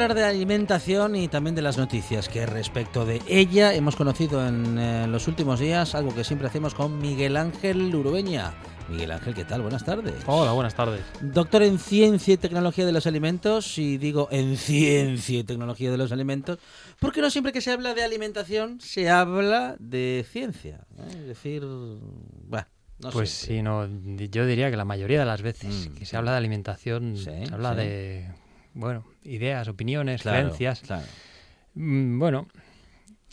Hablar 0.00 0.16
de 0.16 0.24
alimentación 0.24 1.14
y 1.14 1.28
también 1.28 1.54
de 1.54 1.60
las 1.60 1.76
noticias 1.76 2.30
que 2.30 2.46
respecto 2.46 3.04
de 3.04 3.20
ella 3.28 3.74
hemos 3.74 3.96
conocido 3.96 4.46
en 4.48 4.78
eh, 4.78 5.06
los 5.06 5.28
últimos 5.28 5.60
días, 5.60 5.94
algo 5.94 6.14
que 6.14 6.24
siempre 6.24 6.48
hacemos 6.48 6.72
con 6.72 6.98
Miguel 6.98 7.36
Ángel 7.36 7.94
Urueña. 7.94 8.54
Miguel 8.88 9.10
Ángel, 9.10 9.34
¿qué 9.34 9.44
tal? 9.44 9.60
Buenas 9.60 9.84
tardes. 9.84 10.14
Hola, 10.24 10.52
buenas 10.52 10.74
tardes. 10.74 11.02
Doctor 11.20 11.64
en 11.64 11.78
Ciencia 11.78 12.32
y 12.32 12.36
Tecnología 12.38 12.86
de 12.86 12.92
los 12.92 13.06
Alimentos, 13.06 13.76
y 13.76 13.98
digo 13.98 14.28
en 14.30 14.56
Ciencia 14.56 15.40
y 15.40 15.44
Tecnología 15.44 15.90
de 15.90 15.98
los 15.98 16.12
Alimentos, 16.12 16.58
porque 16.98 17.20
no 17.20 17.28
siempre 17.28 17.52
que 17.52 17.60
se 17.60 17.70
habla 17.70 17.92
de 17.92 18.02
alimentación 18.02 18.80
se 18.80 19.10
habla 19.10 19.76
de 19.78 20.24
ciencia. 20.32 20.86
¿eh? 20.98 21.02
Es 21.10 21.26
decir, 21.26 21.62
bueno, 21.62 22.66
no 23.00 23.10
pues 23.10 23.28
sé. 23.28 23.46
sí, 23.48 23.62
no, 23.62 23.86
yo 24.16 24.46
diría 24.46 24.70
que 24.70 24.78
la 24.78 24.86
mayoría 24.86 25.20
de 25.20 25.26
las 25.26 25.42
veces 25.42 25.90
Mm, 25.90 25.94
que 25.94 26.06
se 26.06 26.16
habla 26.16 26.30
de 26.30 26.38
alimentación, 26.38 27.18
Sí, 27.18 27.24
se 27.24 27.52
habla 27.52 27.72
sí. 27.72 27.80
de, 27.80 28.28
bueno, 28.72 29.04
ideas, 29.22 29.68
opiniones, 29.68 30.22
Claro, 30.22 30.38
creencias. 30.40 30.80
claro. 30.80 31.06
Mm, 31.74 32.18
Bueno, 32.18 32.46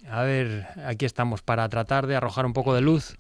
a 0.10 0.22
ver, 0.24 0.68
aquí 0.86 1.06
estamos 1.06 1.42
para 1.42 1.68
tratar 1.70 2.08
de 2.08 2.16
arrojar 2.16 2.46
un 2.46 2.54
poco 2.54 2.74
de 2.74 2.82
luz. 2.82 3.18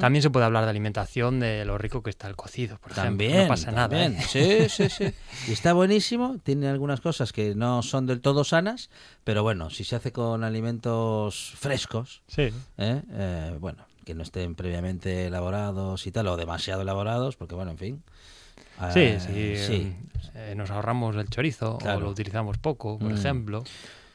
También 0.00 0.22
se 0.22 0.30
puede 0.30 0.46
hablar 0.46 0.64
de 0.64 0.70
alimentación, 0.70 1.38
de 1.40 1.64
lo 1.66 1.76
rico 1.76 2.02
que 2.02 2.08
está 2.10 2.28
el 2.28 2.36
cocido, 2.36 2.78
por 2.78 2.92
También. 2.94 3.32
ejemplo. 3.32 3.44
No 3.44 3.48
pasa 3.48 3.72
también. 3.74 4.12
nada. 4.14 4.24
¿eh? 4.24 4.68
Sí, 4.68 4.68
sí, 4.68 4.88
sí. 4.88 5.12
Y 5.48 5.52
está 5.52 5.72
buenísimo. 5.74 6.38
Tiene 6.42 6.68
algunas 6.68 7.00
cosas 7.02 7.32
que 7.32 7.54
no 7.54 7.82
son 7.82 8.06
del 8.06 8.20
todo 8.22 8.44
sanas, 8.44 8.88
pero 9.24 9.42
bueno, 9.42 9.68
si 9.70 9.84
se 9.84 9.96
hace 9.96 10.12
con 10.12 10.42
alimentos 10.44 11.52
frescos, 11.56 12.22
Sí. 12.28 12.50
¿eh? 12.78 13.02
Eh, 13.12 13.56
bueno, 13.60 13.84
que 14.06 14.14
no 14.14 14.22
estén 14.22 14.54
previamente 14.54 15.26
elaborados 15.26 16.06
y 16.06 16.12
tal, 16.12 16.28
o 16.28 16.36
demasiado 16.38 16.80
elaborados, 16.82 17.36
porque 17.36 17.54
bueno, 17.54 17.72
en 17.72 17.78
fin. 17.78 18.02
Sí, 18.92 19.00
Eh, 19.00 19.18
sí, 19.20 19.56
sí. 19.66 19.92
eh, 20.34 20.54
nos 20.56 20.70
ahorramos 20.70 21.16
el 21.16 21.28
chorizo 21.28 21.78
Claro. 21.78 21.98
o 21.98 22.00
lo 22.02 22.10
utilizamos 22.10 22.58
poco, 22.58 22.98
por 22.98 23.12
Mm. 23.12 23.16
ejemplo. 23.16 23.64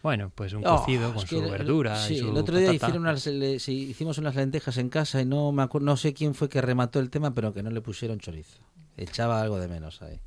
Bueno, 0.03 0.31
pues 0.35 0.53
un 0.53 0.65
Oh, 0.65 0.77
cocido 0.77 1.13
con 1.13 1.25
su 1.25 1.43
el- 1.43 1.49
verdura 1.49 1.95
sí, 2.05 2.13
y 2.15 2.19
su 2.19 2.29
el 2.29 2.37
otro 2.37 2.57
día 2.57 2.67
patata. 2.67 2.85
hicieron 2.85 3.01
unas, 3.03 3.25
le- 3.25 3.59
sí, 3.59 3.73
hicimos 3.89 4.17
unas 4.19 4.35
lentejas 4.35 4.77
en 4.77 4.89
casa 4.89 5.19
y 5.21 5.25
no 5.25 5.51
me 5.51 5.63
acuerdo, 5.63 5.85
no 5.85 5.97
sé 5.97 6.13
quién 6.13 6.35
fue 6.35 6.47
que 6.47 6.61
remató 6.61 6.99
el 6.99 7.09
tema, 7.09 7.33
pero 7.33 7.53
que 7.53 7.63
no 7.63 7.71
le 7.71 7.81
pusieron 7.81 8.19
chorizo. 8.19 8.59
Echaba 8.97 9.41
algo 9.41 9.57
de 9.59 9.67
menos 9.67 10.01
ahí. 10.03 10.19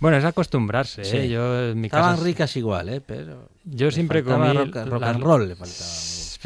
Bueno, 0.00 0.18
es 0.18 0.24
acostumbrarse, 0.24 1.02
Sí. 1.04 1.16
¿eh? 1.16 1.28
Yo 1.30 1.70
en 1.70 1.80
mi 1.80 1.86
Estaban 1.86 2.12
casa... 2.16 2.24
ricas 2.24 2.54
igual, 2.58 2.90
¿eh? 2.90 3.00
Pero 3.00 3.48
Yo 3.64 3.90
siempre 3.90 4.22
comí 4.22 4.52
rock, 4.52 4.76
rock 4.86 5.02
and 5.04 5.22
roll, 5.22 5.48
le 5.48 5.56
faltaba. 5.56 5.90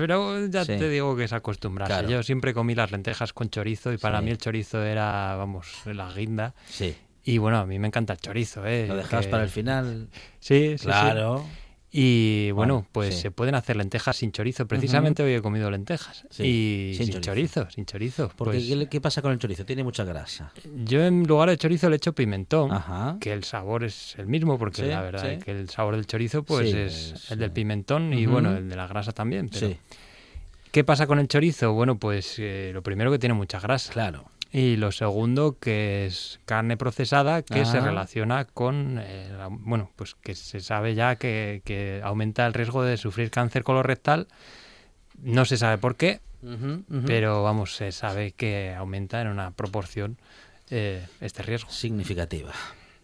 Pero 0.01 0.47
ya 0.47 0.65
Sí. 0.65 0.77
te 0.79 0.89
digo 0.89 1.15
que 1.17 1.25
es 1.25 1.33
acostumbrarse. 1.33 1.93
Claro. 1.93 2.09
Yo 2.09 2.23
siempre 2.23 2.55
comí 2.55 2.75
las 2.75 2.91
lentejas 2.91 3.33
con 3.33 3.51
chorizo 3.51 3.93
y 3.93 3.99
para 3.99 4.19
Sí. 4.19 4.25
mí 4.25 4.31
el 4.31 4.39
chorizo 4.39 4.83
era, 4.83 5.35
vamos, 5.37 5.67
la 5.87 6.11
guinda. 6.13 6.55
Sí. 6.69 6.97
Y 7.25 7.39
bueno, 7.39 7.59
a 7.59 7.67
mí 7.67 7.79
me 7.79 7.87
encanta 7.89 8.15
el 8.15 8.19
chorizo, 8.21 8.65
¿eh? 8.67 8.87
Lo 8.89 8.97
dejabas 8.97 9.27
Que- 9.27 9.31
para 9.31 9.43
el 9.43 9.51
final. 9.51 10.09
Sí, 10.41 10.77
sí, 10.79 10.89
sí. 10.89 10.91
Y 11.93 12.53
bueno, 12.53 12.75
Bueno, 12.75 12.89
pues 12.93 13.15
sí. 13.17 13.21
se 13.23 13.31
pueden 13.33 13.57
hacer 13.57 13.75
lentejas 13.77 14.17
sin 14.17 14.31
chorizo. 14.31 14.67
Precisamente 14.67 15.23
hoy 15.25 15.35
he 15.35 15.43
comido 15.43 15.71
lentejas. 15.71 16.25
Sí, 16.31 16.45
y 16.45 16.95
sin 16.95 17.07
sin, 17.07 17.21
chorizo. 17.21 17.63
chorizo. 17.63 17.71
sin 17.75 17.85
chorizo. 17.87 18.33
Porque 18.37 18.59
Pues 18.65 18.89
¿qué, 18.89 19.01
pasa 19.01 19.23
con 19.23 19.33
el 19.33 19.39
chorizo? 19.41 19.65
Tiene 19.65 19.83
mucha 19.83 20.05
grasa. 20.05 20.53
yo 20.85 21.05
en 21.05 21.27
lugar 21.27 21.49
de 21.49 21.57
chorizo 21.57 21.91
le 21.91 21.97
echo 21.97 22.13
pimentón. 22.13 22.71
Ajá. 22.73 23.17
Que 23.21 23.33
el 23.33 23.43
sabor 23.43 23.83
es 23.83 24.15
el 24.19 24.27
mismo, 24.27 24.57
porque 24.59 24.83
Sí, 24.83 24.89
la 24.89 25.03
verdad 25.03 25.33
es 25.33 25.43
que 25.45 25.51
el 25.51 25.69
sabor 25.69 25.97
del 25.97 26.07
chorizo 26.07 26.45
pues 26.45 26.73
es 26.73 27.13
es, 27.13 27.31
el 27.33 27.39
del 27.41 27.51
pimentón 27.51 28.13
y 28.13 28.27
bueno, 28.27 28.57
el 28.57 28.69
de 28.69 28.77
la 28.77 28.87
grasa 28.87 29.11
también. 29.13 29.49
Pero 29.49 29.69
Sí, 29.69 29.77
¿Qué 30.71 30.85
pasa 30.85 31.09
con 31.09 31.19
el 31.19 31.27
chorizo? 31.27 31.73
Bueno, 31.73 31.99
pues 31.99 32.37
eh, 32.39 32.71
lo 32.73 32.83
primero 32.83 33.11
que 33.11 33.19
tiene 33.19 33.35
mucha 33.35 33.59
grasa. 33.59 33.93
claro. 33.93 34.27
Y 34.53 34.77
lo 34.77 34.91
segundo 34.91 35.57
que 35.61 36.07
es 36.07 36.41
carne 36.45 36.77
procesada 36.77 37.43
que 37.43 37.65
se 37.65 37.79
Ah. 37.79 37.83
relaciona 37.85 38.45
con, 38.47 38.99
eh, 39.01 39.31
bueno, 39.51 39.91
pues 39.95 40.17
que 40.17 40.35
se 40.35 40.59
sabe 40.61 40.95
ya 40.97 41.17
que, 41.17 41.63
que 41.65 42.01
aumenta 42.03 42.47
el 42.47 42.55
riesgo 42.55 42.83
de 42.83 42.97
sufrir 42.97 43.31
cáncer 43.31 43.63
colorectal. 43.63 44.27
No 45.23 45.45
se 45.45 45.57
sabe 45.57 45.79
por 45.79 45.97
qué, 45.97 46.21
pero 47.07 47.43
vamos, 47.43 47.77
se 47.77 47.93
sabe 47.93 48.33
que 48.33 48.75
aumenta 48.77 49.21
en 49.21 49.29
una 49.29 49.51
proporción 49.53 50.19
eh, 50.71 51.07
este 51.21 51.43
riesgo. 51.43 51.71
Significativa. 51.71 52.53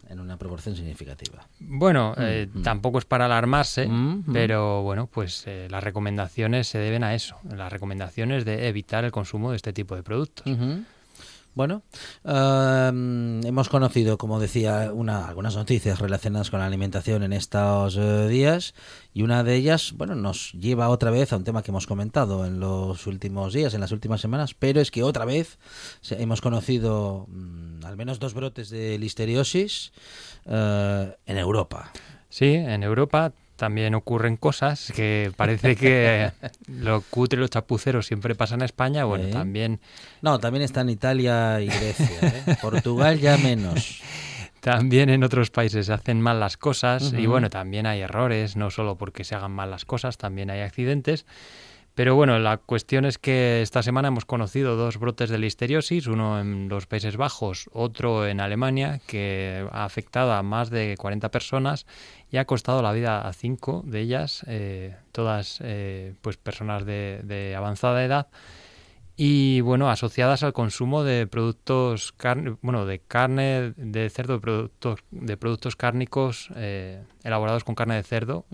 En 0.09 0.21
una 0.21 0.37
proporción 0.37 0.73
significativa. 0.75 1.45
Bueno, 1.59 2.13
eh, 2.17 2.47
Mm, 2.53 2.59
mm. 2.59 2.63
tampoco 2.63 2.97
es 2.97 3.03
para 3.05 3.25
alarmarse, 3.25 3.87
Mm, 3.87 4.23
pero 4.31 4.81
bueno, 4.83 5.07
pues 5.07 5.43
eh, 5.47 5.67
las 5.69 5.83
recomendaciones 5.83 6.67
se 6.69 6.77
deben 6.77 7.03
a 7.03 7.13
eso, 7.13 7.37
las 7.53 7.71
recomendaciones 7.71 8.45
de 8.45 8.67
evitar 8.69 9.03
el 9.03 9.11
consumo 9.11 9.51
de 9.51 9.57
este 9.57 9.73
tipo 9.73 9.95
de 9.97 10.03
productos. 10.03 10.45
Bueno, 11.57 11.81
ehm, 12.23 13.43
hemos 13.43 13.67
conocido, 13.67 14.19
como 14.19 14.39
decía, 14.39 14.91
una, 14.93 15.27
algunas 15.27 15.55
noticias 15.55 15.97
relacionadas 15.97 16.51
con 16.51 16.59
la 16.59 16.67
alimentación 16.67 17.23
en 17.23 17.33
estos 17.33 17.97
eh, 17.97 18.27
días 18.27 18.75
y 19.11 19.23
una 19.23 19.43
de 19.43 19.55
ellas, 19.55 19.93
bueno, 19.97 20.13
nos 20.13 20.51
lleva 20.51 20.89
otra 20.89 21.09
vez 21.09 21.33
a 21.33 21.37
un 21.37 21.43
tema 21.43 21.63
que 21.63 21.71
hemos 21.71 21.87
comentado 21.87 22.45
en 22.45 22.59
los 22.59 23.07
últimos 23.07 23.53
días, 23.53 23.73
en 23.73 23.81
las 23.81 23.91
últimas 23.91 24.21
semanas, 24.21 24.53
pero 24.53 24.79
es 24.81 24.91
que 24.91 25.01
otra 25.01 25.25
vez 25.25 25.57
hemos 26.11 26.41
conocido 26.41 27.25
mm, 27.27 27.83
al 27.85 27.97
menos 27.97 28.19
dos 28.19 28.35
brotes 28.35 28.69
de 28.69 28.99
listeriosis 28.99 29.93
eh, 30.45 31.15
en 31.25 31.37
Europa. 31.39 31.91
Sí, 32.29 32.53
en 32.53 32.83
Europa 32.83 33.33
también 33.57 33.93
ocurren 33.95 34.37
cosas 34.37 34.93
que 34.95 35.31
parece 35.35 35.75
que 35.75 36.31
lo 36.67 37.01
cutre 37.01 37.37
y 37.37 37.41
lo 37.41 37.47
chapucero 37.47 38.01
siempre 38.01 38.35
pasa 38.35 38.55
en 38.55 38.61
España. 38.61 39.03
Bueno, 39.03 39.27
también, 39.29 39.79
No, 40.21 40.39
también 40.39 40.63
está 40.63 40.81
en 40.81 40.89
Italia 40.89 41.59
y 41.59 41.67
Grecia. 41.67 42.09
¿eh? 42.21 42.55
Portugal 42.61 43.19
ya 43.19 43.37
menos. 43.37 44.01
también 44.61 45.09
en 45.09 45.23
otros 45.23 45.49
países 45.49 45.87
se 45.87 45.93
hacen 45.93 46.21
mal 46.21 46.39
las 46.39 46.55
cosas 46.55 47.13
y 47.13 47.25
bueno, 47.25 47.49
también 47.49 47.85
hay 47.85 48.01
errores, 48.01 48.55
no 48.55 48.69
solo 48.71 48.95
porque 48.97 49.23
se 49.23 49.35
hagan 49.35 49.51
mal 49.51 49.69
las 49.71 49.85
cosas, 49.85 50.17
también 50.17 50.49
hay 50.49 50.61
accidentes. 50.61 51.25
Pero 51.97 52.13
bueno, 52.13 52.37
la 52.37 52.57
cuestión 52.57 53.05
es 53.05 53.17
que 53.17 53.63
esta 53.63 53.81
semana 53.81 54.09
hemos 54.09 54.23
conocido 54.23 54.75
dos 54.75 54.99
brotes 54.99 55.31
de 55.31 55.39
listeriosis, 55.39 56.05
uno 56.05 56.39
en 56.39 56.69
los 56.69 56.85
Países 56.85 57.17
Bajos, 57.17 57.71
otro 57.73 58.27
en 58.27 58.39
Alemania, 58.39 59.01
que 59.07 59.67
ha 59.71 59.83
afectado 59.83 60.33
a 60.33 60.43
más 60.43 60.69
de 60.69 60.95
40 60.95 61.31
personas 61.31 61.87
y 62.29 62.37
ha 62.37 62.45
costado 62.45 62.83
la 62.83 62.93
vida 62.93 63.27
a 63.27 63.33
cinco 63.33 63.81
de 63.83 64.01
ellas, 64.01 64.45
eh, 64.45 64.95
todas 65.11 65.57
eh, 65.63 66.13
pues 66.21 66.37
personas 66.37 66.85
de, 66.85 67.55
avanzada 67.57 68.05
edad 68.05 68.27
y 69.15 69.61
bueno, 69.61 69.89
asociadas 69.89 70.43
al 70.43 70.53
consumo 70.53 71.03
de 71.03 71.25
productos 71.25 72.11
carne, 72.11 72.57
bueno, 72.61 72.85
de 72.85 72.99
carne 72.99 73.73
de 73.75 74.07
cerdo, 74.11 74.33
de 74.33 74.39
productos, 74.39 74.99
de 75.09 75.35
productos 75.35 75.75
cárnicos 75.75 76.51
eh, 76.55 77.01
elaborados 77.23 77.63
con 77.63 77.73
carne 77.73 77.95
de 77.95 78.03
cerdo. 78.03 78.45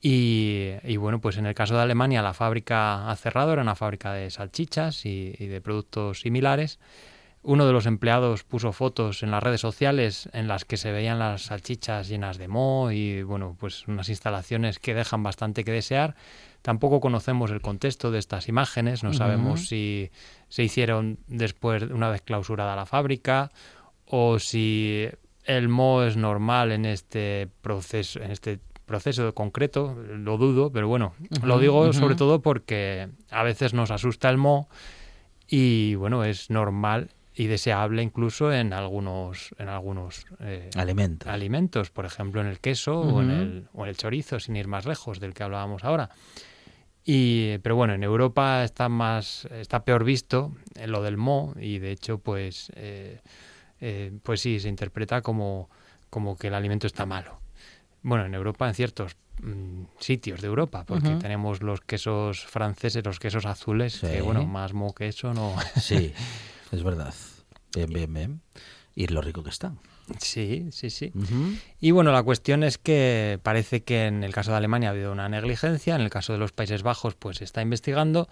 Y, 0.00 0.72
y, 0.84 0.96
bueno, 0.96 1.20
pues 1.20 1.36
en 1.38 1.46
el 1.46 1.54
caso 1.54 1.74
de 1.74 1.82
Alemania 1.82 2.22
la 2.22 2.34
fábrica 2.34 3.10
ha 3.10 3.16
cerrado, 3.16 3.52
era 3.52 3.62
una 3.62 3.74
fábrica 3.74 4.12
de 4.12 4.30
salchichas 4.30 5.04
y, 5.06 5.34
y 5.38 5.46
de 5.46 5.60
productos 5.60 6.20
similares. 6.20 6.78
Uno 7.42 7.66
de 7.66 7.72
los 7.72 7.86
empleados 7.86 8.42
puso 8.42 8.72
fotos 8.72 9.22
en 9.22 9.30
las 9.30 9.42
redes 9.42 9.60
sociales 9.60 10.28
en 10.32 10.48
las 10.48 10.64
que 10.64 10.76
se 10.76 10.90
veían 10.92 11.18
las 11.18 11.42
salchichas 11.42 12.08
llenas 12.08 12.36
de 12.36 12.48
moho 12.48 12.90
y 12.90 13.22
bueno, 13.22 13.56
pues 13.58 13.86
unas 13.86 14.08
instalaciones 14.08 14.78
que 14.78 14.92
dejan 14.92 15.22
bastante 15.22 15.64
que 15.64 15.72
desear. 15.72 16.16
Tampoco 16.62 17.00
conocemos 17.00 17.50
el 17.52 17.60
contexto 17.60 18.10
de 18.10 18.18
estas 18.18 18.48
imágenes, 18.48 19.04
no 19.04 19.14
sabemos 19.14 19.68
si 19.68 20.10
se 20.48 20.64
hicieron 20.64 21.20
después, 21.28 21.84
una 21.84 22.10
vez 22.10 22.22
clausurada 22.22 22.74
la 22.74 22.86
fábrica, 22.86 23.52
o 24.04 24.40
si 24.40 25.08
el 25.44 25.68
moho 25.68 26.02
es 26.02 26.16
normal 26.16 26.72
en 26.72 26.84
este 26.84 27.48
proceso, 27.62 28.20
en 28.20 28.32
este 28.32 28.58
proceso 28.88 29.32
concreto, 29.34 29.94
lo 29.94 30.36
dudo, 30.36 30.72
pero 30.72 30.88
bueno, 30.88 31.14
lo 31.44 31.60
digo 31.60 31.92
sobre 31.92 32.16
todo 32.16 32.42
porque 32.42 33.08
a 33.30 33.44
veces 33.44 33.74
nos 33.74 33.92
asusta 33.92 34.28
el 34.30 34.38
moho 34.38 34.68
y 35.46 35.94
bueno, 35.94 36.24
es 36.24 36.50
normal 36.50 37.10
y 37.34 37.46
deseable 37.46 38.02
incluso 38.02 38.52
en 38.52 38.72
algunos 38.72 39.54
en 39.58 39.68
algunos 39.68 40.26
eh, 40.40 40.70
Alimentos. 40.74 41.28
alimentos, 41.28 41.90
por 41.90 42.04
ejemplo 42.04 42.40
en 42.40 42.48
el 42.48 42.58
queso 42.58 43.00
o, 43.00 43.22
en 43.22 43.30
el, 43.30 43.68
o 43.74 43.84
en 43.84 43.90
el 43.90 43.96
chorizo, 43.96 44.40
sin 44.40 44.56
ir 44.56 44.66
más 44.66 44.86
lejos 44.86 45.20
del 45.20 45.34
que 45.34 45.44
hablábamos 45.44 45.84
ahora. 45.84 46.10
Y, 47.04 47.58
pero 47.58 47.76
bueno, 47.76 47.94
en 47.94 48.02
Europa 48.02 48.64
está 48.64 48.88
más 48.88 49.46
está 49.52 49.84
peor 49.84 50.02
visto 50.04 50.52
en 50.74 50.90
lo 50.90 51.02
del 51.02 51.16
mo 51.16 51.54
y 51.58 51.78
de 51.78 51.92
hecho 51.92 52.18
pues 52.18 52.72
eh, 52.74 53.20
eh, 53.80 54.12
pues 54.22 54.40
sí 54.40 54.58
se 54.58 54.68
interpreta 54.68 55.22
como 55.22 55.70
como 56.10 56.36
que 56.36 56.48
el 56.48 56.54
alimento 56.54 56.86
está 56.86 57.06
malo. 57.06 57.37
Bueno, 58.08 58.24
en 58.24 58.34
Europa 58.34 58.66
en 58.68 58.74
ciertos 58.74 59.16
mm, 59.42 59.82
sitios 60.00 60.40
de 60.40 60.46
Europa, 60.46 60.84
porque 60.86 61.10
tenemos 61.20 61.62
los 61.62 61.80
quesos 61.82 62.44
franceses, 62.46 63.04
los 63.04 63.18
quesos 63.18 63.44
azules, 63.46 63.94
Sí. 63.94 64.06
que 64.06 64.22
bueno, 64.22 64.46
más 64.46 64.72
mo 64.72 64.94
que 64.94 65.08
eso 65.08 65.34
no. 65.34 65.54
Sí, 65.80 66.12
es 66.72 66.82
verdad. 66.82 67.14
Bien, 67.74 67.88
bien, 67.92 68.12
bien. 68.14 68.40
Y 68.94 69.06
lo 69.08 69.20
rico 69.20 69.42
que 69.44 69.50
está. 69.50 69.74
sí, 70.18 70.68
sí, 70.72 70.88
sí. 70.90 71.12
Y 71.80 71.90
bueno, 71.90 72.10
la 72.12 72.22
cuestión 72.22 72.62
es 72.64 72.78
que 72.78 73.38
parece 73.42 73.84
que 73.84 74.06
en 74.06 74.24
el 74.24 74.32
caso 74.32 74.50
de 74.52 74.56
Alemania 74.56 74.88
ha 74.88 74.92
habido 74.92 75.12
una 75.12 75.28
negligencia, 75.28 75.94
en 75.94 76.00
el 76.00 76.08
caso 76.10 76.32
de 76.32 76.38
los 76.38 76.52
Países 76.52 76.82
Bajos 76.82 77.14
pues 77.14 77.36
se 77.36 77.44
está 77.44 77.60
investigando 77.62 78.28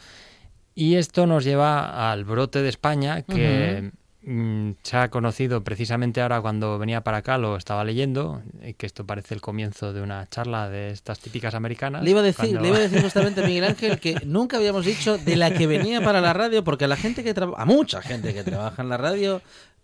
y 0.75 0.95
esto 0.97 1.27
nos 1.27 1.45
lleva 1.45 2.11
al 2.11 2.25
brote 2.25 2.63
de 2.63 2.69
España 2.71 3.23
que 3.23 3.93
mm, 4.27 4.73
se 4.83 4.97
ha 4.99 5.09
conocido 5.09 5.65
precisamente 5.65 6.21
ahora 6.21 6.41
cuando 6.43 6.79
venía 6.79 7.01
para 7.03 7.19
acá, 7.19 7.39
lo 7.39 7.57
estaba 7.57 7.85
leyendo, 7.85 8.43
eh, 8.61 8.75
que 8.75 8.85
esto 8.87 9.07
parece 9.07 9.35
el 9.35 9.41
comienzo 9.41 9.93
de 9.93 10.03
una 10.03 10.27
charla 10.29 10.69
de 10.69 10.91
estas 10.91 11.19
típicas 11.21 11.55
americanas. 11.55 12.03
Le 12.05 12.11
iba 12.11 12.21
a 12.21 12.23
decir, 12.25 12.51
cuando- 12.51 12.61
le 12.61 12.69
iba 12.69 12.77
a 12.77 12.81
decir 12.81 13.01
justamente 13.03 13.43
a 13.43 13.47
Miguel 13.47 13.65
Ángel 13.65 13.99
que 14.01 14.17
nunca 14.27 14.59
habíamos 14.59 14.85
dicho 14.85 15.17
de 15.17 15.37
la 15.37 15.53
que 15.53 15.67
venía 15.67 16.01
para 16.03 16.21
la 16.21 16.33
radio, 16.33 16.63
porque 16.65 16.85
a 16.85 16.89
la 16.89 16.97
gente 16.97 17.25
que 17.25 17.33
trabaja, 17.33 17.63
a 17.63 17.65
mucha 17.65 18.03
gente 18.03 18.35
que 18.35 18.43
trabaja 18.45 18.83
en 18.83 18.89
la 18.89 18.97
radio, 18.99 19.41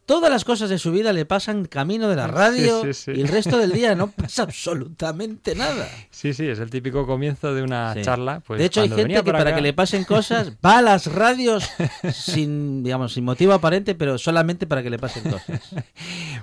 todas 0.06 0.30
las 0.30 0.44
cosas 0.44 0.68
de 0.68 0.78
su 0.78 0.92
vida 0.92 1.12
le 1.12 1.24
pasan 1.24 1.64
camino 1.64 2.08
de 2.08 2.16
la 2.16 2.26
radio 2.26 2.82
Sí, 2.82 2.92
sí, 2.92 3.12
sí. 3.14 3.18
y 3.18 3.20
el 3.22 3.28
resto 3.28 3.56
del 3.58 3.72
día 3.72 3.94
no 3.94 4.08
pasa 4.10 4.42
absolutamente 4.42 5.54
nada. 5.54 5.88
Sí, 6.10 6.34
sí, 6.34 6.46
es 6.48 6.58
el 6.58 6.70
típico 6.70 7.06
comienzo 7.06 7.54
de 7.54 7.62
una 7.62 7.94
charla. 8.02 8.40
Pues 8.46 8.58
de 8.58 8.66
hecho, 8.66 8.80
hay 8.82 8.88
gente 8.88 9.14
que 9.14 9.22
para 9.32 9.40
acá- 9.40 9.54
que 9.56 9.62
le 9.62 9.72
pasen 9.72 10.04
cosas 10.04 10.52
va 10.64 10.78
a 10.78 10.82
las 10.82 11.06
radios 11.12 11.68
sin, 12.12 12.82
digamos, 12.82 13.12
sin 13.14 13.24
motivo 13.24 13.52
aparente, 13.52 13.94
pero 13.94 14.18
solamente 14.18 14.66
para 14.66 14.82
que 14.82 14.90
le 14.90 14.98
pasen 14.98 15.22
cosas. 15.30 15.60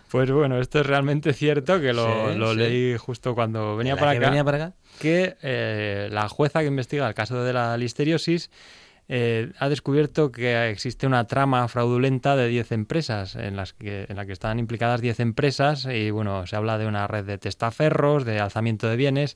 Pues 0.09 0.31
bueno, 0.31 0.59
esto 0.59 0.79
es 0.79 0.85
realmente 0.85 1.33
cierto, 1.33 1.79
que 1.79 1.93
lo, 1.93 2.53
leí 2.53 2.97
justo 2.97 3.35
cuando 3.35 3.75
venía 3.77 3.95
La 3.95 3.99
para 3.99 4.11
que 4.13 4.17
acá. 4.17 4.27
venía 4.29 4.43
para 4.43 4.57
acá. 4.57 4.73
que 4.99 5.37
eh, 5.41 6.09
la 6.11 6.27
jueza 6.29 6.61
que 6.61 6.65
investiga 6.67 7.07
el 7.07 7.13
caso 7.13 7.43
de 7.43 7.53
la 7.53 7.77
listeriosis 7.77 8.49
eh, 9.11 9.51
ha 9.57 9.69
descubierto 9.69 10.31
que 10.31 10.69
existe 10.69 11.07
una 11.07 11.25
trama 11.25 11.67
fraudulenta 11.67 12.35
de 12.35 12.47
10 12.47 12.71
empresas 12.73 13.35
en 13.35 13.55
las 13.55 13.73
que 13.73 14.05
en 14.07 14.15
la 14.15 14.27
que 14.27 14.33
están 14.33 14.59
implicadas 14.59 15.01
10 15.01 15.19
empresas 15.21 15.87
y 15.91 16.11
bueno, 16.11 16.45
se 16.45 16.55
habla 16.55 16.77
de 16.77 16.85
una 16.85 17.07
red 17.07 17.25
de 17.25 17.39
testaferros, 17.39 18.23
de 18.23 18.39
alzamiento 18.39 18.87
de 18.87 18.95
bienes. 18.95 19.35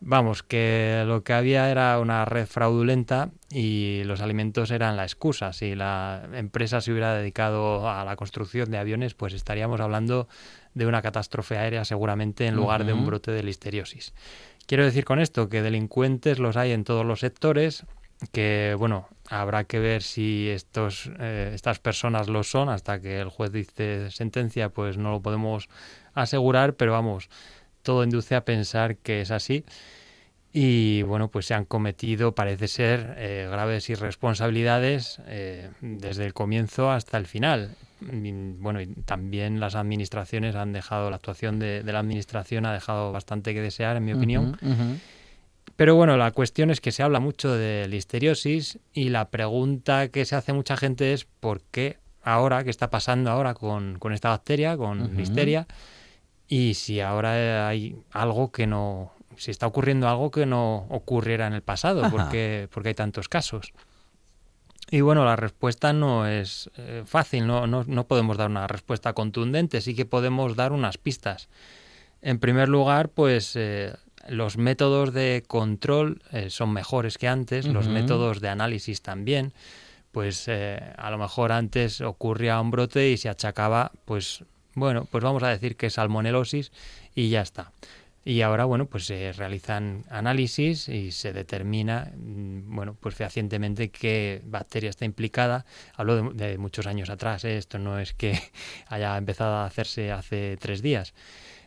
Vamos, 0.00 0.42
que 0.42 1.04
lo 1.06 1.22
que 1.22 1.34
había 1.34 1.70
era 1.70 1.98
una 1.98 2.24
red 2.24 2.46
fraudulenta 2.46 3.30
y 3.50 4.02
los 4.04 4.22
alimentos 4.22 4.70
eran 4.70 4.96
la 4.96 5.04
excusa. 5.04 5.52
Si 5.52 5.74
la 5.74 6.26
empresa 6.32 6.80
se 6.80 6.90
hubiera 6.90 7.14
dedicado 7.14 7.88
a 7.88 8.04
la 8.04 8.16
construcción 8.16 8.70
de 8.70 8.78
aviones, 8.78 9.14
pues 9.14 9.34
estaríamos 9.34 9.80
hablando 9.80 10.28
de 10.72 10.86
una 10.86 11.02
catástrofe 11.02 11.58
aérea 11.58 11.84
seguramente 11.84 12.46
en 12.46 12.56
lugar 12.56 12.84
de 12.84 12.94
un 12.94 13.04
brote 13.04 13.32
de 13.32 13.42
listeriosis. 13.42 14.14
Quiero 14.66 14.84
decir 14.84 15.04
con 15.04 15.20
esto 15.20 15.50
que 15.50 15.62
delincuentes 15.62 16.38
los 16.38 16.56
hay 16.56 16.72
en 16.72 16.84
todos 16.84 17.04
los 17.04 17.20
sectores, 17.20 17.84
que 18.32 18.74
bueno, 18.78 19.08
habrá 19.28 19.64
que 19.64 19.78
ver 19.78 20.02
si 20.02 20.48
estos, 20.48 21.10
eh, 21.18 21.52
estas 21.54 21.78
personas 21.78 22.28
lo 22.28 22.42
son, 22.42 22.68
hasta 22.68 23.00
que 23.00 23.20
el 23.20 23.28
juez 23.28 23.52
dice 23.52 24.10
sentencia, 24.10 24.68
pues 24.68 24.98
no 24.98 25.10
lo 25.10 25.22
podemos 25.22 25.68
asegurar, 26.14 26.74
pero 26.74 26.92
vamos, 26.92 27.28
todo 27.82 28.04
induce 28.04 28.34
a 28.34 28.44
pensar 28.44 28.96
que 28.96 29.20
es 29.20 29.30
así. 29.30 29.64
Y 30.56 31.02
bueno, 31.02 31.32
pues 31.32 31.46
se 31.46 31.54
han 31.54 31.64
cometido, 31.64 32.36
parece 32.36 32.68
ser, 32.68 33.14
eh, 33.18 33.48
graves 33.50 33.90
irresponsabilidades 33.90 35.20
eh, 35.26 35.68
desde 35.80 36.26
el 36.26 36.32
comienzo 36.32 36.92
hasta 36.92 37.18
el 37.18 37.26
final. 37.26 37.74
Bueno, 38.00 38.80
y 38.80 38.86
también 38.86 39.58
las 39.58 39.74
administraciones 39.74 40.54
han 40.54 40.72
dejado, 40.72 41.10
la 41.10 41.16
actuación 41.16 41.58
de, 41.58 41.82
la 41.82 41.98
administración 41.98 42.66
ha 42.66 42.72
dejado 42.72 43.10
bastante 43.10 43.52
que 43.52 43.62
desear, 43.62 43.96
en 43.96 44.04
mi 44.04 44.12
opinión. 44.12 44.56
Pero 45.76 45.96
bueno, 45.96 46.16
la 46.16 46.30
cuestión 46.30 46.70
es 46.70 46.80
que 46.80 46.92
se 46.92 47.02
habla 47.02 47.18
mucho 47.20 47.52
de 47.52 47.88
listeriosis 47.88 48.78
y 48.92 49.08
la 49.08 49.30
pregunta 49.30 50.08
que 50.08 50.24
se 50.24 50.36
hace 50.36 50.52
mucha 50.52 50.76
gente 50.76 51.12
es 51.12 51.24
¿por 51.24 51.62
qué 51.62 51.98
ahora, 52.22 52.62
qué 52.62 52.70
está 52.70 52.90
pasando 52.90 53.30
ahora 53.30 53.54
con, 53.54 53.98
con 53.98 54.12
esta 54.12 54.30
bacteria, 54.30 54.76
con 54.76 55.02
Ujú. 55.02 55.14
listeria? 55.16 55.66
Y 56.46 56.74
si 56.74 57.00
ahora 57.00 57.66
hay 57.66 57.96
algo 58.12 58.52
que 58.52 58.66
no, 58.66 59.12
si 59.36 59.50
está 59.50 59.66
ocurriendo 59.66 60.08
algo 60.08 60.30
que 60.30 60.46
no 60.46 60.86
ocurriera 60.90 61.46
en 61.46 61.54
el 61.54 61.62
pasado, 61.62 62.08
porque, 62.10 62.68
porque 62.72 62.90
hay 62.90 62.94
tantos 62.94 63.28
casos. 63.28 63.72
Y 64.90 65.00
bueno, 65.00 65.24
la 65.24 65.34
respuesta 65.34 65.92
no 65.92 66.26
es 66.26 66.70
eh, 66.76 67.02
fácil, 67.06 67.46
no, 67.46 67.66
no, 67.66 67.84
no 67.84 68.06
podemos 68.06 68.36
dar 68.36 68.50
una 68.50 68.66
respuesta 68.66 69.12
contundente, 69.14 69.80
sí 69.80 69.94
que 69.94 70.04
podemos 70.04 70.54
dar 70.56 70.72
unas 70.72 70.98
pistas. 70.98 71.48
En 72.20 72.38
primer 72.38 72.68
lugar, 72.68 73.08
pues 73.08 73.56
eh, 73.56 73.94
los 74.28 74.56
métodos 74.56 75.12
de 75.12 75.44
control 75.46 76.22
eh, 76.32 76.50
son 76.50 76.72
mejores 76.72 77.18
que 77.18 77.28
antes, 77.28 77.66
los 77.66 77.88
métodos 77.88 78.40
de 78.40 78.48
análisis 78.48 79.02
también. 79.02 79.52
Pues 80.12 80.44
eh, 80.46 80.80
a 80.96 81.10
lo 81.10 81.18
mejor 81.18 81.50
antes 81.50 82.00
ocurría 82.00 82.60
un 82.60 82.70
brote 82.70 83.10
y 83.10 83.16
se 83.16 83.28
achacaba, 83.28 83.90
pues 84.04 84.44
bueno, 84.74 85.06
pues 85.10 85.24
vamos 85.24 85.42
a 85.42 85.48
decir 85.48 85.76
que 85.76 85.86
es 85.86 85.94
salmonelosis 85.94 86.70
y 87.14 87.30
ya 87.30 87.42
está. 87.42 87.72
Y 88.26 88.40
ahora, 88.40 88.64
bueno, 88.64 88.86
pues 88.86 89.04
se 89.04 89.32
realizan 89.32 90.04
análisis 90.08 90.88
y 90.88 91.12
se 91.12 91.34
determina, 91.34 92.10
mm, 92.16 92.74
bueno, 92.74 92.96
pues 92.98 93.14
fehacientemente 93.14 93.90
qué 93.90 94.40
bacteria 94.46 94.88
está 94.88 95.04
implicada. 95.04 95.66
Hablo 95.94 96.30
de, 96.32 96.48
de 96.48 96.58
muchos 96.58 96.86
años 96.86 97.10
atrás, 97.10 97.44
¿eh? 97.44 97.58
esto 97.58 97.78
no 97.78 97.98
es 97.98 98.14
que 98.14 98.40
haya 98.88 99.16
empezado 99.18 99.56
a 99.56 99.66
hacerse 99.66 100.10
hace 100.10 100.56
tres 100.58 100.80
días. 100.80 101.12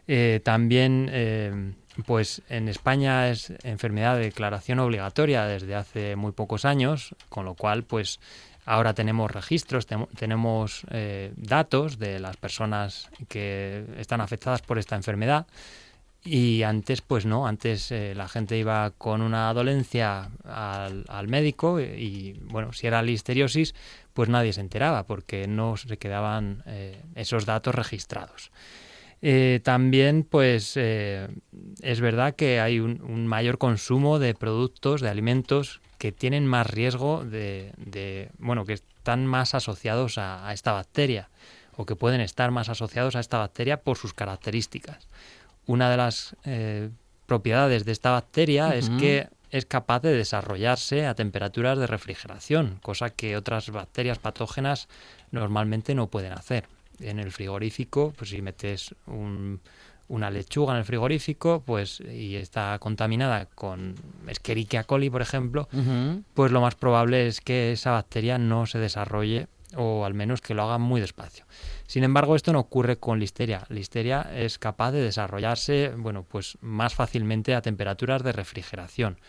Eh, 0.08 0.40
también, 0.44 1.10
eh, 1.12 1.74
pues 2.06 2.42
en 2.50 2.68
España 2.68 3.30
es 3.30 3.51
enfermedad 3.63 4.16
de 4.16 4.24
declaración 4.24 4.80
obligatoria 4.80 5.46
desde 5.46 5.75
hace 5.75 6.16
muy 6.16 6.32
pocos 6.32 6.66
años, 6.66 7.16
con 7.30 7.46
lo 7.46 7.56
cual, 7.56 7.84
pues 7.84 8.20
ahora 8.66 8.94
tenemos 8.94 9.32
registros, 9.32 9.88
tenemos 9.88 10.84
eh, 10.92 11.34
datos 11.38 11.98
de 11.98 12.20
las 12.20 12.38
personas 12.38 13.10
que 13.30 13.86
están 13.98 14.22
afectadas 14.22 14.62
por 14.62 14.77
esta 14.77 14.96
enfermedad. 14.96 15.48
Y 16.24 16.63
antes, 16.63 17.01
pues 17.01 17.25
no, 17.25 17.48
antes 17.48 17.89
eh, 17.92 18.13
la 18.13 18.27
gente 18.27 18.58
iba 18.58 18.92
con 18.98 19.22
una 19.22 19.54
dolencia 19.54 20.30
al, 20.44 21.27
médico 21.30 21.80
y, 21.80 21.84
y, 21.84 22.34
bueno, 22.42 22.74
si 22.74 22.86
era 22.86 23.01
listeriosis, 23.01 23.74
pues 24.13 24.27
nadie 24.27 24.51
se 24.51 24.62
enteraba 24.62 25.04
porque 25.04 25.48
no 25.48 25.77
se 25.77 25.98
quedaban 25.98 26.63
eh, 26.66 27.01
esos 27.16 27.46
datos 27.46 27.74
registrados. 27.74 28.51
Eh, 29.22 29.60
también, 29.64 30.24
pues, 30.24 30.74
eh, 30.76 31.28
es 31.82 32.02
verdad 32.02 32.36
que 32.36 32.60
hay 32.60 32.80
un, 32.80 33.02
un 33.02 33.26
mayor 33.28 33.58
consumo 33.58 34.20
de 34.20 34.34
productos, 34.36 35.02
de 35.02 35.10
alimentos 35.10 35.82
que 35.98 36.12
tienen 36.12 36.46
más 36.46 36.68
riesgo 36.68 37.24
de, 37.26 37.74
de- 37.78 38.30
bueno, 38.38 38.66
que 38.66 38.74
están 38.74 39.26
más 39.26 39.56
asociados 39.56 40.18
a, 40.20 40.48
a 40.48 40.54
esta 40.54 40.72
bacteria 40.74 41.30
o 41.76 41.86
que 41.86 41.96
pueden 41.96 42.22
estar 42.22 42.52
más 42.52 42.70
asociados 42.70 43.16
a 43.16 43.20
esta 43.20 43.40
bacteria 43.40 43.82
por 43.82 43.98
sus 43.98 44.14
características. 44.14 45.08
Una 45.66 45.90
de 45.90 45.98
las 45.98 46.36
eh, 46.46 46.90
propiedades 47.26 47.86
de 47.86 47.92
esta 47.92 48.12
bacteria 48.12 48.76
es 48.76 48.90
que 49.00 49.28
es 49.50 49.66
capaz 49.66 50.02
de 50.02 50.14
desarrollarse 50.14 51.06
a 51.06 51.16
temperaturas 51.16 51.78
de 51.80 51.88
refrigeración, 51.88 52.80
cosa 52.82 53.10
que 53.10 53.38
otras 53.38 53.70
bacterias 53.72 54.20
patógenas 54.20 54.88
normalmente 55.32 55.96
no 55.96 56.08
pueden 56.08 56.34
hacer. 56.34 56.66
En 57.00 57.20
el 57.20 57.32
frigorífico, 57.32 58.13
pues 58.18 58.30
si 58.32 58.42
metes 58.42 58.96
un- 59.06 59.60
una 60.10 60.32
lechuga 60.32 60.72
en 60.74 60.80
el 60.80 60.86
frigorífico, 60.86 61.62
pues 61.66 62.00
y 62.00 62.36
está 62.38 62.77
contaminada 62.80 63.46
con 63.48 63.96
Escherichia 64.27 64.84
coli, 64.86 65.10
por 65.10 65.22
ejemplo, 65.22 65.68
pues 66.34 66.51
lo 66.51 66.62
más 66.62 66.75
probable 66.75 67.27
es 67.27 67.42
que 67.42 67.74
esa 67.74 67.92
bacteria 67.92 68.38
no 68.38 68.66
se 68.66 68.80
desarrolle 68.80 69.48
o 69.75 70.06
al 70.06 70.13
menos 70.13 70.39
que 70.39 70.54
lo 70.54 70.63
haga 70.63 70.77
muy 70.77 71.01
despacio. 71.01 71.46
Sin 71.88 72.06
embargo, 72.06 72.38
esto 72.38 72.54
no 72.54 72.60
ocurre 72.60 72.98
con 72.98 73.20
listeria. 73.20 73.66
Listeria 73.68 74.22
es 74.34 74.58
capaz 74.58 74.92
de 74.94 75.01
desarrollarse, 75.01 75.92
bueno, 75.98 76.24
pues 76.24 76.58
más 76.62 76.96
fácilmente 76.96 77.54
a 77.54 77.62
temperaturas 77.62 78.24
de 78.24 78.32
refrigeración. 78.32 79.20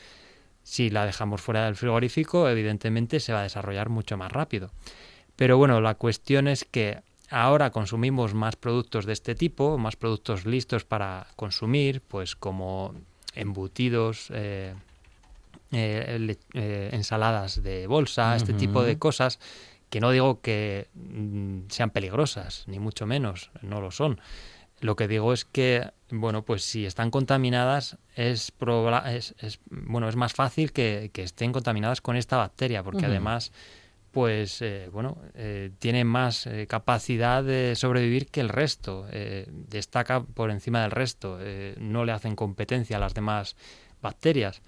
Si 0.62 0.90
la 0.90 1.06
dejamos 1.06 1.40
fuera 1.40 1.64
del 1.64 1.74
frigorífico, 1.74 2.48
evidentemente 2.48 3.18
se 3.18 3.32
va 3.32 3.40
a 3.40 3.44
desarrollar 3.44 3.88
mucho 3.88 4.16
más 4.16 4.30
rápido. 4.30 4.70
Pero 5.34 5.56
bueno, 5.58 5.80
la 5.80 5.94
cuestión 5.96 6.46
es 6.46 6.64
que 6.64 7.00
ahora 7.30 7.70
consumimos 7.70 8.34
más 8.34 8.56
productos 8.56 9.06
de 9.06 9.12
este 9.12 9.34
tipo, 9.34 9.78
más 9.78 9.96
productos 9.96 10.46
listos 10.46 10.84
para 10.84 11.26
consumir, 11.36 12.00
pues 12.00 12.36
como 12.36 12.94
embutidos, 13.34 14.28
eh, 14.32 14.74
eh, 15.72 16.36
eh, 16.54 16.90
ensaladas 16.92 17.62
de 17.62 17.86
bolsa, 17.86 18.36
este 18.36 18.54
tipo 18.54 18.82
de 18.82 18.98
cosas 18.98 19.38
que 19.90 20.00
no 20.00 20.10
digo 20.10 20.40
que 20.40 20.88
mm, 20.94 21.60
sean 21.68 21.90
peligrosas, 21.90 22.64
ni 22.66 22.78
mucho 22.78 23.06
menos, 23.06 23.50
no 23.62 23.80
lo 23.80 23.90
son. 23.90 24.20
Lo 24.80 24.94
que 24.96 25.08
digo 25.08 25.32
es 25.32 25.44
que, 25.44 25.90
bueno, 26.10 26.42
pues 26.44 26.62
si 26.64 26.86
están 26.86 27.10
contaminadas, 27.10 27.96
es, 28.14 28.52
proba- 28.56 29.10
es, 29.12 29.34
es- 29.40 29.60
bueno, 29.70 30.08
es 30.08 30.14
más 30.16 30.32
fácil 30.34 30.72
que, 30.72 31.10
que 31.12 31.22
estén 31.22 31.52
contaminadas 31.52 32.00
con 32.00 32.16
esta 32.16 32.36
bacteria, 32.36 32.82
porque 32.82 33.06
además, 33.06 33.52
pues, 34.10 34.62
eh, 34.62 34.88
bueno, 34.92 35.18
eh, 35.34 35.70
tiene 35.78 36.04
más 36.04 36.46
eh, 36.46 36.66
capacidad 36.66 37.44
de 37.44 37.74
sobrevivir 37.76 38.26
que 38.28 38.40
el 38.40 38.48
resto, 38.48 39.06
destaca 39.68 40.22
por 40.22 40.50
encima 40.50 40.82
del 40.82 40.90
resto, 40.90 41.38
no 41.78 42.04
le 42.04 42.12
hacen 42.12 42.36
competencia 42.36 42.96
a 42.96 43.00
las 43.00 43.14
demás 43.14 43.56
bacterias. 44.02 44.62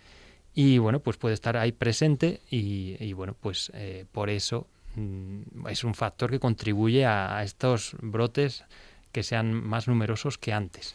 Y 0.55 0.79
bueno, 0.79 1.01
pues 1.01 1.17
puede 1.17 1.35
estar 1.35 1.57
ahí 1.57 1.73
presente 1.73 2.41
y, 2.51 3.13
bueno, 3.13 3.37
pues 3.39 3.73
por 4.13 4.31
eso 4.31 4.67
mm, 4.97 5.69
es 5.69 5.85
un 5.85 5.95
factor 5.95 6.31
que 6.31 6.41
contribuye 6.41 7.07
a, 7.07 7.43
estos 7.43 7.97
brotes 8.01 8.65
que 9.13 9.23
sean 9.23 9.53
más 9.53 9.89
numerosos 9.89 10.39
que 10.39 10.53
antes. 10.53 10.95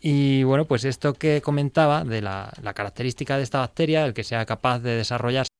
Y 0.00 0.42
bueno, 0.42 0.64
pues 0.64 0.84
esto 0.84 1.14
que 1.14 1.40
comentaba 1.42 2.04
de 2.04 2.22
la, 2.22 2.52
la 2.62 2.74
característica 2.74 3.36
de 3.36 3.44
esta 3.44 3.60
bacteria, 3.60 4.04
el 4.04 4.14
que 4.14 4.24
sea 4.24 4.44
capaz 4.46 4.80
de 4.80 4.96
desarrollarse 4.96 5.51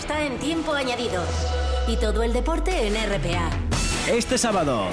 está 0.00 0.24
en 0.24 0.38
tiempo 0.38 0.72
añadido. 0.72 1.22
Y 1.86 1.96
todo 1.96 2.22
el 2.22 2.32
deporte 2.32 2.86
en 2.86 2.94
RPA. 2.94 3.50
Este 4.08 4.38
sábado, 4.38 4.86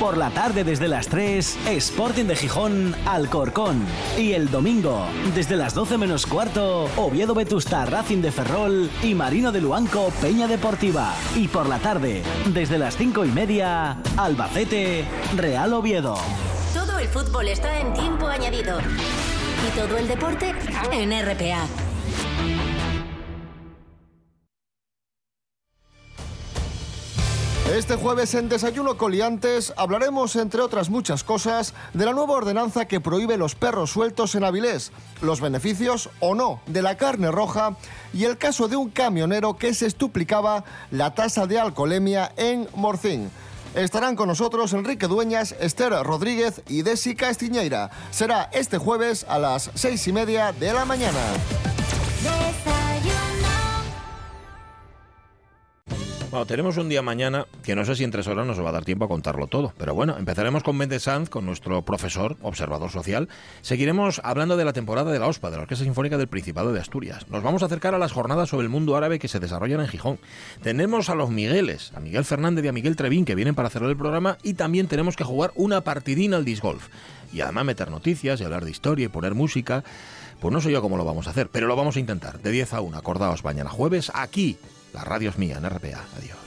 por 0.00 0.16
la 0.16 0.30
tarde 0.30 0.64
desde 0.64 0.88
las 0.88 1.06
3, 1.06 1.56
Sporting 1.66 2.24
de 2.24 2.34
Gijón, 2.34 2.96
Alcorcón. 3.06 3.86
Y 4.18 4.32
el 4.32 4.50
domingo, 4.50 5.06
desde 5.36 5.56
las 5.56 5.72
12 5.74 5.98
menos 5.98 6.26
cuarto, 6.26 6.90
Oviedo 6.96 7.32
Vetusta, 7.36 7.86
Racing 7.86 8.22
de 8.22 8.32
Ferrol 8.32 8.90
y 9.04 9.14
Marino 9.14 9.52
de 9.52 9.60
Luanco, 9.60 10.12
Peña 10.20 10.48
Deportiva. 10.48 11.14
Y 11.36 11.46
por 11.46 11.68
la 11.68 11.78
tarde, 11.78 12.24
desde 12.46 12.76
las 12.76 12.96
5 12.96 13.24
y 13.24 13.28
media, 13.28 13.98
Albacete, 14.16 15.04
Real 15.36 15.72
Oviedo. 15.74 16.18
Todo 16.74 16.98
el 16.98 17.06
fútbol 17.06 17.46
está 17.46 17.78
en 17.78 17.94
tiempo 17.94 18.26
añadido. 18.26 18.80
Y 18.80 19.78
todo 19.78 19.96
el 19.96 20.08
deporte 20.08 20.52
en 20.90 21.12
RPA. 21.24 21.68
Este 27.72 27.96
jueves 27.96 28.34
en 28.34 28.50
Desayuno 28.50 28.98
Coliantes 28.98 29.72
hablaremos, 29.76 30.36
entre 30.36 30.60
otras 30.60 30.90
muchas 30.90 31.24
cosas, 31.24 31.72
de 31.94 32.04
la 32.04 32.12
nueva 32.12 32.34
ordenanza 32.34 32.84
que 32.84 33.00
prohíbe 33.00 33.38
los 33.38 33.54
perros 33.54 33.90
sueltos 33.90 34.34
en 34.34 34.44
Avilés, 34.44 34.92
los 35.22 35.40
beneficios 35.40 36.10
o 36.20 36.34
no 36.34 36.60
de 36.66 36.82
la 36.82 36.96
carne 36.96 37.32
roja 37.32 37.76
y 38.12 38.24
el 38.24 38.36
caso 38.36 38.68
de 38.68 38.76
un 38.76 38.90
camionero 38.90 39.56
que 39.56 39.72
se 39.72 39.86
estuplicaba 39.86 40.64
la 40.90 41.14
tasa 41.14 41.46
de 41.46 41.58
alcoholemia 41.58 42.32
en 42.36 42.68
Morcín. 42.74 43.30
Estarán 43.74 44.14
con 44.14 44.28
nosotros 44.28 44.72
Enrique 44.74 45.08
Dueñas, 45.08 45.56
Esther 45.58 45.94
Rodríguez 46.04 46.62
y 46.68 46.82
Desi 46.82 47.16
Castiñeira. 47.16 47.90
Será 48.10 48.50
este 48.52 48.78
jueves 48.78 49.24
a 49.28 49.38
las 49.38 49.70
seis 49.74 50.06
y 50.06 50.12
media 50.12 50.52
de 50.52 50.72
la 50.72 50.84
mañana. 50.84 51.18
Bueno, 56.34 56.46
tenemos 56.46 56.76
un 56.78 56.88
día 56.88 57.00
mañana 57.00 57.46
que 57.62 57.76
no 57.76 57.84
sé 57.84 57.94
si 57.94 58.02
en 58.02 58.10
tres 58.10 58.26
horas 58.26 58.44
nos 58.44 58.58
va 58.60 58.70
a 58.70 58.72
dar 58.72 58.84
tiempo 58.84 59.04
a 59.04 59.08
contarlo 59.08 59.46
todo. 59.46 59.72
Pero 59.78 59.94
bueno, 59.94 60.18
empezaremos 60.18 60.64
con 60.64 60.76
Méndez 60.76 61.04
Sanz, 61.04 61.30
con 61.30 61.46
nuestro 61.46 61.82
profesor, 61.82 62.36
observador 62.42 62.90
social. 62.90 63.28
Seguiremos 63.62 64.20
hablando 64.24 64.56
de 64.56 64.64
la 64.64 64.72
temporada 64.72 65.12
de 65.12 65.20
la 65.20 65.28
OSPA, 65.28 65.52
de 65.52 65.58
la 65.58 65.62
Orquesta 65.62 65.84
Sinfónica 65.84 66.18
del 66.18 66.26
Principado 66.26 66.72
de 66.72 66.80
Asturias. 66.80 67.30
Nos 67.30 67.44
vamos 67.44 67.62
a 67.62 67.66
acercar 67.66 67.94
a 67.94 67.98
las 67.98 68.10
jornadas 68.10 68.48
sobre 68.48 68.64
el 68.64 68.68
mundo 68.68 68.96
árabe 68.96 69.20
que 69.20 69.28
se 69.28 69.38
desarrollan 69.38 69.78
en 69.82 69.86
Gijón. 69.86 70.18
Tenemos 70.60 71.08
a 71.08 71.14
los 71.14 71.30
Migueles, 71.30 71.92
a 71.94 72.00
Miguel 72.00 72.24
Fernández 72.24 72.64
y 72.64 72.68
a 72.68 72.72
Miguel 72.72 72.96
Trevín, 72.96 73.24
que 73.24 73.36
vienen 73.36 73.54
para 73.54 73.70
cerrar 73.70 73.90
el 73.90 73.96
programa. 73.96 74.36
Y 74.42 74.54
también 74.54 74.88
tenemos 74.88 75.14
que 75.14 75.22
jugar 75.22 75.52
una 75.54 75.82
partidina 75.82 76.36
al 76.36 76.44
disc 76.44 76.64
golf. 76.64 76.88
Y 77.32 77.42
además 77.42 77.64
meter 77.64 77.92
noticias 77.92 78.40
y 78.40 78.44
hablar 78.44 78.64
de 78.64 78.72
historia 78.72 79.06
y 79.06 79.08
poner 79.08 79.36
música. 79.36 79.84
Pues 80.40 80.52
no 80.52 80.60
sé 80.60 80.72
yo 80.72 80.82
cómo 80.82 80.96
lo 80.96 81.04
vamos 81.04 81.28
a 81.28 81.30
hacer, 81.30 81.48
pero 81.48 81.68
lo 81.68 81.76
vamos 81.76 81.94
a 81.94 82.00
intentar. 82.00 82.40
De 82.40 82.50
10 82.50 82.74
a 82.74 82.80
1, 82.80 82.98
acordaos, 82.98 83.44
mañana 83.44 83.70
jueves, 83.70 84.10
aquí. 84.12 84.58
La 84.94 85.02
radio 85.02 85.30
es 85.30 85.38
mía 85.38 85.58
en 85.58 85.68
RPA. 85.68 86.04
Adiós. 86.16 86.38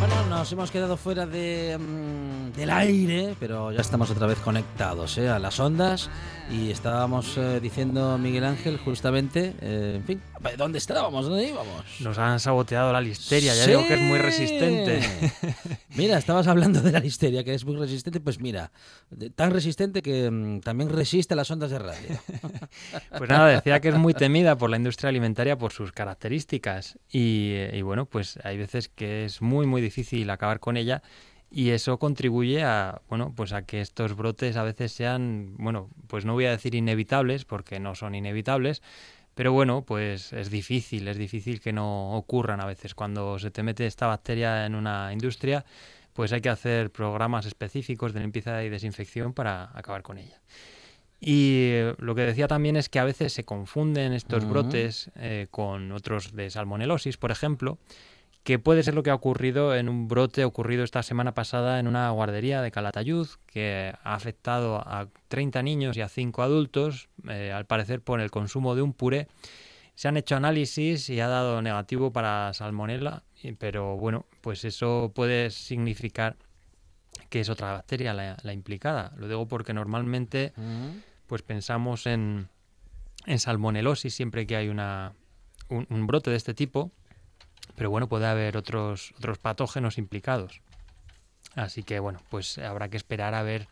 Bueno, 0.00 0.26
nos 0.28 0.50
hemos 0.50 0.72
quedado 0.72 0.96
fuera 0.96 1.24
de, 1.26 1.78
mm, 1.78 2.41
del 2.56 2.70
aire, 2.70 3.34
pero 3.40 3.72
ya 3.72 3.80
estamos 3.80 4.10
otra 4.10 4.26
vez 4.26 4.38
conectados 4.38 5.16
¿eh? 5.18 5.28
a 5.28 5.38
las 5.38 5.58
ondas 5.58 6.10
y 6.50 6.70
estábamos 6.70 7.38
eh, 7.38 7.60
diciendo 7.60 8.18
Miguel 8.18 8.44
Ángel 8.44 8.76
justamente, 8.76 9.54
eh, 9.62 9.94
en 9.96 10.04
fin, 10.04 10.20
¿dónde 10.58 10.76
estábamos? 10.78 11.26
¿Dónde 11.26 11.48
íbamos? 11.48 11.82
nos 12.00 12.18
han 12.18 12.40
saboteado 12.40 12.92
la 12.92 13.00
listeria, 13.00 13.54
ya 13.54 13.64
Sí. 13.64 13.70
digo 13.70 13.86
que 13.88 13.94
es 13.94 14.00
muy 14.02 14.18
resistente. 14.18 15.00
Mira, 15.96 16.18
estabas 16.18 16.46
hablando 16.46 16.82
de 16.82 16.92
la 16.92 17.00
listeria, 17.00 17.42
que 17.42 17.54
es 17.54 17.64
muy 17.64 17.76
resistente, 17.76 18.20
pues 18.20 18.38
mira, 18.40 18.70
de- 19.10 19.30
tan 19.30 19.50
resistente 19.50 20.02
que 20.02 20.30
mm, 20.30 20.60
también 20.60 20.90
resiste 20.90 21.32
a 21.34 21.36
las 21.38 21.50
ondas 21.50 21.70
de 21.70 21.78
radio. 21.78 22.08
Pues 23.18 23.28
nada, 23.30 23.48
decía 23.48 23.80
que 23.80 23.88
es 23.90 23.94
muy 23.94 24.14
temida 24.14 24.56
por 24.56 24.68
la 24.70 24.76
industria 24.76 25.08
alimentaria 25.10 25.56
por 25.58 25.72
sus 25.72 25.92
características 25.92 26.98
y, 27.10 27.52
eh, 27.54 27.70
y 27.78 27.82
bueno, 27.82 28.06
pues 28.06 28.38
hay 28.44 28.56
veces 28.56 28.88
que 28.88 29.24
es 29.26 29.42
muy 29.42 29.66
muy 29.66 29.80
difícil 29.82 30.28
acabar 30.30 30.58
con 30.60 30.76
ella 30.76 31.02
y 31.52 31.70
eso 31.70 31.98
contribuye 31.98 32.62
a 32.62 33.02
bueno 33.08 33.34
pues 33.36 33.52
a 33.52 33.62
que 33.62 33.82
estos 33.82 34.16
brotes 34.16 34.56
a 34.56 34.62
veces 34.62 34.92
sean 34.92 35.54
bueno 35.58 35.90
pues 36.06 36.24
no 36.24 36.32
voy 36.32 36.46
a 36.46 36.50
decir 36.50 36.74
inevitables 36.74 37.44
porque 37.44 37.78
no 37.78 37.94
son 37.94 38.14
inevitables 38.14 38.82
pero 39.34 39.52
bueno 39.52 39.82
pues 39.82 40.32
es 40.32 40.50
difícil 40.50 41.06
es 41.08 41.18
difícil 41.18 41.60
que 41.60 41.72
no 41.72 42.12
ocurran 42.16 42.60
a 42.60 42.66
veces. 42.66 42.94
Cuando 42.94 43.38
se 43.38 43.50
te 43.50 43.62
mete 43.62 43.86
esta 43.86 44.06
bacteria 44.06 44.64
en 44.64 44.74
una 44.74 45.12
industria 45.12 45.64
pues 46.14 46.32
hay 46.32 46.40
que 46.40 46.48
hacer 46.48 46.90
programas 46.90 47.46
específicos 47.46 48.12
de 48.12 48.20
limpieza 48.20 48.64
y 48.64 48.68
desinfección 48.68 49.32
para 49.32 49.70
acabar 49.74 50.02
con 50.02 50.18
ella. 50.18 50.40
Y 51.20 51.70
eh, 51.70 51.94
lo 51.98 52.14
que 52.14 52.22
decía 52.22 52.48
también 52.48 52.76
es 52.76 52.88
que 52.88 52.98
a 52.98 53.04
veces 53.04 53.32
se 53.32 53.44
confunden 53.44 54.12
estos 54.12 54.44
brotes 54.44 55.10
eh, 55.16 55.46
con 55.50 55.92
otros 55.92 56.34
de 56.34 56.50
salmonelosis, 56.50 57.16
por 57.16 57.30
ejemplo, 57.30 57.78
que 58.44 58.58
puede 58.58 58.82
ser 58.82 58.94
lo 58.94 59.02
que 59.02 59.10
ha 59.10 59.14
ocurrido 59.14 59.74
en 59.76 59.88
un 59.88 60.08
brote 60.08 60.44
ocurrido 60.44 60.82
esta 60.82 61.02
semana 61.02 61.32
pasada 61.32 61.78
en 61.78 61.86
una 61.86 62.10
guardería 62.10 62.60
de 62.60 62.70
Calatayud, 62.72 63.28
que 63.46 63.92
ha 64.02 64.14
afectado 64.14 64.76
a 64.78 65.06
30 65.28 65.62
niños 65.62 65.96
y 65.96 66.00
a 66.00 66.08
5 66.08 66.42
adultos, 66.42 67.08
eh, 67.28 67.52
al 67.52 67.66
parecer 67.66 68.00
por 68.00 68.20
el 68.20 68.30
consumo 68.30 68.74
de 68.74 68.82
un 68.82 68.92
puré. 68.94 69.28
Se 69.94 70.08
han 70.08 70.16
hecho 70.16 70.34
análisis 70.36 71.08
y 71.10 71.20
ha 71.20 71.28
dado 71.28 71.62
negativo 71.62 72.12
para 72.12 72.52
salmonela, 72.54 73.22
y- 73.42 73.52
pero 73.52 73.96
bueno, 73.96 74.26
pues 74.40 74.64
eso 74.64 75.12
puede 75.14 75.50
significar 75.50 76.36
que 77.28 77.40
es 77.40 77.48
otra 77.48 77.72
bacteria 77.72 78.12
la, 78.12 78.36
la 78.42 78.52
implicada. 78.52 79.12
Lo 79.16 79.28
digo 79.28 79.46
porque 79.46 79.72
normalmente 79.72 80.52
pues 81.28 81.42
pensamos 81.42 82.06
en, 82.06 82.48
en 83.26 83.38
salmonelosis 83.38 84.12
siempre 84.14 84.46
que 84.46 84.56
hay 84.56 84.68
una, 84.68 85.12
un, 85.68 85.86
un 85.90 86.06
brote 86.06 86.30
de 86.30 86.36
este 86.36 86.54
tipo, 86.54 86.90
pero 87.76 87.90
bueno, 87.90 88.08
puede 88.08 88.26
haber 88.26 88.56
otros, 88.56 89.12
otros 89.18 89.38
patógenos 89.38 89.98
implicados. 89.98 90.60
Así 91.54 91.82
que 91.82 91.98
bueno, 91.98 92.20
pues 92.30 92.58
habrá 92.58 92.88
que 92.88 92.96
esperar 92.96 93.34
a 93.34 93.42
ver 93.42 93.68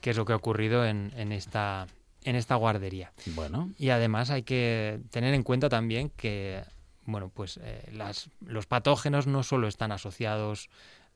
qué 0.00 0.10
es 0.10 0.16
lo 0.16 0.24
que 0.24 0.32
ha 0.32 0.36
ocurrido 0.36 0.84
en, 0.84 1.12
en 1.16 1.32
esta, 1.32 1.86
en 2.24 2.36
esta 2.36 2.56
guardería. 2.56 3.12
Bueno, 3.34 3.70
Y 3.78 3.90
además 3.90 4.30
hay 4.30 4.42
que 4.42 5.00
tener 5.10 5.34
en 5.34 5.42
cuenta 5.42 5.68
también 5.68 6.10
que, 6.10 6.62
bueno, 7.04 7.30
pues 7.32 7.58
eh, 7.62 7.88
las, 7.92 8.28
los 8.44 8.66
patógenos 8.66 9.26
no 9.26 9.42
solo 9.42 9.68
están 9.68 9.92
asociados 9.92 10.68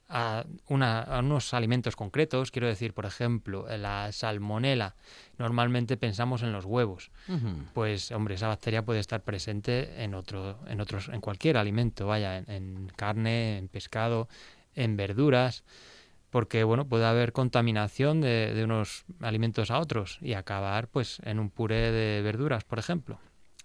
a, 0.09 0.45
una- 0.69 1.01
a 1.03 1.19
unos 1.21 1.53
alimentos 1.55 1.97
concretos, 1.97 2.51
quiero 2.51 2.67
decir, 2.69 2.95
por 2.95 3.07
ejemplo, 3.07 3.67
la 3.77 4.11
salmonela. 4.13 4.95
Normalmente 5.39 5.97
pensamos 5.97 6.43
en 6.43 6.53
los 6.53 6.65
huevos. 6.65 7.11
Pues, 7.75 8.11
hombre, 8.13 8.37
esa 8.37 8.49
bacteria 8.49 8.83
puede 8.85 9.01
estar 9.01 9.23
presente 9.23 10.03
en 10.03 10.15
otro, 10.15 10.59
en 10.69 10.81
otros, 10.81 11.09
en 11.09 11.21
cualquier 11.21 11.57
alimento, 11.57 12.07
vaya, 12.07 12.39
en, 12.39 12.51
en 12.51 12.93
carne, 12.97 13.59
en 13.59 13.69
pescado, 13.69 14.29
en 14.75 14.97
verduras, 14.97 15.65
porque 16.31 16.65
bueno, 16.65 16.87
puede 16.87 17.07
haber 17.07 17.33
contaminación 17.33 18.21
de, 18.21 18.53
de 18.55 18.65
unos 18.65 19.05
alimentos 19.21 19.71
a 19.71 19.79
otros 19.79 20.19
y 20.21 20.35
acabar, 20.35 20.89
pues, 20.89 21.19
en 21.25 21.39
un 21.39 21.51
puré 21.51 21.91
de 21.93 22.23
verduras, 22.23 22.65
por 22.65 22.79
ejemplo. 22.79 23.19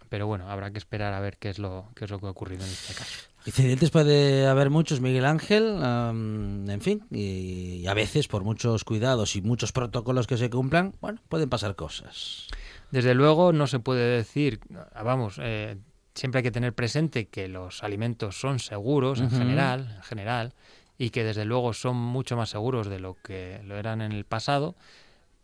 Pero 0.09 0.27
bueno, 0.27 0.49
habrá 0.49 0.71
que 0.71 0.77
esperar 0.77 1.13
a 1.13 1.19
ver 1.21 1.37
qué 1.37 1.49
es 1.49 1.57
lo, 1.59 1.89
qué 1.95 2.05
es 2.05 2.11
lo 2.11 2.19
que 2.19 2.25
ha 2.27 2.29
ocurrido 2.31 2.63
en 2.65 2.69
este 2.71 2.93
caso. 2.93 3.29
Incidentes 3.45 3.89
puede 3.89 4.47
haber 4.47 4.69
muchos, 4.69 5.01
Miguel 5.01 5.25
Ángel, 5.25 5.77
en 5.81 6.81
fin, 6.81 7.03
y, 7.09 7.79
y 7.81 7.87
a 7.87 7.93
veces 7.93 8.27
por 8.27 8.43
muchos 8.43 8.83
cuidados 8.83 9.35
y 9.35 9.41
muchos 9.41 9.71
protocolos 9.71 10.27
que 10.27 10.37
se 10.37 10.49
cumplan, 10.49 10.93
bueno, 11.01 11.19
pueden 11.27 11.49
pasar 11.49 11.75
cosas. 11.75 12.47
Desde 12.91 13.15
luego 13.15 13.53
no 13.53 13.67
se 13.67 13.79
puede 13.79 14.17
decir, 14.17 14.59
ah, 14.93 15.03
vamos, 15.03 15.39
eh, 15.41 15.77
siempre 16.13 16.39
hay 16.39 16.43
que 16.43 16.51
tener 16.51 16.73
presente 16.73 17.29
que 17.29 17.47
los 17.47 17.83
alimentos 17.83 18.39
son 18.39 18.59
seguros 18.59 19.21
en 19.21 19.31
general, 19.31 19.93
en 19.95 20.03
general, 20.03 20.53
y 20.97 21.09
que 21.09 21.23
desde 21.23 21.45
luego 21.45 21.73
son 21.73 21.95
mucho 21.95 22.35
más 22.35 22.49
seguros 22.49 22.87
de 22.87 22.99
lo 22.99 23.15
que 23.23 23.61
lo 23.63 23.77
eran 23.77 24.01
en 24.01 24.11
el 24.11 24.25
pasado, 24.25 24.75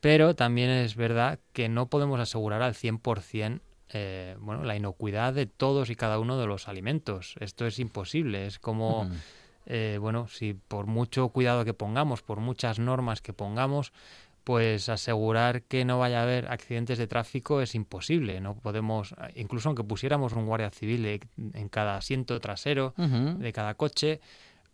pero 0.02 0.36
también 0.36 0.70
es 0.70 0.96
verdad 0.96 1.40
que 1.54 1.70
no 1.70 1.88
podemos 1.88 2.20
asegurar 2.20 2.62
al 2.62 2.74
100% 2.76 3.62
eh, 3.94 4.36
bueno, 4.40 4.64
la 4.64 4.76
inocuidad 4.76 5.34
de 5.34 5.46
todos 5.46 5.90
y 5.90 5.96
cada 5.96 6.20
uno 6.20 6.38
de 6.38 6.48
los 6.48 6.68
alimentos. 6.68 7.36
Esto 7.40 7.66
es 7.66 7.80
imposible, 7.80 8.46
es 8.48 8.60
como 8.60 9.08
eh, 9.66 9.98
bueno, 10.00 10.28
si 10.28 10.54
por 10.54 10.86
mucho 10.88 11.28
cuidado 11.30 11.66
que 11.66 11.74
pongamos, 11.74 12.22
por 12.22 12.40
muchas 12.40 12.80
normas 12.80 13.22
que 13.22 13.34
pongamos, 13.34 13.92
pues 14.46 14.88
asegurar 14.88 15.64
que 15.64 15.84
no 15.84 16.00
vaya 16.00 16.22
a 16.22 16.24
haber 16.24 16.48
accidentes 16.50 16.98
de 16.98 17.06
tráfico 17.08 17.60
es 17.62 17.76
imposible. 17.76 18.40
No 18.40 18.56
podemos, 18.56 19.14
incluso 19.36 19.68
aunque 19.68 19.84
pusiéramos 19.84 20.32
un 20.34 20.46
guardia 20.46 20.70
civil 20.70 21.04
de- 21.04 21.20
en 21.54 21.68
cada 21.68 21.98
asiento 21.98 22.40
trasero 22.40 22.94
de 23.40 23.52
cada 23.52 23.74
coche, 23.74 24.22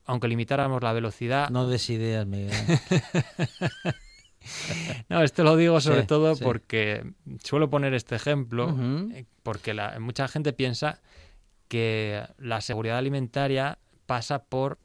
aunque 0.06 0.28
limitáramos 0.28 0.84
la 0.84 0.94
velocidad. 0.94 1.50
No 1.50 1.68
des 1.68 1.90
ideas, 1.90 2.28
Miguel. 2.28 2.52
No, 5.10 5.22
esto 5.24 5.44
lo 5.44 5.56
digo 5.56 5.80
sobre 5.82 6.02
Sí, 6.02 6.08
todo 6.08 6.36
sí. 6.36 6.44
porque 6.44 7.14
suelo 7.44 7.70
poner 7.70 7.94
este 7.94 8.16
ejemplo, 8.16 8.76
eh, 9.14 9.26
porque 9.44 9.74
la- 9.74 10.00
mucha 10.00 10.28
gente 10.28 10.54
piensa 10.54 11.00
que 11.68 12.24
la 12.38 12.62
seguridad 12.62 12.98
alimentaria 12.98 13.78
pasa 14.06 14.44
por, 14.44 14.78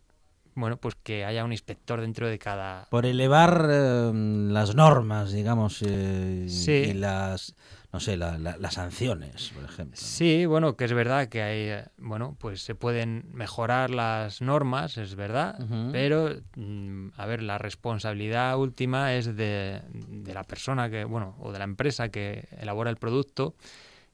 bueno, 0.54 0.76
pues 0.78 0.94
que 1.02 1.24
haya 1.24 1.44
un 1.44 1.52
inspector 1.52 2.00
dentro 2.00 2.28
de 2.28 2.38
cada... 2.38 2.86
Por 2.90 3.04
elevar 3.06 3.68
eh, 3.70 4.10
las 4.14 4.74
normas, 4.74 5.32
digamos, 5.32 5.82
eh, 5.86 6.46
Sí. 6.48 6.72
y 6.72 6.92
las, 6.94 7.54
no 7.92 8.00
sé, 8.00 8.16
la- 8.16 8.36
la- 8.38 8.56
las 8.58 8.74
sanciones, 8.74 9.50
por 9.54 9.64
ejemplo. 9.64 9.96
Sí, 9.96 10.44
bueno, 10.46 10.76
que 10.76 10.84
es 10.84 10.92
verdad 10.92 11.28
que 11.28 11.42
hay, 11.42 11.58
eh, 11.70 11.84
bueno, 11.96 12.36
pues 12.38 12.60
se 12.62 12.74
pueden 12.74 13.24
mejorar 13.32 13.90
las 13.90 14.42
normas, 14.42 14.98
es 14.98 15.14
verdad, 15.14 15.58
pero, 15.92 16.30
mm, 16.56 17.08
a 17.16 17.26
ver, 17.26 17.42
la 17.42 17.56
responsabilidad 17.58 18.58
última 18.58 19.14
es 19.14 19.34
de, 19.36 19.80
de 19.92 20.34
la 20.34 20.44
persona 20.44 20.90
que, 20.90 21.04
bueno, 21.04 21.34
o 21.40 21.50
de 21.52 21.58
la 21.58 21.64
empresa 21.64 22.10
que 22.10 22.46
elabora 22.60 22.90
el 22.90 22.96
producto, 22.96 23.54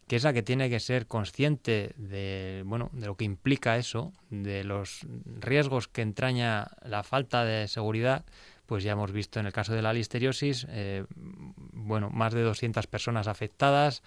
que 0.07 0.17
es 0.17 0.23
la 0.23 0.33
que 0.35 0.43
tiene 0.43 0.69
que 0.69 0.81
ser 0.81 1.07
consciente 1.07 1.95
de, 1.97 2.63
bueno, 2.67 2.91
de 2.93 3.07
lo 3.07 3.17
que 3.17 3.25
implica 3.25 3.77
eso, 3.79 4.13
de 4.31 4.63
los 4.63 5.01
riesgos 5.41 5.89
que 5.89 6.03
entraña 6.03 6.69
la 6.85 7.03
falta 7.03 7.45
de 7.45 7.67
seguridad, 7.69 8.25
pues 8.67 8.85
ya 8.85 8.93
hemos 8.93 9.13
visto 9.13 9.41
en 9.41 9.47
el 9.47 9.53
caso 9.53 9.75
de 9.75 9.83
la 9.83 9.93
listeriosis, 9.93 10.67
eh, 10.71 11.05
bueno, 11.17 12.11
más 12.11 12.33
de 12.33 12.43
200 12.43 12.87
personas 12.87 13.27
afectadas, 13.27 14.03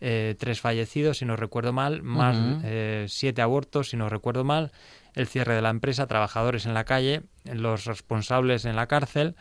eh, 0.00 0.34
tres 0.38 0.60
fallecidos, 0.60 1.18
si 1.18 1.26
no 1.26 1.36
recuerdo 1.36 1.72
mal, 1.72 2.02
más 2.02 2.36
eh, 2.64 3.04
siete 3.08 3.42
abortos, 3.42 3.90
si 3.90 3.96
no 3.96 4.08
recuerdo 4.08 4.44
mal, 4.44 4.72
el 5.14 5.26
cierre 5.26 5.54
de 5.54 5.62
la 5.62 5.70
empresa, 5.70 6.06
trabajadores 6.06 6.64
en 6.64 6.72
la 6.72 6.84
calle, 6.84 7.22
los 7.44 7.84
responsables 7.84 8.64
en 8.64 8.76
la 8.76 8.86
cárcel. 8.86 9.36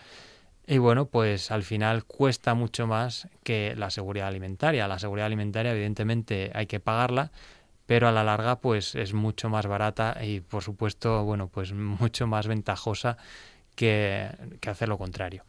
Y 0.68 0.78
bueno, 0.78 1.06
pues 1.06 1.50
al 1.50 1.64
final 1.64 2.04
cuesta 2.06 2.54
mucho 2.54 2.86
más 2.86 3.28
que 3.44 3.74
la 3.76 3.90
seguridad 3.90 4.28
alimentaria. 4.28 4.88
La 4.88 5.00
seguridad 5.00 5.26
alimentaria, 5.26 5.72
evidentemente, 5.72 6.52
hay 6.54 6.68
que 6.68 6.80
pagarla, 6.80 7.32
pero 7.86 8.08
a 8.08 8.12
la 8.12 8.24
larga, 8.24 8.60
pues 8.60 8.94
es 8.94 9.14
mucho 9.14 9.50
más 9.50 9.66
barata 9.66 10.18
y, 10.24 10.42
por 10.42 10.62
supuesto, 10.62 11.24
bueno, 11.24 11.48
pues 11.48 11.74
mucho 11.74 12.28
más 12.28 12.46
ventajosa 12.48 13.18
que, 13.80 14.28
que 14.60 14.70
hacer 14.70 14.90
lo 14.90 14.98
contrario. 14.98 15.46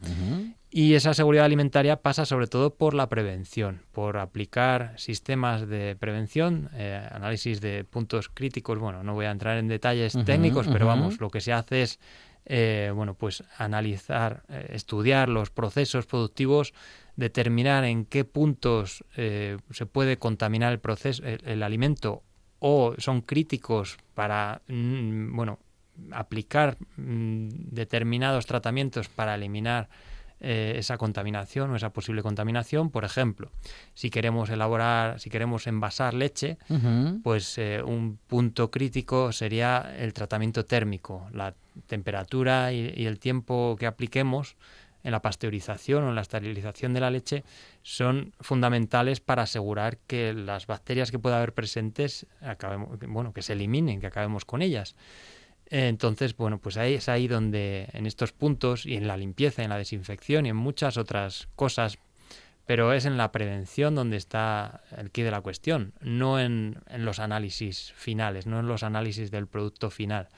Y 0.71 0.95
esa 0.95 1.15
seguridad 1.15 1.47
alimentaria 1.47 1.97
pasa 1.97 2.25
sobre 2.25 2.47
todo 2.47 2.77
por 2.77 2.95
la 2.95 3.09
prevención, 3.09 3.83
por 3.91 4.19
aplicar 4.19 4.95
sistemas 4.99 5.67
de 5.67 5.97
prevención, 5.99 6.71
eh, 6.75 7.09
análisis 7.11 7.61
de 7.61 7.83
puntos 7.83 8.29
críticos. 8.29 8.79
Bueno, 8.79 9.03
no 9.03 9.15
voy 9.15 9.27
a 9.27 9.33
entrar 9.33 9.59
en 9.59 9.67
detalles 9.67 10.17
técnicos, 10.25 10.69
pero 10.69 10.87
vamos, 10.87 11.21
lo 11.21 11.29
que 11.29 11.41
se 11.41 11.53
hace 11.53 11.83
es, 11.83 11.99
eh, 12.47 12.93
bueno, 12.95 13.15
pues 13.15 13.43
analizar, 13.59 14.45
eh, 14.49 14.69
estudiar 14.75 15.29
los 15.29 15.51
procesos 15.51 16.07
productivos, 16.07 16.73
determinar 17.17 17.83
en 17.83 18.05
qué 18.05 18.25
puntos 18.25 19.05
se 19.17 19.87
puede 19.91 20.19
contaminar 20.19 20.73
el 20.73 20.79
proceso, 20.79 21.25
el, 21.25 21.41
el 21.45 21.65
alimento 21.65 22.23
o 22.61 22.95
son 22.99 23.23
críticos 23.23 23.99
para, 24.15 24.63
mm, 24.69 25.35
bueno, 25.35 25.59
aplicar 26.13 26.77
mm, 26.97 27.49
determinados 27.71 28.47
tratamientos 28.47 29.09
para 29.09 29.35
eliminar 29.35 29.89
eh, 30.43 30.77
esa 30.77 30.97
contaminación 30.97 31.71
o 31.71 31.77
esa 31.77 31.91
posible 31.91 32.23
contaminación. 32.23 32.89
Por 32.89 33.05
ejemplo, 33.05 33.51
si 33.93 34.09
queremos 34.09 34.49
elaborar, 34.49 35.21
si 35.21 35.29
queremos 35.29 35.67
envasar 35.67 36.15
leche, 36.15 36.57
pues 37.23 37.59
eh, 37.59 37.83
un 37.85 38.19
punto 38.27 38.71
crítico 38.71 39.33
sería 39.33 39.95
el 39.99 40.15
tratamiento 40.15 40.65
térmico, 40.65 41.29
la 41.33 41.55
temperatura 41.87 42.73
y, 42.73 42.93
y 42.97 43.05
el 43.05 43.19
tiempo 43.19 43.77
que 43.79 43.87
apliquemos 43.87 44.57
en 45.03 45.13
la 45.13 45.23
pasteurización 45.23 46.05
o 46.05 46.09
en 46.09 46.15
la 46.15 46.21
esterilización 46.23 46.95
de 46.95 47.01
la 47.01 47.11
leche 47.11 47.45
son 47.83 48.33
fundamentales 48.41 49.21
para 49.21 49.43
asegurar 49.43 49.99
que 50.07 50.33
las 50.33 50.67
bacterias 50.67 51.11
que 51.11 51.19
pueda 51.19 51.39
haber 51.39 51.53
presentes 51.55 52.27
acabemos, 52.41 52.99
bueno, 53.09 53.33
que 53.33 53.43
se 53.43 53.55
eliminen, 53.55 54.01
que 54.01 54.07
acabemos 54.07 54.45
con 54.45 54.63
ellas. 54.63 54.95
Entonces, 55.71 56.37
bueno, 56.37 56.59
pues 56.59 56.77
ahí 56.77 56.95
es 56.95 57.09
ahí 57.09 57.29
donde 57.29 57.89
en 57.93 58.07
estos 58.07 58.33
puntos 58.33 58.87
y 58.87 58.97
en 58.97 59.07
la 59.07 59.17
limpieza, 59.17 59.63
en 59.63 59.71
la 59.71 59.79
desinfección 59.79 60.45
y 60.47 60.49
en 60.51 60.57
muchas 60.57 60.97
otras 60.97 61.49
cosas, 61.55 61.99
pero 62.67 62.93
es 62.93 63.05
en 63.07 63.17
la 63.17 63.31
prevención 63.33 63.95
donde 63.95 64.17
está 64.17 64.83
el 64.97 65.11
quid 65.11 65.25
de 65.25 65.31
la 65.31 65.41
cuestión, 65.43 65.93
no 66.01 66.41
en, 66.41 66.79
en 66.89 67.05
los 67.05 67.19
análisis 67.21 67.93
finales, 67.97 68.47
no 68.47 68.59
en 68.61 68.67
los 68.67 68.83
análisis 68.83 69.31
del 69.31 69.47
producto 69.47 69.91
final. 69.91 70.29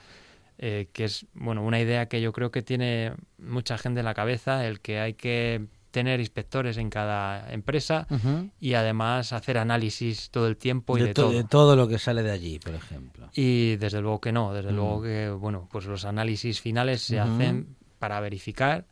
eh, 0.58 0.88
que 0.92 1.04
es 1.04 1.26
bueno 1.34 1.64
una 1.64 1.80
idea 1.80 2.06
que 2.08 2.20
yo 2.20 2.32
creo 2.32 2.50
que 2.50 2.62
tiene 2.62 3.14
mucha 3.38 3.78
gente 3.78 4.00
en 4.00 4.06
la 4.06 4.14
cabeza, 4.14 4.66
el 4.66 4.80
que 4.80 5.00
hay 5.00 5.14
que 5.14 5.66
tener 5.92 6.18
inspectores 6.18 6.76
en 6.78 6.90
cada 6.90 7.52
empresa 7.52 8.08
y 8.58 8.74
además 8.74 9.32
hacer 9.32 9.58
análisis 9.58 10.30
todo 10.30 10.48
el 10.48 10.56
tiempo 10.56 10.98
y 10.98 11.02
de, 11.02 11.06
de, 11.08 11.14
to- 11.14 11.22
todo. 11.22 11.32
de 11.32 11.44
todo 11.44 11.76
lo 11.76 11.86
que 11.86 11.98
sale 12.00 12.24
de 12.24 12.32
allí, 12.32 12.58
por 12.58 12.74
ejemplo. 12.74 13.30
Y 13.34 13.76
desde 13.76 14.00
luego 14.00 14.20
que 14.20 14.32
no, 14.32 14.52
desde 14.52 14.72
Mm. 14.72 14.74
luego 14.76 15.02
que, 15.02 15.30
bueno, 15.30 15.68
pues 15.70 15.84
los 15.86 16.04
análisis 16.04 16.60
finales 16.60 17.02
se 17.02 17.20
hacen 17.20 17.76
para 18.00 18.18
verificar 18.18 18.86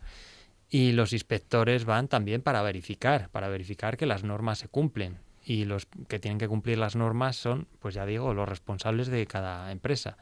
y 0.69 0.93
los 0.93 1.13
inspectores 1.13 1.85
van 1.85 2.07
también 2.07 2.43
para 2.43 2.63
verificar, 2.63 3.29
para 3.31 3.49
verificar 3.49 3.97
que 3.97 4.07
las 4.07 4.23
normas 4.23 4.59
se 4.59 4.69
cumplen. 4.69 5.19
Y 5.45 5.65
los 5.65 5.87
que 6.07 6.19
tienen 6.21 6.39
que 6.39 6.47
cumplir 6.47 6.79
las 6.79 6.95
normas 6.95 7.35
son, 7.35 7.67
pues 7.81 7.95
ya 7.95 8.07
digo, 8.07 8.35
los 8.35 8.49
responsables 8.49 9.09
de 9.09 9.27
cada 9.27 9.73
empresa, 9.73 10.17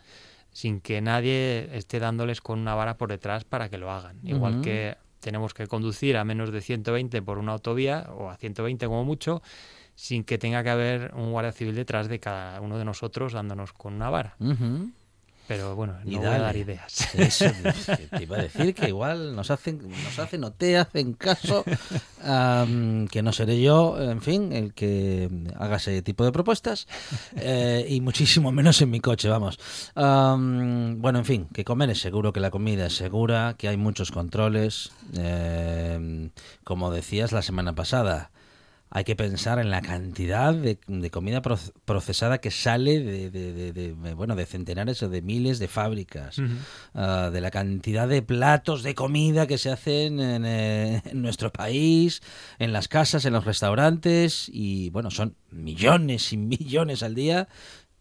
sin 0.53 0.81
que 0.81 1.01
nadie 1.03 1.69
esté 1.77 1.99
dándoles 1.99 2.41
con 2.41 2.61
una 2.61 2.75
vara 2.75 2.97
por 2.97 3.11
detrás 3.11 3.45
para 3.45 3.69
que 3.69 3.77
lo 3.79 3.91
hagan. 3.91 4.21
Igual 4.23 4.61
que 4.63 4.97
tenemos 5.21 5.55
que 5.55 5.67
conducir 5.67 6.17
a 6.17 6.25
menos 6.25 6.51
de 6.51 6.61
120 6.61 7.23
por 7.23 7.39
una 7.39 7.53
autovía 7.53 8.09
o 8.17 8.31
a 8.31 8.37
120 8.37 8.87
como 8.87 9.05
mucho, 9.05 9.43
sin 9.95 10.25
que 10.25 10.39
tenga 10.39 10.63
que 10.63 10.71
haber 10.71 11.13
un 11.15 11.33
guardia 11.33 11.53
civil 11.53 11.75
detrás 11.75 12.09
de 12.09 12.21
cada 12.21 12.61
uno 12.61 12.79
de 12.79 12.85
nosotros 12.85 13.33
dándonos 13.33 13.73
con 13.73 13.95
una 13.95 14.11
vara. 14.11 14.37
Pero 15.49 15.75
bueno, 15.75 15.95
Y 16.05 16.11
no 16.13 16.19
voy 16.19 16.27
a 16.27 16.31
dale. 16.33 16.45
dar 16.45 16.57
ideas. 16.59 17.09
Eso, 17.15 17.47
te 18.11 18.23
iba 18.23 18.37
a 18.37 18.43
decir 18.43 18.75
que 18.75 18.89
igual 18.89 19.35
nos 19.35 19.51
hacen, 19.51 19.81
nos 20.05 20.19
hacen 20.19 20.45
o 20.45 20.53
te 20.53 20.77
hacen 20.77 21.15
caso, 21.15 21.65
am, 22.23 23.09
que 23.09 23.23
no 23.23 23.33
seré 23.33 23.61
yo, 23.61 23.97
en 24.01 24.21
fin, 24.21 24.53
el 24.53 24.75
que 24.75 25.31
haga 25.59 25.77
ese 25.77 26.03
tipo 26.03 26.25
de 26.25 26.33
propuestas, 26.33 26.87
eh, 27.37 27.87
y 27.89 28.01
muchísimo 28.03 28.53
menos 28.53 28.81
en 28.83 28.91
mi 28.91 29.01
coche, 29.01 29.29
vamos. 29.31 29.59
Am, 29.95 31.01
bueno, 31.01 31.19
en 31.21 31.25
fin, 31.25 31.49
que 31.55 31.65
comer 31.65 31.89
es 31.91 32.01
seguro, 32.01 32.33
que 32.33 32.41
la 32.41 32.51
comida 32.51 32.87
es 32.87 32.97
segura, 32.97 33.55
que 33.57 33.69
hay 33.69 33.79
muchos 33.79 34.13
controles, 34.13 34.93
eh, 35.17 36.29
como 36.63 36.91
decías 36.91 37.33
la 37.33 37.41
semana 37.43 37.75
pasada. 37.75 38.31
Hay 38.91 39.05
que 39.05 39.15
pensar 39.17 39.59
en 39.59 39.71
la 39.71 39.83
cantidad 39.83 40.55
de, 40.55 40.79
de 40.87 41.11
comida 41.11 41.43
proce- 41.43 41.73
procesada 41.85 42.39
que 42.39 42.51
sale 42.51 43.01
de, 43.01 43.31
de- 43.31 43.53
de- 43.53 43.73
de, 43.73 44.15
bueno, 44.15 44.35
de 44.35 44.47
centenares 44.47 45.03
o 45.03 45.09
de 45.09 45.21
miles 45.21 45.59
de 45.59 45.69
fábricas, 45.69 46.37
ah, 46.95 47.31
de 47.33 47.41
la 47.41 47.51
cantidad 47.51 48.09
de 48.09 48.23
platos 48.23 48.83
de 48.83 48.95
comida 48.95 49.47
que 49.47 49.59
se 49.59 49.71
hacen 49.71 50.21
en, 50.21 50.45
eh, 50.47 51.03
en 51.05 51.21
nuestro 51.21 51.53
país, 51.53 52.23
en 52.59 52.73
las 52.73 52.89
casas, 52.89 53.25
en 53.27 53.35
los 53.35 53.45
restaurantes, 53.45 54.49
y 54.53 54.91
bueno, 54.91 55.11
son 55.11 55.37
millones 55.51 56.33
y 56.33 56.37
millones 56.39 57.03
al 57.03 57.15
día. 57.15 57.49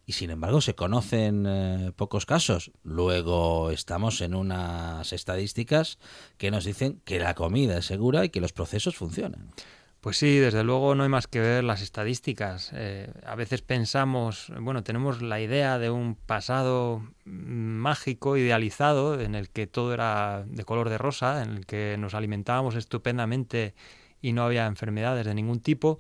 Y 0.10 0.14
sin 0.14 0.30
embargo 0.30 0.62
se 0.62 0.74
conocen 0.74 1.44
eh, 1.46 1.92
pocos 1.94 2.26
casos. 2.26 2.72
Luego 2.84 3.72
estamos 3.72 4.22
en 4.22 4.36
unas 4.36 5.12
estadísticas 5.12 6.00
que 6.38 6.50
nos 6.50 6.64
dicen 6.64 7.02
que 7.04 7.20
la 7.20 7.34
comida 7.36 7.78
es 7.80 7.86
segura 7.88 8.24
y 8.24 8.30
que 8.30 8.40
los 8.40 8.54
procesos 8.54 8.96
funcionan. 8.96 9.50
Pues 10.08 10.20
sí, 10.20 10.38
desde 10.38 10.64
luego 10.64 10.96
no 10.96 11.04
hay 11.04 11.10
más 11.10 11.28
que 11.28 11.42
ver 11.42 11.66
las 11.66 11.82
estadísticas. 11.82 12.72
Eh, 12.74 13.12
a 13.26 13.36
veces 13.36 13.62
pensamos, 13.62 14.50
bueno, 14.58 14.82
tenemos 14.82 15.22
la 15.22 15.42
idea 15.42 15.80
de 15.80 15.90
un 15.90 16.16
pasado 16.16 17.06
mágico, 17.26 18.38
idealizado, 18.38 19.20
en 19.20 19.36
el 19.36 19.50
que 19.50 19.68
todo 19.68 19.94
era 19.94 20.46
de 20.48 20.64
color 20.64 20.88
de 20.88 20.98
rosa, 20.98 21.44
en 21.44 21.58
el 21.58 21.66
que 21.66 21.98
nos 22.00 22.14
alimentábamos 22.14 22.76
estupendamente 22.76 23.76
y 24.22 24.32
no 24.32 24.46
había 24.46 24.66
enfermedades 24.66 25.26
de 25.26 25.36
ningún 25.36 25.60
tipo. 25.60 26.00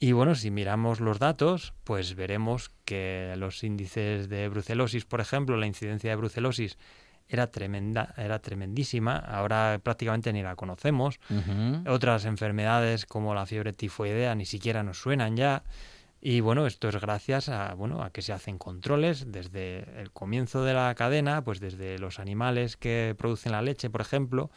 Y 0.00 0.12
bueno, 0.12 0.34
si 0.36 0.50
miramos 0.50 1.00
los 1.00 1.18
datos, 1.18 1.74
pues 1.84 2.14
veremos 2.14 2.70
que 2.86 3.34
los 3.36 3.62
índices 3.62 4.30
de 4.30 4.48
brucelosis, 4.48 5.04
por 5.04 5.20
ejemplo, 5.20 5.58
la 5.58 5.66
incidencia 5.66 6.08
de 6.08 6.16
brucelosis 6.16 6.78
era 7.28 7.50
tremenda, 7.50 8.14
era 8.16 8.38
tremendísima. 8.38 9.16
Ahora 9.16 9.80
prácticamente 9.82 10.32
ni 10.32 10.42
la 10.42 10.56
conocemos. 10.56 11.18
Otras 11.88 12.24
enfermedades 12.26 13.06
como 13.06 13.34
la 13.34 13.46
fiebre 13.46 13.72
tifoidea 13.72 14.34
ni 14.34 14.44
siquiera 14.46 14.82
nos 14.82 14.98
suenan 14.98 15.36
ya. 15.36 15.62
Y 16.26 16.40
bueno, 16.40 16.66
esto 16.66 16.88
es 16.88 16.98
gracias 16.98 17.50
a, 17.50 17.74
bueno, 17.74 18.02
a 18.02 18.08
que 18.10 18.22
se 18.22 18.32
hacen 18.32 18.56
controles 18.56 19.30
desde 19.30 20.00
el 20.00 20.10
comienzo 20.10 20.64
de 20.64 20.72
la 20.72 20.94
cadena, 20.94 21.44
pues 21.44 21.60
desde 21.60 21.98
los 21.98 22.18
animales 22.18 22.78
que 22.78 23.14
producen 23.18 23.52
la 23.52 23.60
leche, 23.60 23.90
por 23.90 24.00
ejemplo, 24.00 24.50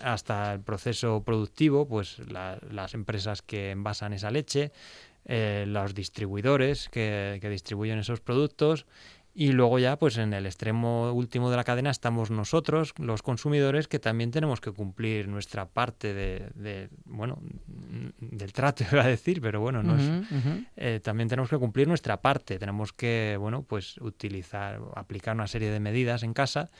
hasta 0.00 0.54
el 0.54 0.60
proceso 0.60 1.22
productivo, 1.22 1.86
pues 1.86 2.20
la- 2.30 2.58
las 2.70 2.94
empresas 2.94 3.42
que 3.42 3.70
envasan 3.70 4.14
esa 4.14 4.30
leche, 4.30 4.72
eh, 5.26 5.64
los 5.66 5.94
distribuidores 5.94 6.88
que, 6.88 7.38
que 7.40 7.50
distribuyen 7.50 7.98
esos 7.98 8.20
productos 8.20 8.86
y 9.34 9.52
luego 9.52 9.80
ya 9.80 9.98
pues 9.98 10.16
en 10.16 10.32
el 10.32 10.46
extremo 10.46 11.12
último 11.12 11.50
de 11.50 11.56
la 11.56 11.64
cadena 11.64 11.90
estamos 11.90 12.30
nosotros, 12.30 12.94
los 12.98 13.22
consumidores, 13.22 13.88
que 13.88 13.98
también 13.98 14.30
tenemos 14.30 14.60
que 14.60 14.70
cumplir 14.70 15.26
nuestra 15.26 15.66
parte 15.66 16.14
de, 16.14 16.50
de, 16.54 16.88
bueno, 17.04 17.40
del 18.20 18.52
trato, 18.52 18.84
iba 18.92 19.02
a 19.02 19.08
decir, 19.08 19.40
pero 19.40 19.60
bueno, 19.60 19.82
no 19.82 19.96
es, 19.96 20.26
eh, 20.76 21.00
también 21.02 21.28
tenemos 21.28 21.50
que 21.50 21.58
cumplir 21.58 21.88
nuestra 21.88 22.20
parte. 22.20 22.58
Tenemos 22.58 22.92
que, 22.92 23.36
bueno, 23.38 23.62
pues 23.62 23.98
utilizar, 23.98 24.80
aplicar 24.94 25.34
una 25.34 25.48
serie 25.48 25.70
de 25.70 25.80
medidas 25.80 26.22
en 26.22 26.32
casa, 26.32 26.70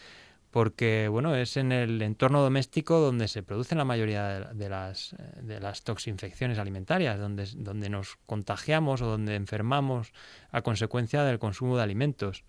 porque, 0.55 1.09
bueno, 1.09 1.35
es 1.35 1.57
en 1.57 1.73
el 1.73 2.01
entorno 2.01 2.41
doméstico 2.41 3.01
donde 3.01 3.27
se 3.27 3.43
producen 3.43 3.77
la 3.77 3.85
mayoría 3.85 4.53
de, 4.55 4.69
las, 4.69 5.17
de 5.43 5.59
las 5.59 5.83
toxinfecciones 5.83 6.61
alimentarias, 6.61 7.19
donde, 7.19 7.49
donde 7.57 7.91
nos 7.91 8.19
contagiamos 8.27 9.03
o 9.03 9.07
donde 9.07 9.35
enfermamos 9.35 10.13
a 10.53 10.63
consecuencia 10.63 11.25
del 11.25 11.41
consumo 11.41 11.77
de 11.77 11.83
alimentos. 11.83 12.45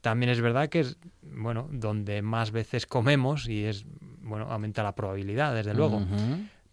También 0.00 0.30
es 0.30 0.40
verdad 0.40 0.68
que 0.68 0.80
es, 0.80 0.98
bueno, 1.22 1.68
donde 1.70 2.22
más 2.22 2.50
veces 2.50 2.86
comemos 2.86 3.48
y 3.48 3.66
es, 3.66 3.86
bueno, 4.20 4.50
aumenta 4.50 4.82
la 4.82 4.96
probabilidad, 4.96 5.54
desde 5.54 5.74
luego. 5.74 6.04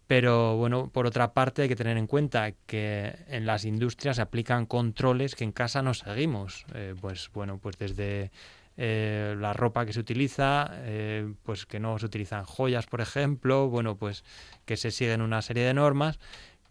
Pero 0.08 0.56
bueno, 0.56 0.90
por 0.92 1.06
otra 1.06 1.32
parte 1.32 1.62
hay 1.62 1.68
que 1.68 1.76
tener 1.76 1.96
en 1.96 2.08
cuenta 2.08 2.54
que 2.66 3.14
en 3.28 3.46
las 3.46 3.64
industrias 3.64 4.16
se 4.16 4.22
aplican 4.22 4.66
controles 4.66 5.36
que 5.36 5.44
en 5.44 5.52
casa 5.52 5.80
no 5.80 5.94
seguimos. 5.94 6.66
Eh, 6.74 6.96
pues 7.00 7.30
bueno, 7.32 7.58
pues 7.58 7.78
desde 7.78 8.32
eh, 8.76 9.34
la 9.38 9.52
ropa 9.52 9.84
que 9.86 9.92
se 9.92 10.00
utiliza, 10.00 10.70
eh, 10.72 11.32
pues 11.42 11.66
que 11.66 11.80
no 11.80 11.98
se 11.98 12.06
utilizan 12.06 12.44
joyas, 12.44 12.86
por 12.86 13.00
ejemplo, 13.00 13.68
bueno, 13.68 13.96
pues 13.96 14.24
que 14.64 14.76
se 14.76 14.90
siguen 14.90 15.22
una 15.22 15.42
serie 15.42 15.64
de 15.64 15.74
normas 15.74 16.18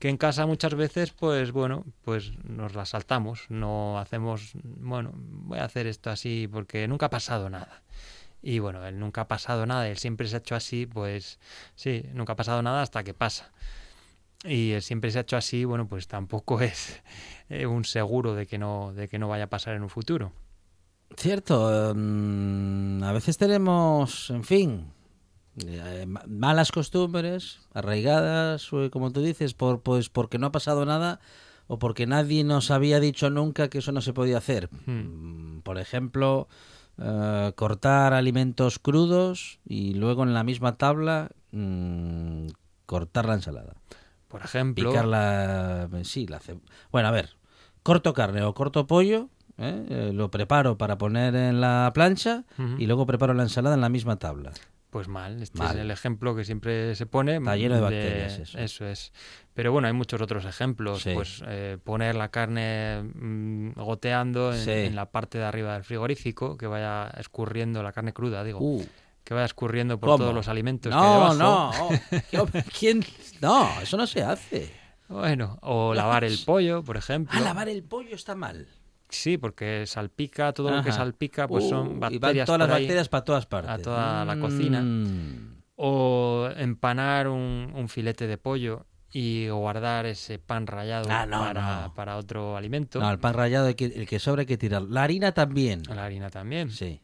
que 0.01 0.09
en 0.09 0.17
casa 0.17 0.47
muchas 0.47 0.73
veces, 0.73 1.11
pues 1.11 1.51
bueno, 1.51 1.85
pues 2.03 2.31
nos 2.43 2.73
las 2.73 2.89
saltamos, 2.89 3.45
no 3.49 3.99
hacemos, 3.99 4.53
bueno, 4.63 5.11
voy 5.13 5.59
a 5.59 5.65
hacer 5.65 5.85
esto 5.85 6.09
así 6.09 6.49
porque 6.51 6.87
nunca 6.87 7.05
ha 7.05 7.09
pasado 7.11 7.51
nada. 7.51 7.83
Y 8.41 8.57
bueno, 8.57 8.83
él 8.87 8.99
nunca 8.99 9.21
ha 9.21 9.27
pasado 9.27 9.67
nada, 9.67 9.87
él 9.87 9.99
siempre 9.99 10.27
se 10.27 10.37
ha 10.37 10.39
hecho 10.39 10.55
así, 10.55 10.87
pues 10.87 11.39
sí, 11.75 12.03
nunca 12.13 12.33
ha 12.33 12.35
pasado 12.35 12.63
nada 12.63 12.81
hasta 12.81 13.03
que 13.03 13.13
pasa. 13.13 13.51
Y 14.43 14.71
él 14.71 14.81
siempre 14.81 15.11
se 15.11 15.19
ha 15.19 15.21
hecho 15.21 15.37
así, 15.37 15.65
bueno, 15.65 15.87
pues 15.87 16.07
tampoco 16.07 16.59
es 16.61 17.01
eh, 17.49 17.67
un 17.67 17.85
seguro 17.85 18.33
de 18.33 18.47
que 18.47 18.57
no, 18.57 18.93
de 18.93 19.07
que 19.07 19.19
no 19.19 19.27
vaya 19.27 19.43
a 19.43 19.49
pasar 19.49 19.75
en 19.75 19.83
un 19.83 19.89
futuro. 19.89 20.33
Cierto, 21.17 21.93
mm, 21.95 23.03
a 23.03 23.11
veces 23.11 23.37
tenemos, 23.37 24.29
en 24.29 24.43
fin, 24.43 24.91
eh, 25.65 26.05
ma- 26.07 26.23
malas 26.27 26.71
costumbres 26.71 27.59
arraigadas, 27.73 28.69
eh, 28.73 28.89
como 28.91 29.11
tú 29.11 29.21
dices, 29.21 29.53
por, 29.53 29.81
pues 29.81 30.09
porque 30.09 30.37
no 30.39 30.47
ha 30.47 30.51
pasado 30.51 30.85
nada 30.85 31.19
o 31.67 31.77
porque 31.79 32.07
nadie 32.07 32.43
nos 32.43 32.71
había 32.71 32.99
dicho 32.99 33.29
nunca 33.29 33.69
que 33.69 33.79
eso 33.79 33.91
no 33.91 34.01
se 34.01 34.13
podía 34.13 34.37
hacer. 34.37 34.69
Hmm. 34.85 35.57
Mm, 35.57 35.61
Por 35.61 35.77
ejemplo, 35.77 36.47
eh, 36.97 37.51
cortar 37.55 38.13
alimentos 38.13 38.79
crudos 38.79 39.59
y 39.65 39.93
luego 39.93 40.23
en 40.23 40.33
la 40.33 40.43
misma 40.43 40.77
tabla 40.77 41.29
mm, 41.51 42.47
cortar 42.85 43.25
la 43.25 43.35
ensalada. 43.35 43.75
Por 44.27 44.41
ejemplo, 44.41 44.89
Picar 44.89 45.05
la... 45.05 45.89
Sí, 46.03 46.25
la 46.25 46.39
ce- 46.39 46.57
Bueno, 46.91 47.09
a 47.09 47.11
ver, 47.11 47.35
corto 47.83 48.13
carne 48.13 48.43
o 48.43 48.53
corto 48.53 48.87
pollo, 48.87 49.27
¿eh? 49.61 49.85
Eh, 49.89 50.11
lo 50.13 50.29
preparo 50.31 50.77
para 50.77 50.97
poner 50.97 51.35
en 51.35 51.61
la 51.61 51.91
plancha 51.93 52.43
Ujú. 52.57 52.75
y 52.79 52.87
luego 52.87 53.05
preparo 53.05 53.33
la 53.33 53.43
ensalada 53.43 53.75
en 53.75 53.81
la 53.81 53.89
misma 53.89 54.17
tabla. 54.17 54.51
Pues 54.89 55.07
mal, 55.07 55.41
este 55.41 55.57
Mal. 55.57 55.75
es 55.77 55.81
el 55.83 55.89
ejemplo 55.91 56.35
que 56.35 56.43
siempre 56.43 56.95
se 56.95 57.05
pone. 57.05 57.37
Está 57.37 57.55
lleno 57.55 57.75
de 57.75 57.81
bacterias 57.81 58.39
eso. 58.55 58.85
es. 58.85 59.13
Pero 59.53 59.71
bueno, 59.71 59.87
hay 59.87 59.93
muchos 59.93 60.19
otros 60.21 60.43
ejemplos. 60.43 61.03
Sí. 61.03 61.11
Pues 61.13 61.41
eh, 61.47 61.77
poner 61.81 62.15
la 62.15 62.27
carne 62.27 63.01
mm, 63.03 63.71
goteando 63.75 64.51
en, 64.53 64.59
Sí. 64.59 64.71
en 64.71 64.95
la 64.97 65.09
parte 65.09 65.37
de 65.37 65.45
arriba 65.45 65.73
del 65.75 65.85
frigorífico, 65.85 66.57
que 66.57 66.67
vaya 66.67 67.07
escurriendo 67.17 67.81
la 67.83 67.93
carne 67.93 68.11
cruda, 68.11 68.43
digo, 68.43 68.59
Uh, 68.59 68.85
que 69.23 69.33
vaya 69.33 69.45
escurriendo 69.45 69.97
por 69.97 70.09
¿cómo? 70.09 70.17
todos 70.25 70.33
los 70.35 70.49
alimentos 70.49 70.91
que 70.91 70.97
hay 70.99 71.05
No, 71.05 71.33
debajo. 71.35 71.35
no. 71.35 71.71
oh. 72.43 72.47
¿Quién? 72.77 73.01
No, 73.39 73.69
eso 73.81 73.95
no 73.95 74.05
se 74.07 74.23
hace. 74.23 74.73
Bueno, 75.07 75.57
o 75.61 75.93
lavar 75.93 76.25
el 76.25 76.37
pollo, 76.45 76.83
por 76.83 76.97
ejemplo. 76.97 77.37
Ah, 77.37 77.41
lavar 77.41 77.69
el 77.69 77.83
pollo 77.83 78.13
está 78.15 78.35
mal. 78.35 78.67
Sí, 79.11 79.37
porque 79.37 79.85
salpica, 79.85 80.53
todo 80.53 80.71
lo 80.71 80.81
que 80.83 80.91
salpica, 80.91 81.47
pues 81.47 81.65
Uh, 81.65 81.69
son 81.69 81.85
y 81.87 81.89
van 81.99 81.99
bacterias. 82.19 82.45
todas 82.45 82.59
las 82.59 82.69
ahí. 82.69 82.83
bacterias 82.83 83.09
para 83.09 83.23
todas 83.23 83.45
partes. 83.45 83.69
a 83.71 83.77
toda 83.77 84.25
la 84.25 84.39
cocina. 84.39 84.81
Mm. 84.81 85.61
O 85.75 86.49
empanar 86.57 87.27
un, 87.27 87.71
un 87.75 87.89
filete 87.89 88.27
de 88.27 88.37
pollo 88.37 88.85
y 89.11 89.49
guardar 89.49 90.05
ese 90.05 90.39
pan 90.39 90.65
rallado 90.67 91.07
Ah, 91.11 91.25
no, 91.25 91.39
para, 91.39 91.81
no. 91.87 91.93
para 91.93 92.17
otro 92.17 92.55
alimento. 92.55 92.99
No, 92.99 93.11
el 93.11 93.19
pan 93.19 93.33
rallado, 93.33 93.67
hay 93.67 93.75
que- 93.75 93.85
el 93.85 94.07
que 94.07 94.19
sobra 94.19 94.41
hay 94.41 94.45
que 94.45 94.57
tirar. 94.57 94.83
La 94.83 95.03
harina 95.03 95.33
también. 95.33 95.81
La 95.89 96.05
harina 96.05 96.29
también. 96.29 96.69
Sí. 96.71 97.01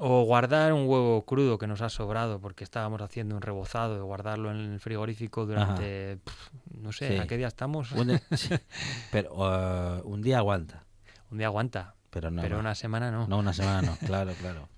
O 0.00 0.22
guardar 0.22 0.72
un 0.72 0.86
huevo 0.88 1.24
crudo 1.26 1.58
que 1.58 1.66
nos 1.66 1.80
ha 1.82 1.88
sobrado 1.88 2.40
porque 2.40 2.62
estábamos 2.62 3.02
haciendo 3.02 3.34
un 3.34 3.42
rebozado 3.42 3.96
de 3.96 4.00
guardarlo 4.00 4.52
en 4.52 4.58
el 4.74 4.78
frigorífico 4.80 5.44
durante, 5.44 6.18
pf, 6.18 6.50
no 6.80 6.92
sé, 6.92 7.08
Sí. 7.08 7.16
¿a 7.18 7.26
qué 7.26 7.36
día 7.36 7.48
estamos? 7.48 7.90
Un, 7.90 8.06
día- 8.08 8.22
sí, 8.36 8.54
pero 9.10 9.34
uh, 9.34 10.08
un 10.08 10.22
día 10.22 10.38
aguanta, 10.38 10.84
Un 11.30 11.38
día 11.38 11.46
aguanta, 11.48 11.94
pero 12.10 12.30
no. 12.30 12.42
pero 12.42 12.58
una 12.58 12.74
semana 12.74 13.10
no. 13.10 13.26
No, 13.26 13.38
una 13.38 13.52
semana 13.52 13.82
no, 13.82 13.96
claro, 14.06 14.32
claro. 14.40 14.68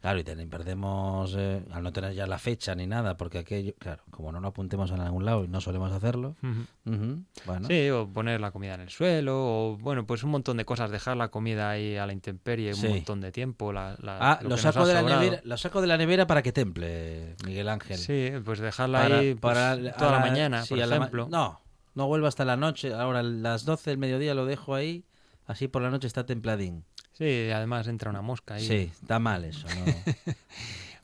Claro, 0.00 0.20
y 0.20 0.22
ten- 0.22 0.48
perdemos, 0.48 1.34
eh, 1.36 1.60
al 1.72 1.82
no 1.82 1.92
tener 1.92 2.12
ya 2.14 2.28
la 2.28 2.38
fecha 2.38 2.76
ni 2.76 2.86
nada, 2.86 3.16
porque 3.16 3.38
aquello, 3.38 3.72
claro, 3.80 4.04
como 4.12 4.30
no 4.30 4.38
lo 4.38 4.46
apuntemos 4.48 4.92
en 4.92 5.00
algún 5.00 5.24
lado 5.24 5.42
y 5.44 5.48
no 5.48 5.60
solemos 5.60 5.90
hacerlo, 5.90 6.36
bueno, 6.84 7.66
Sí, 7.68 7.90
o 7.90 8.08
poner 8.08 8.40
la 8.40 8.52
comida 8.52 8.74
en 8.74 8.82
el 8.82 8.90
suelo, 8.90 9.34
o 9.36 9.76
bueno, 9.78 10.06
pues 10.06 10.22
un 10.22 10.30
montón 10.30 10.56
de 10.56 10.64
cosas, 10.64 10.92
dejar 10.92 11.16
la 11.16 11.28
comida 11.28 11.68
ahí 11.70 11.96
a 11.96 12.06
la 12.06 12.12
intemperie 12.12 12.74
Sí. 12.74 12.86
un 12.86 12.92
montón 12.94 13.20
de 13.20 13.32
tiempo. 13.32 13.72
La, 13.72 13.96
la- 14.00 14.18
Ah, 14.20 14.38
lo 14.42 14.56
saco, 14.56 14.86
de 14.86 14.94
la 14.94 15.02
nevera, 15.02 15.40
lo 15.42 15.56
saco 15.56 15.80
de 15.80 15.88
la 15.88 15.96
nevera 15.96 16.28
para 16.28 16.42
que 16.42 16.52
temple, 16.52 17.34
Miguel 17.44 17.68
Ángel. 17.68 17.98
Sí, 17.98 18.30
pues 18.44 18.60
dejarla 18.60 19.02
Para- 19.02 19.18
ahí 19.18 19.34
pues, 19.34 19.54
para- 19.54 19.92
toda 19.96 20.10
a 20.10 20.20
la 20.20 20.20
mañana, 20.20 20.62
sí, 20.62 20.68
por 20.68 20.78
la 20.78 20.96
ejemplo. 20.96 21.26
no, 21.28 21.60
no 21.96 22.06
vuelvo 22.06 22.28
hasta 22.28 22.44
la 22.44 22.56
noche. 22.56 22.94
Ahora, 22.94 23.18
a 23.18 23.22
las 23.24 23.64
12 23.64 23.90
del 23.90 23.98
mediodía 23.98 24.34
lo 24.34 24.46
dejo 24.46 24.76
ahí. 24.76 25.04
Así 25.46 25.68
por 25.68 25.82
la 25.82 25.90
noche 25.90 26.06
está 26.06 26.26
templadín. 26.26 26.84
Sí, 27.12 27.50
además 27.50 27.86
entra 27.88 28.10
una 28.10 28.22
mosca 28.22 28.54
ahí. 28.54 28.66
Sí, 28.66 28.90
está 29.00 29.18
mal 29.18 29.44
eso. 29.44 29.66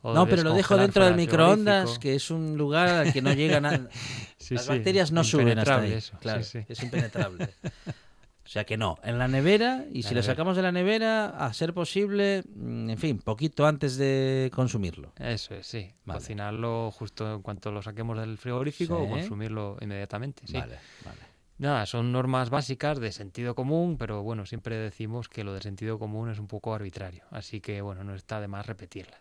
No, 0.02 0.26
pero 0.28 0.42
lo 0.42 0.52
dejo 0.52 0.76
dentro 0.76 1.04
del 1.04 1.14
microondas, 1.14 1.98
que 1.98 2.14
es 2.14 2.30
un 2.30 2.56
lugar 2.58 2.88
al 2.88 3.12
que 3.12 3.22
no 3.22 3.32
llega 3.32 3.60
nada. 3.60 3.88
Sí, 4.42 4.54
Las 4.54 4.64
sí, 4.64 4.70
bacterias 4.70 5.12
no 5.12 5.22
suben 5.22 5.56
hasta 5.60 5.80
ahí. 5.80 5.92
eso, 5.92 6.18
claro, 6.20 6.42
sí. 6.42 6.58
es 6.68 6.82
impenetrable. 6.82 7.48
O 8.44 8.48
sea 8.48 8.64
que 8.64 8.76
no, 8.76 8.98
en 9.04 9.16
la 9.16 9.28
nevera, 9.28 9.84
y 9.92 10.02
La 10.02 10.08
si 10.08 10.14
lo 10.16 10.22
sacamos 10.24 10.56
de 10.56 10.62
la 10.62 10.72
nevera, 10.72 11.28
a 11.28 11.54
ser 11.54 11.72
posible, 11.72 12.42
mm, 12.52 12.90
en 12.90 12.98
fin, 12.98 13.18
poquito 13.18 13.66
antes 13.66 13.96
de 13.96 14.50
consumirlo. 14.52 15.12
Eso 15.16 15.54
es, 15.54 15.64
sí. 15.68 15.92
Vale. 16.04 16.18
Cocinarlo 16.18 16.90
justo 16.90 17.36
en 17.36 17.42
cuanto 17.42 17.70
lo 17.70 17.82
saquemos 17.82 18.18
del 18.18 18.36
frigorífico 18.36 18.98
o 18.98 19.08
consumirlo 19.08 19.78
inmediatamente. 19.80 20.42
Vale, 20.52 20.76
vale. 21.04 21.31
Nada, 21.62 21.86
son 21.86 22.10
normas 22.10 22.50
básicas 22.50 22.98
de 22.98 23.12
sentido 23.12 23.54
común, 23.54 23.96
pero 23.96 24.24
bueno, 24.24 24.46
siempre 24.46 24.76
decimos 24.78 25.28
que 25.28 25.44
lo 25.44 25.54
de 25.54 25.62
sentido 25.62 25.96
común 25.96 26.28
es 26.28 26.40
un 26.40 26.48
poco 26.48 26.74
arbitrario. 26.74 27.22
Así 27.30 27.60
que 27.60 27.80
bueno, 27.82 28.02
no 28.02 28.16
está 28.16 28.40
de 28.40 28.48
más 28.48 28.66
repetirlas. 28.66 29.20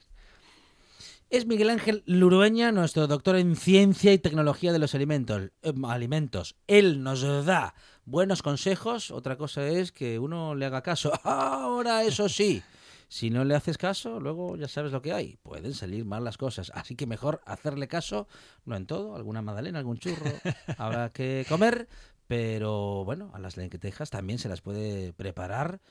Es 1.29 1.45
Miguel 1.45 1.69
Ángel 1.69 2.01
Lurueña, 2.07 2.71
nuestro 2.71 3.05
doctor 3.05 3.35
en 3.35 3.55
ciencia 3.55 4.11
y 4.11 4.17
tecnología 4.17 4.73
de 4.73 4.79
los 4.79 4.95
alimentos. 4.95 5.51
eh, 5.61 5.71
alimentos. 5.83 6.55
Él 6.65 7.03
nos 7.03 7.21
da 7.45 7.75
buenos 8.05 8.41
consejos. 8.41 9.11
Otra 9.11 9.37
cosa 9.37 9.67
es 9.67 9.91
que 9.91 10.17
uno 10.17 10.55
le 10.55 10.65
haga 10.65 10.81
caso. 10.81 11.11
Ahora, 11.23 12.01
eso 12.01 12.27
sí. 12.27 12.63
Si 13.11 13.29
no 13.29 13.43
le 13.43 13.55
haces 13.55 13.77
caso, 13.77 14.21
luego 14.21 14.55
ya 14.55 14.69
sabes 14.69 14.93
lo 14.93 15.01
que 15.01 15.11
hay. 15.11 15.35
Pueden 15.43 15.73
salir 15.73 16.05
mal 16.05 16.23
las 16.23 16.37
cosas. 16.37 16.71
Así 16.73 16.95
que 16.95 17.05
mejor 17.05 17.41
hacerle 17.45 17.89
caso, 17.89 18.29
no 18.63 18.77
en 18.77 18.85
todo, 18.85 19.17
alguna 19.17 19.41
magdalena, 19.41 19.79
algún 19.79 19.97
churro, 19.97 20.31
habrá 20.77 21.09
que 21.09 21.45
comer. 21.49 21.89
Pero 22.31 23.03
bueno, 23.03 23.29
a 23.33 23.39
las 23.39 23.57
lentejas 23.57 24.09
también 24.09 24.39
se 24.39 24.47
las 24.47 24.61
puede 24.61 25.11
preparar 25.11 25.81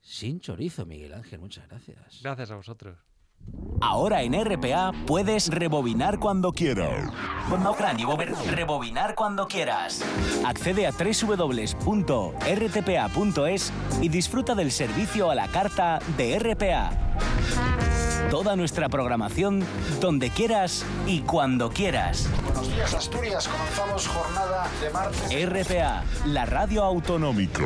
sin 0.00 0.40
chorizo, 0.40 0.86
Miguel 0.86 1.12
Ángel. 1.12 1.40
Muchas 1.40 1.68
gracias. 1.68 2.22
Gracias 2.22 2.50
a 2.50 2.56
vosotros. 2.56 2.96
Ahora 3.82 4.22
en 4.22 4.32
RPA 4.32 4.92
puedes 5.06 5.48
rebobinar 5.48 6.18
cuando 6.18 6.52
quieras. 6.52 7.12
Rebobinar 8.50 9.14
cuando 9.14 9.46
quieras. 9.46 10.02
Accede 10.46 10.86
a 10.86 10.90
www.rtpa.es 10.90 11.82
y 14.00 14.08
disfruta 14.08 14.54
del 14.54 14.70
servicio 14.70 15.30
a 15.30 15.34
la 15.34 15.48
carta 15.48 15.98
de 16.16 16.38
RPA. 16.38 16.92
Toda 18.34 18.56
nuestra 18.56 18.88
programación 18.88 19.64
donde 20.00 20.28
quieras 20.28 20.84
y 21.06 21.20
cuando 21.20 21.70
quieras. 21.70 22.28
Buenos 22.42 22.68
días, 22.68 22.92
Asturias. 22.92 23.46
Comenzamos 23.46 24.08
jornada 24.08 24.66
de 24.80 24.90
martes. 24.90 25.48
RPA, 25.48 26.02
la 26.26 26.44
radio 26.44 26.82
autonómica. 26.82 27.62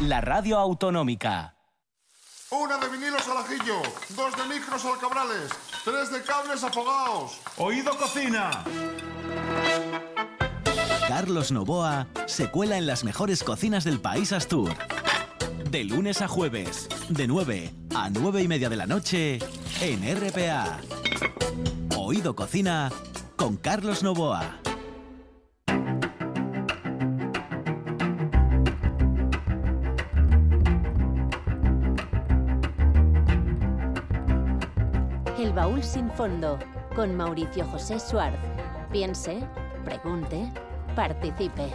La 0.00 0.22
radio 0.22 0.56
autonómica. 0.56 1.56
Una 2.48 2.78
de 2.78 2.88
vinilos 2.88 3.28
al 3.28 3.36
ajillo, 3.36 3.82
dos 4.16 4.34
de 4.34 4.54
micros 4.54 4.82
al 4.86 4.98
cabrales, 4.98 5.50
tres 5.84 6.10
de 6.10 6.22
cables 6.22 6.64
afogados. 6.64 7.38
Oído 7.58 7.94
cocina. 7.98 8.64
Carlos 11.06 11.52
Novoa 11.52 12.06
se 12.24 12.50
cuela 12.50 12.78
en 12.78 12.86
las 12.86 13.04
mejores 13.04 13.44
cocinas 13.44 13.84
del 13.84 14.00
país 14.00 14.32
Astur. 14.32 14.72
De 15.76 15.84
lunes 15.84 16.22
a 16.22 16.26
jueves, 16.26 16.88
de 17.10 17.26
9 17.26 17.70
a 17.94 18.08
9 18.08 18.42
y 18.42 18.48
media 18.48 18.70
de 18.70 18.76
la 18.76 18.86
noche, 18.86 19.38
en 19.82 20.00
RPA. 20.16 20.78
Oído 21.98 22.34
Cocina 22.34 22.90
con 23.36 23.58
Carlos 23.58 24.02
Novoa. 24.02 24.58
El 35.38 35.52
baúl 35.52 35.84
sin 35.84 36.10
fondo 36.12 36.58
con 36.94 37.14
Mauricio 37.14 37.66
José 37.66 38.00
Suárez. 38.00 38.40
Piense, 38.90 39.46
pregunte, 39.84 40.50
participe. 40.94 41.70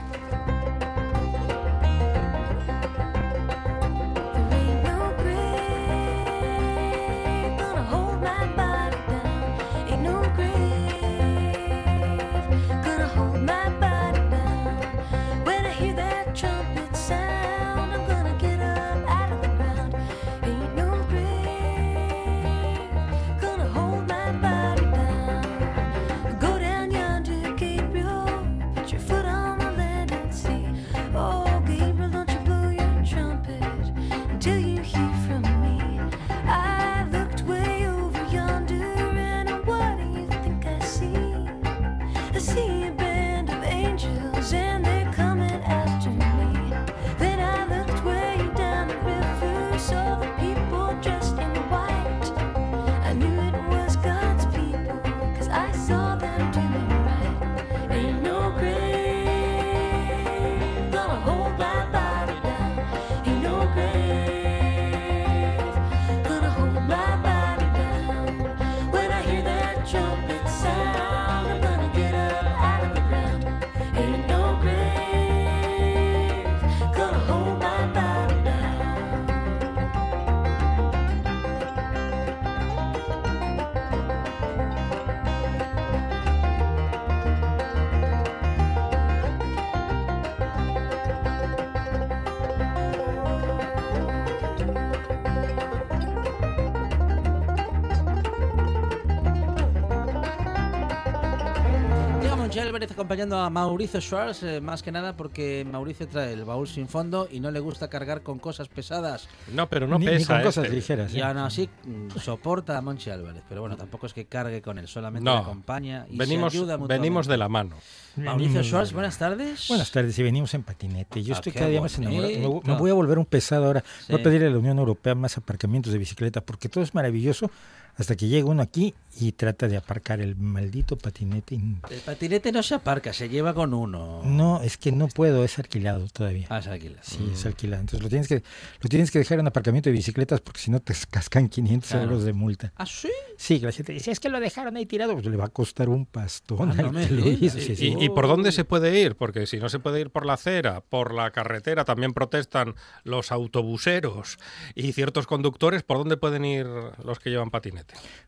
Acompañando 102.92 103.38
a 103.40 103.50
Mauricio 103.50 104.00
Schwartz, 104.02 104.44
eh, 104.44 104.62
más 104.62 104.84
que 104.84 104.92
nada 104.92 105.16
porque 105.16 105.66
Mauricio 105.70 106.08
trae 106.08 106.34
el 106.34 106.44
baúl 106.46 106.68
sin 106.68 106.88
fondo 106.88 107.28
y 107.32 107.40
no 107.40 107.50
le 107.52 107.60
gusta 107.60 107.90
cargar 107.90 108.22
con 108.22 108.38
cosas 108.40 108.68
pesadas. 108.68 109.28
No, 109.54 109.68
pero 109.70 109.88
no 109.88 109.98
Ni- 109.98 110.06
ni 110.06 110.12
pesa. 110.14 110.36
con 110.36 110.44
cosas 110.44 110.64
este. 110.66 110.76
ligeras. 110.76 111.14
Y 111.14 111.20
¿eh? 111.20 111.24
aún 111.24 111.38
así 111.38 111.70
mm, 111.86 112.10
soporta 112.20 112.78
a 112.78 112.82
Monchi 112.82 113.10
Álvarez. 113.10 113.44
Pero 113.48 113.62
bueno, 113.62 113.78
tampoco 113.78 114.06
es 114.08 114.14
que 114.14 114.26
cargue 114.26 114.62
con 114.62 114.78
él, 114.78 114.88
solamente 114.88 115.24
No. 115.24 115.36
le 115.36 115.42
acompaña 115.42 116.06
y 116.10 116.18
Venimos, 116.18 116.52
se 116.52 116.60
ayuda 116.60 116.78
venimos 116.78 117.28
mutuamente. 117.28 117.32
de 117.32 117.38
la 117.38 117.50
mano. 117.50 117.76
Mauricio 118.18 118.48
Venimos 118.50 118.68
Schwartz, 118.68 118.94
buenas 118.94 119.18
tardes. 119.18 119.68
Buenas 119.70 119.92
tardes, 119.92 120.20
y 120.20 120.24
venimos 120.24 120.54
en 120.54 120.64
patinete. 120.64 121.24
Yo 121.24 121.34
Ah, 121.34 121.38
estoy 121.38 121.54
cada 121.54 121.68
día 121.68 121.82
más 121.82 121.98
enamorado. 121.98 122.62
Me, 122.66 122.76
voy 122.78 122.92
a 122.92 122.94
volver 122.94 123.18
un 123.18 123.26
pesado 123.26 123.66
ahora. 123.66 123.84
Voy 124.10 124.20
a 124.20 124.24
pedirle 124.24 124.48
a 124.48 124.50
la 124.52 124.58
Unión 124.58 124.78
Europea 124.80 125.16
más 125.16 125.38
aparcamientos 125.38 125.94
de 125.94 126.00
bicicleta 126.00 126.42
porque 126.42 126.68
todo 126.68 126.84
es 126.84 126.94
maravilloso 126.94 127.50
hasta 127.98 128.16
que 128.16 128.28
llega 128.28 128.48
uno 128.50 128.62
aquí 128.62 128.94
y 129.20 129.34
trata 129.34 129.68
de 129.68 129.76
aparcar 129.78 130.22
el 130.22 130.36
maldito 130.38 130.98
patinete. 130.98 131.56
El 131.90 132.00
patinete 132.06 132.52
no 132.52 132.64
se 132.64 132.76
aparca, 132.76 133.12
se 133.12 133.28
lleva 133.28 133.54
con 133.54 133.74
uno. 133.74 134.22
No, 134.24 134.62
es 134.62 134.78
que 134.78 134.92
no 134.94 135.08
puedo, 135.10 135.44
es 135.44 135.60
alquilado 135.60 136.08
todavía. 136.08 136.48
Ah, 136.50 136.60
es 136.60 136.68
alquila. 136.68 137.00
Sí, 137.04 137.30
es 137.34 137.46
alquilado. 137.46 137.82
Entonces 137.82 138.02
lo 138.04 138.10
tienes 138.10 138.28
que 138.30 138.42
lo 138.82 138.90
tienes 138.90 139.12
que 139.12 139.20
dejar 139.20 139.40
en 139.40 139.48
aparcamiento 139.48 139.90
de 139.90 139.94
bicicletas 139.94 140.40
porque 140.40 140.62
si 140.62 140.72
no 140.72 140.80
te 140.80 140.94
cascan 141.10 141.50
500 141.50 141.90
Claro. 141.90 142.04
euros 142.06 142.24
de 142.24 142.34
multa. 142.34 142.72
¿Ah, 142.78 142.86
sí? 142.86 143.10
Sí, 143.38 143.60
la 143.60 143.72
gente 143.72 143.92
dice, 143.92 144.12
es 144.12 144.20
que 144.20 144.30
lo 144.30 144.40
dejaron 144.40 144.78
ahí 144.78 144.86
tirado, 144.86 145.14
pues 145.14 145.26
le 145.26 145.36
va 145.36 145.46
a 145.46 145.50
costar 145.50 145.90
un 145.90 146.06
pastón 146.06 146.72
Ah, 146.72 146.76
no 146.82 146.88
al 146.90 146.94
me 146.94 147.08
que 147.08 147.14
lo 147.14 147.24
digas. 147.24 147.42
hizo. 147.42 147.58
¿Y, 147.58 147.62
Sí, 147.62 147.76
sí. 147.76 147.96
y- 148.00 148.06
y 148.06 148.10
por 148.10 148.28
dónde 148.28 148.52
se 148.54 148.64
puede 148.64 148.98
ir? 149.00 149.16
Porque 149.16 149.46
si 149.48 149.58
no 149.58 149.68
se 149.68 149.80
puede 149.80 150.00
ir 150.00 150.10
por 150.10 150.26
la 150.26 150.34
acera, 150.34 150.82
por 150.82 151.14
la 151.14 151.32
carretera, 151.32 151.84
también 151.84 152.14
protestan 152.14 152.76
los 153.04 153.32
autobuseros 153.32 154.38
y 154.76 154.94
ciertos 154.94 155.28
conductores. 155.28 155.84
¿Por 155.84 155.98
dónde 155.98 156.18
pueden 156.18 156.46
ir 156.46 156.66
los 157.04 157.20
que 157.20 157.30
llevan 157.30 157.50
patinete? 157.50 157.81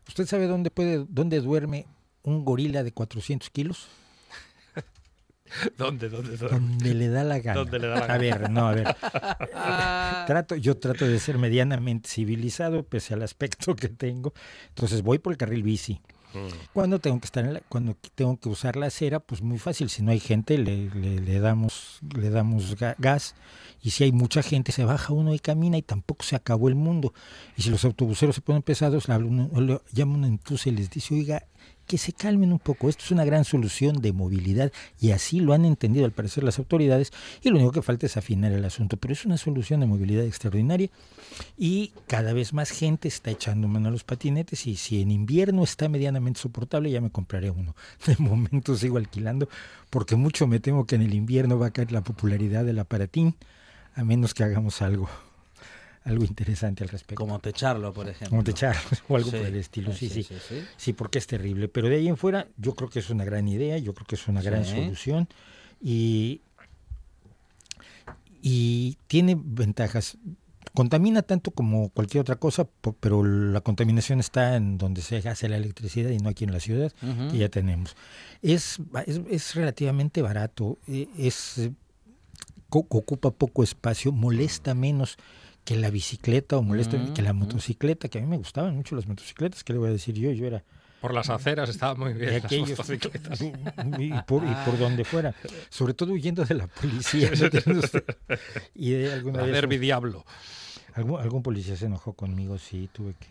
¿Usted 0.08 0.26
sabe 0.26 0.46
dónde 0.46 0.70
puede 0.70 1.04
dónde 1.08 1.40
duerme 1.40 1.86
un 2.22 2.44
gorila 2.44 2.82
de 2.82 2.92
400 2.92 3.50
kilos? 3.50 3.88
¿Dónde, 5.78 6.08
dónde, 6.08 6.36
dónde? 6.36 6.58
Donde 6.58 6.94
le 6.94 7.08
da 7.08 7.24
la 7.24 7.38
gana. 7.38 7.60
Donde 7.60 7.78
le 7.78 7.86
da 7.88 8.06
la 8.06 8.14
A 8.14 8.18
ver, 8.18 8.50
no, 8.50 8.68
a 8.68 8.74
ver. 8.74 8.96
Ah, 9.54 10.24
Trato, 10.26 10.56
yo 10.56 10.76
trato 10.78 11.06
de 11.06 11.18
ser 11.18 11.38
medianamente 11.38 12.08
civilizado 12.08 12.82
pese 12.82 13.14
al 13.14 13.22
aspecto 13.22 13.76
que 13.76 13.88
tengo. 13.88 14.32
Entonces 14.68 15.02
voy 15.02 15.18
por 15.18 15.32
el 15.32 15.36
carril 15.36 15.62
bici. 15.62 16.00
Cuando 16.72 16.98
tengo 16.98 17.18
que 17.20 17.26
estar 17.26 17.44
en 17.44 17.54
la- 17.54 17.60
cuando 17.60 17.96
tengo 18.14 18.38
que 18.38 18.48
usar 18.48 18.76
la 18.76 18.86
acera, 18.86 19.20
pues 19.20 19.42
muy 19.42 19.58
fácil. 19.58 19.88
Si 19.90 20.02
no 20.02 20.10
hay 20.10 20.20
gente, 20.20 20.58
le, 20.58 20.90
le- 20.94 21.40
damos, 21.40 21.98
le 22.16 22.30
damos 22.30 22.76
ga- 22.78 22.96
gas. 22.98 23.34
Y 23.82 23.90
si 23.90 24.04
hay 24.04 24.12
mucha 24.12 24.42
gente, 24.42 24.72
se 24.72 24.84
baja 24.84 25.12
uno 25.12 25.34
y 25.34 25.38
camina 25.38 25.76
y 25.76 25.82
tampoco 25.82 26.24
se 26.24 26.36
acabó 26.36 26.68
el 26.68 26.74
mundo. 26.74 27.12
Y 27.56 27.62
si 27.62 27.70
los 27.70 27.84
autobuseros 27.84 28.34
se 28.34 28.40
ponen 28.40 28.62
pesados, 28.62 29.08
habla 29.08 29.28
uno- 29.28 29.82
llama 29.92 30.14
uno 30.14 30.26
entonces 30.26 30.68
y 30.68 30.70
les 30.72 30.90
dice, 30.90 31.14
oiga, 31.14 31.46
que 31.86 31.98
se 31.98 32.12
calmen 32.12 32.52
un 32.52 32.58
poco. 32.58 32.88
Esto 32.88 33.04
es 33.04 33.10
una 33.10 33.24
gran 33.24 33.44
solución 33.44 34.00
de 34.00 34.12
movilidad 34.12 34.72
y 35.00 35.10
así 35.10 35.40
lo 35.40 35.52
han 35.52 35.64
entendido 35.64 36.04
al 36.04 36.12
parecer 36.12 36.44
las 36.44 36.58
autoridades 36.58 37.12
y 37.42 37.50
lo 37.50 37.56
único 37.56 37.72
que 37.72 37.82
falta 37.82 38.06
es 38.06 38.16
afinar 38.16 38.52
el 38.52 38.64
asunto. 38.64 38.96
Pero 38.96 39.12
es 39.12 39.24
una 39.24 39.36
solución 39.36 39.80
de 39.80 39.86
movilidad 39.86 40.24
extraordinaria 40.24 40.90
y 41.56 41.92
cada 42.06 42.32
vez 42.32 42.52
más 42.52 42.70
gente 42.70 43.08
está 43.08 43.30
echando 43.30 43.68
mano 43.68 43.88
a 43.88 43.92
los 43.92 44.04
patinetes 44.04 44.66
y 44.66 44.76
si 44.76 45.00
en 45.00 45.10
invierno 45.10 45.64
está 45.64 45.88
medianamente 45.88 46.40
soportable 46.40 46.90
ya 46.90 47.00
me 47.00 47.10
compraré 47.10 47.50
uno. 47.50 47.74
De 48.06 48.16
momento 48.18 48.76
sigo 48.76 48.98
alquilando 48.98 49.48
porque 49.90 50.16
mucho 50.16 50.46
me 50.46 50.60
temo 50.60 50.86
que 50.86 50.96
en 50.96 51.02
el 51.02 51.14
invierno 51.14 51.58
va 51.58 51.66
a 51.66 51.72
caer 51.72 51.92
la 51.92 52.02
popularidad 52.02 52.64
del 52.64 52.78
aparatín 52.78 53.36
a 53.94 54.04
menos 54.04 54.34
que 54.34 54.42
hagamos 54.42 54.82
algo 54.82 55.08
algo 56.04 56.24
interesante 56.24 56.82
al 56.84 56.90
respecto. 56.90 57.16
como 57.16 57.38
techarlo, 57.38 57.92
por 57.92 58.06
ejemplo. 58.08 58.28
Como 58.30 58.44
techar 58.44 58.76
o 59.08 59.16
algo 59.16 59.30
Sí, 59.30 59.36
por 59.38 59.46
el 59.46 59.56
estilo, 59.56 59.92
sí, 59.92 60.08
sí. 60.08 60.22
sí, 60.22 60.36
sí. 60.48 60.64
Sí, 60.76 60.92
porque 60.92 61.18
es 61.18 61.26
terrible. 61.26 61.68
Pero 61.68 61.88
de 61.88 61.96
ahí 61.96 62.08
en 62.08 62.16
fuera, 62.16 62.46
yo 62.56 62.74
creo 62.74 62.90
que 62.90 62.98
es 62.98 63.10
una 63.10 63.24
gran 63.24 63.48
idea, 63.48 63.78
yo 63.78 63.94
creo 63.94 64.06
que 64.06 64.14
es 64.14 64.28
una 64.28 64.42
gran 64.42 64.64
solución 64.64 65.28
y, 65.80 66.40
y 68.42 68.98
tiene 69.06 69.36
ventajas. 69.42 70.18
Contamina 70.74 71.22
tanto 71.22 71.52
como 71.52 71.88
cualquier 71.90 72.22
otra 72.22 72.34
cosa, 72.36 72.66
pero 72.98 73.22
la 73.24 73.60
contaminación 73.60 74.18
está 74.18 74.56
en 74.56 74.76
donde 74.76 75.02
se 75.02 75.16
hace 75.28 75.48
la 75.48 75.56
electricidad 75.56 76.10
y 76.10 76.18
no 76.18 76.28
aquí 76.28 76.44
en 76.44 76.52
la 76.52 76.58
ciudad, 76.58 76.92
Ujú. 77.00 77.30
que 77.30 77.38
ya 77.38 77.48
tenemos. 77.48 77.94
Es, 78.42 78.78
es, 79.06 79.20
es 79.30 79.54
relativamente 79.54 80.20
barato, 80.20 80.78
eh, 80.88 81.06
es, 81.16 81.70
ocupa 82.70 83.30
poco 83.30 83.62
espacio, 83.62 84.10
molesta 84.10 84.74
menos 84.74 85.16
que 85.64 85.76
la 85.76 85.90
bicicleta 85.90 86.56
o 86.58 86.62
molesta 86.62 86.96
Mm, 86.96 87.14
que 87.14 87.22
la 87.22 87.32
motocicleta, 87.32 88.08
que 88.08 88.18
a 88.18 88.20
mí 88.20 88.26
me 88.26 88.36
gustaban 88.36 88.76
mucho 88.76 88.94
las 88.96 89.06
motocicletas, 89.06 89.64
¿qué 89.64 89.72
le 89.72 89.78
voy 89.78 89.88
a 89.88 89.92
decir 89.92 90.14
yo? 90.14 90.30
Yo 90.30 90.46
era 90.46 90.62
Por 91.00 91.14
las 91.14 91.30
aceras 91.30 91.68
estaban 91.68 91.98
muy 91.98 92.12
bien 92.12 92.34
las 92.34 92.44
aquellos 92.44 92.70
motocicletas. 92.70 93.40
y 93.40 93.52
por, 94.26 94.44
y 94.44 94.54
por 94.64 94.78
donde 94.78 95.04
fuera, 95.04 95.34
sobre 95.70 95.94
todo 95.94 96.12
huyendo 96.12 96.44
de 96.44 96.54
la 96.54 96.66
policía. 96.66 97.30
¿no 97.66 97.80
y 98.74 98.90
de 98.92 99.12
alguna 99.12 99.38
La 99.38 99.44
vez 99.44 99.52
Derby 99.54 99.78
Diablo. 99.78 100.24
algún, 100.94 101.20
algún 101.20 101.42
policía 101.42 101.76
se 101.76 101.86
enojó 101.86 102.12
conmigo, 102.12 102.58
sí, 102.58 102.88
tuve 102.92 103.14
que, 103.14 103.28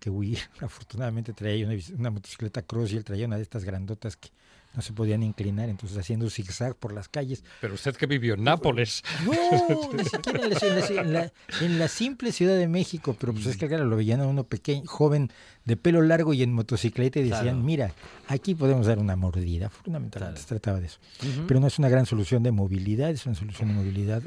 que 0.00 0.10
huir. 0.10 0.38
Afortunadamente 0.60 1.32
traía 1.32 1.66
una, 1.66 1.76
una 1.96 2.10
motocicleta 2.10 2.62
cross 2.62 2.92
y 2.92 2.96
él 2.96 3.04
traía 3.04 3.26
una 3.26 3.36
de 3.36 3.42
estas 3.42 3.64
grandotas 3.64 4.16
que 4.16 4.30
no 4.74 4.82
se 4.82 4.92
podían 4.92 5.22
inclinar, 5.22 5.68
entonces 5.68 5.98
haciendo 5.98 6.28
zigzag 6.30 6.76
por 6.76 6.92
las 6.92 7.08
calles. 7.08 7.42
Pero 7.60 7.74
usted 7.74 7.96
que 7.96 8.06
vivió 8.06 8.34
en 8.34 8.44
Nápoles. 8.44 9.02
No, 9.24 9.92
ni 9.92 10.04
siquiera 10.04 10.44
en 10.44 10.50
la, 10.50 10.58
en 10.58 10.78
la- 10.78 11.00
en 11.02 11.12
la- 11.12 11.32
en 11.62 11.78
la 11.78 11.88
simple 11.88 12.30
Ciudad 12.32 12.56
de 12.56 12.68
México, 12.68 13.16
pero 13.18 13.32
pues 13.32 13.46
es 13.46 13.56
que 13.56 13.66
claro, 13.66 13.86
lo 13.86 13.96
veían 13.96 14.20
a 14.20 14.26
uno 14.26 14.44
pequeño, 14.44 14.86
joven, 14.86 15.30
de 15.64 15.76
pelo 15.76 16.00
largo 16.02 16.32
y 16.32 16.42
en 16.42 16.52
motocicleta 16.52 17.18
y 17.18 17.24
decían, 17.24 17.42
Claro. 17.42 17.58
mira, 17.58 17.92
aquí 18.28 18.54
podemos 18.54 18.86
dar 18.86 18.98
una 18.98 19.16
mordida. 19.16 19.68
Fundamentalmente 19.70 20.18
Claro. 20.18 20.36
se 20.40 20.46
trataba 20.48 20.80
de 20.80 20.86
eso. 20.86 20.98
Pero 21.46 21.60
no 21.60 21.66
es 21.66 21.78
una 21.78 21.88
gran 21.88 22.06
solución 22.06 22.42
de 22.42 22.52
movilidad, 22.52 23.10
es 23.10 23.26
una 23.26 23.34
solución 23.34 23.68
de 23.68 23.74
movilidad 23.74 24.22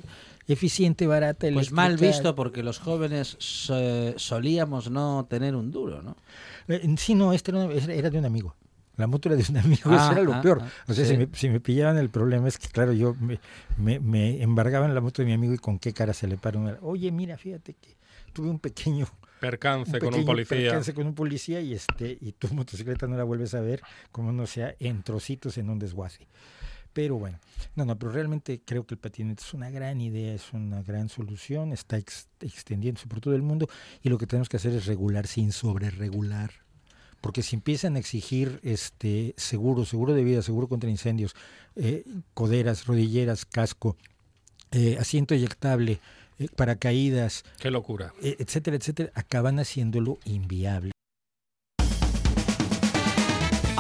eficiente, 0.47 1.08
barata. 1.08 1.47
Pues 1.54 1.71
mal 1.71 1.97
visto 1.97 2.36
porque 2.36 2.62
los 2.63 2.80
jóvenes 2.80 3.38
so- 3.39 4.17
solíamos 4.19 4.89
no 4.91 5.25
tener 5.30 5.56
un 5.56 5.71
duro, 5.71 6.01
¿no? 6.01 6.17
Eh, 6.67 6.93
Sí, 6.97 7.15
no, 7.15 7.32
este 7.34 7.51
era 7.97 8.10
de 8.10 8.17
un 8.19 8.25
amigo. 8.25 8.56
La 9.02 9.08
moto 9.08 9.28
era 9.28 9.36
de 9.36 9.46
un 9.50 9.58
amigo, 9.66 9.82
Ah, 9.92 9.96
eso 10.04 10.12
era 10.14 10.22
lo 10.24 10.34
ah, 10.36 10.42
peor. 10.42 10.60
ah, 10.62 10.70
o 10.88 10.94
sea, 10.94 11.04
sí. 11.06 11.12
si, 11.12 11.18
me, 11.18 11.28
si 11.34 11.50
me 11.50 11.60
pillaban 11.60 11.98
el 11.98 12.10
problema 12.10 12.48
es 12.48 12.58
que, 12.58 12.70
claro, 12.70 12.94
yo 12.94 13.14
me, 13.20 13.40
me, 13.78 14.00
me 14.00 14.42
embargaba 14.42 14.86
en 14.86 14.96
la 14.96 15.02
moto 15.02 15.22
de 15.22 15.26
mi 15.26 15.34
amigo 15.34 15.54
y 15.54 15.58
con 15.58 15.78
qué 15.80 15.92
cara 15.94 16.14
se 16.14 16.28
le 16.28 16.38
una. 16.56 16.78
Oye, 16.82 17.12
mira, 17.12 17.38
fíjate 17.38 17.74
que 17.74 17.98
tuve 18.32 18.50
un 18.50 18.60
pequeño, 18.60 19.06
Percance 19.42 19.92
un 19.94 20.00
con 20.00 20.14
un 20.14 20.26
policía. 20.26 20.58
percance 20.58 20.94
con 20.94 21.08
un 21.08 21.16
policía 21.16 21.60
y 21.62 21.74
este 21.74 22.18
y 22.22 22.32
tu 22.34 22.48
motocicleta 22.54 23.08
no 23.08 23.18
la 23.18 23.24
vuelves 23.24 23.54
a 23.56 23.60
ver 23.60 23.82
como 24.12 24.32
no 24.32 24.46
sea 24.48 24.76
en 24.80 25.02
trocitos 25.04 25.58
en 25.58 25.70
un 25.70 25.80
desguace. 25.80 26.28
Pero 26.94 27.16
bueno, 27.18 27.40
no, 27.76 27.86
no, 27.86 27.98
pero 27.98 28.12
realmente 28.12 28.62
creo 28.66 28.86
que 28.86 28.94
el 28.96 29.00
patinete 29.00 29.42
es 29.42 29.54
una 29.54 29.70
gran 29.70 30.02
idea, 30.02 30.34
es 30.34 30.52
una 30.52 30.84
gran 30.84 31.08
solución, 31.08 31.72
está 31.72 31.98
ex- 31.98 32.28
extendiéndose 32.42 33.08
por 33.08 33.22
todo 33.22 33.34
el 33.34 33.42
mundo 33.42 33.68
y 34.04 34.10
lo 34.10 34.18
que 34.18 34.28
tenemos 34.28 34.50
que 34.50 34.58
hacer 34.58 34.74
es 34.74 34.86
regular 34.88 35.26
sin 35.26 35.54
sobreregular. 35.54 36.52
Porque 37.21 37.43
si 37.43 37.55
empiezan 37.55 37.95
a 37.95 37.99
exigir 37.99 38.60
este 38.63 39.34
seguro, 39.38 39.86
seguro 39.86 40.13
de 40.13 40.23
vida, 40.23 40.41
seguro 40.41 40.67
contra 40.67 40.89
incendios, 40.89 41.36
eh, 41.75 42.03
coderas, 42.34 42.86
rodilleras, 42.88 43.45
casco, 43.45 43.95
eh, 44.71 44.97
asiento 44.99 45.34
eyectable, 45.36 45.99
eh, 46.39 46.47
paracaídas, 46.55 47.43
Qué 47.60 47.69
locura. 47.71 48.13
etcétera, 48.21 48.75
etcétera, 48.77 49.12
acaban 49.13 49.60
haciéndolo 49.60 50.17
inviable. 50.25 50.91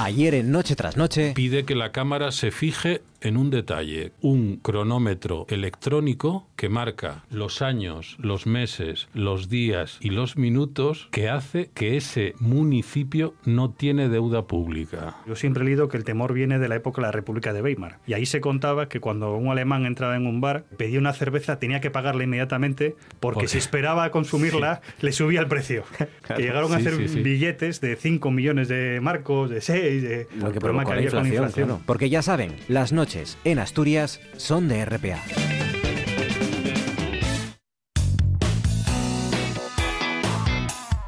Ayer 0.03 0.33
en 0.33 0.51
Noche 0.51 0.75
tras 0.75 0.97
Noche, 0.97 1.33
pide 1.35 1.63
que 1.63 1.75
la 1.75 1.91
cámara 1.91 2.31
se 2.31 2.49
fije 2.49 3.01
en 3.23 3.37
un 3.37 3.51
detalle, 3.51 4.13
un 4.21 4.57
cronómetro 4.57 5.45
electrónico 5.47 6.47
que 6.55 6.69
marca 6.69 7.23
los 7.29 7.61
años, 7.61 8.15
los 8.19 8.47
meses, 8.47 9.09
los 9.13 9.47
días 9.47 9.99
y 10.01 10.09
los 10.09 10.37
minutos 10.37 11.07
que 11.11 11.29
hace 11.29 11.69
que 11.75 11.97
ese 11.97 12.33
municipio 12.39 13.35
no 13.45 13.69
tiene 13.69 14.09
deuda 14.09 14.47
pública. 14.47 15.17
Yo 15.27 15.35
siempre 15.35 15.61
he 15.61 15.65
leído 15.67 15.87
que 15.87 15.97
el 15.97 16.03
temor 16.03 16.33
viene 16.33 16.57
de 16.57 16.67
la 16.67 16.77
época 16.77 16.99
de 17.01 17.07
la 17.09 17.11
República 17.11 17.53
de 17.53 17.61
Weimar. 17.61 17.99
Y 18.07 18.13
ahí 18.13 18.25
se 18.25 18.41
contaba 18.41 18.89
que 18.89 18.99
cuando 18.99 19.35
un 19.35 19.49
alemán 19.51 19.85
entraba 19.85 20.15
en 20.15 20.25
un 20.25 20.41
bar, 20.41 20.63
pedía 20.77 20.97
una 20.97 21.13
cerveza, 21.13 21.59
tenía 21.59 21.79
que 21.79 21.91
pagarla 21.91 22.23
inmediatamente 22.23 22.95
porque 23.19 23.41
Porque- 23.41 23.47
si 23.49 23.59
esperaba 23.59 24.03
a 24.05 24.09
consumirla, 24.09 24.81
le 24.99 25.11
subía 25.11 25.41
el 25.41 25.47
precio. 25.47 25.83
que 26.35 26.41
llegaron 26.41 26.73
a 26.73 26.79
Sí, 26.79 26.87
hacer 26.87 26.97
sí, 26.97 27.07
sí. 27.07 27.19
billetes 27.21 27.81
de 27.81 27.95
5 27.97 28.31
millones 28.31 28.67
de 28.67 28.99
marcos, 28.99 29.51
de 29.51 29.61
6, 29.61 29.90
de 29.99 30.27
lo 30.35 30.49
que 30.49 30.57
el 30.57 30.61
problema 30.61 30.83
la 30.83 30.95
había 30.95 31.09
con 31.09 31.25
inflación, 31.25 31.67
claro. 31.67 31.81
Porque 31.85 32.09
ya 32.09 32.21
saben, 32.21 32.55
las 32.67 32.93
noches 32.93 33.37
en 33.43 33.59
Asturias 33.59 34.19
son 34.37 34.67
de 34.67 34.85
RPA. 34.85 35.19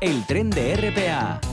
El 0.01 0.25
tren 0.25 0.49
de 0.49 0.75
RPA. 0.75 1.52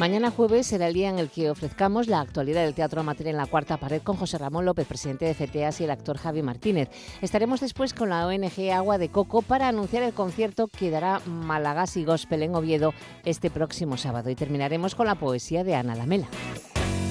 Mañana 0.00 0.30
jueves 0.30 0.66
será 0.66 0.88
el 0.88 0.94
día 0.94 1.10
en 1.10 1.18
el 1.18 1.28
que 1.28 1.50
ofrezcamos 1.50 2.06
la 2.06 2.22
actualidad 2.22 2.64
del 2.64 2.72
teatro 2.72 3.02
amateur 3.02 3.28
en 3.28 3.36
la 3.36 3.44
cuarta 3.44 3.76
pared 3.76 4.00
con 4.00 4.16
José 4.16 4.38
Ramón 4.38 4.64
López, 4.64 4.86
presidente 4.86 5.26
de 5.26 5.34
CETEAS 5.34 5.82
y 5.82 5.84
el 5.84 5.90
actor 5.90 6.16
Javi 6.16 6.40
Martínez. 6.40 6.88
Estaremos 7.20 7.60
después 7.60 7.92
con 7.92 8.08
la 8.08 8.26
ONG 8.26 8.70
Agua 8.72 8.96
de 8.96 9.10
Coco 9.10 9.42
para 9.42 9.68
anunciar 9.68 10.02
el 10.02 10.14
concierto 10.14 10.68
que 10.68 10.90
dará 10.90 11.20
Malagasy 11.26 12.02
Gospel 12.06 12.44
en 12.44 12.54
Oviedo 12.54 12.94
este 13.26 13.50
próximo 13.50 13.98
sábado 13.98 14.30
y 14.30 14.34
terminaremos 14.34 14.94
con 14.94 15.06
la 15.06 15.16
poesía 15.16 15.64
de 15.64 15.74
Ana 15.74 15.94
Lamela. 15.94 16.28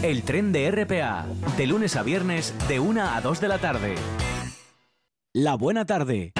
El 0.01 0.23
tren 0.23 0.51
de 0.51 0.71
RPA, 0.71 1.27
de 1.57 1.67
lunes 1.67 1.95
a 1.95 2.01
viernes, 2.01 2.55
de 2.67 2.79
1 2.79 3.03
a 3.03 3.21
2 3.21 3.39
de 3.39 3.47
la 3.49 3.59
tarde. 3.59 3.93
La 5.31 5.53
buena 5.53 5.85
tarde. 5.85 6.33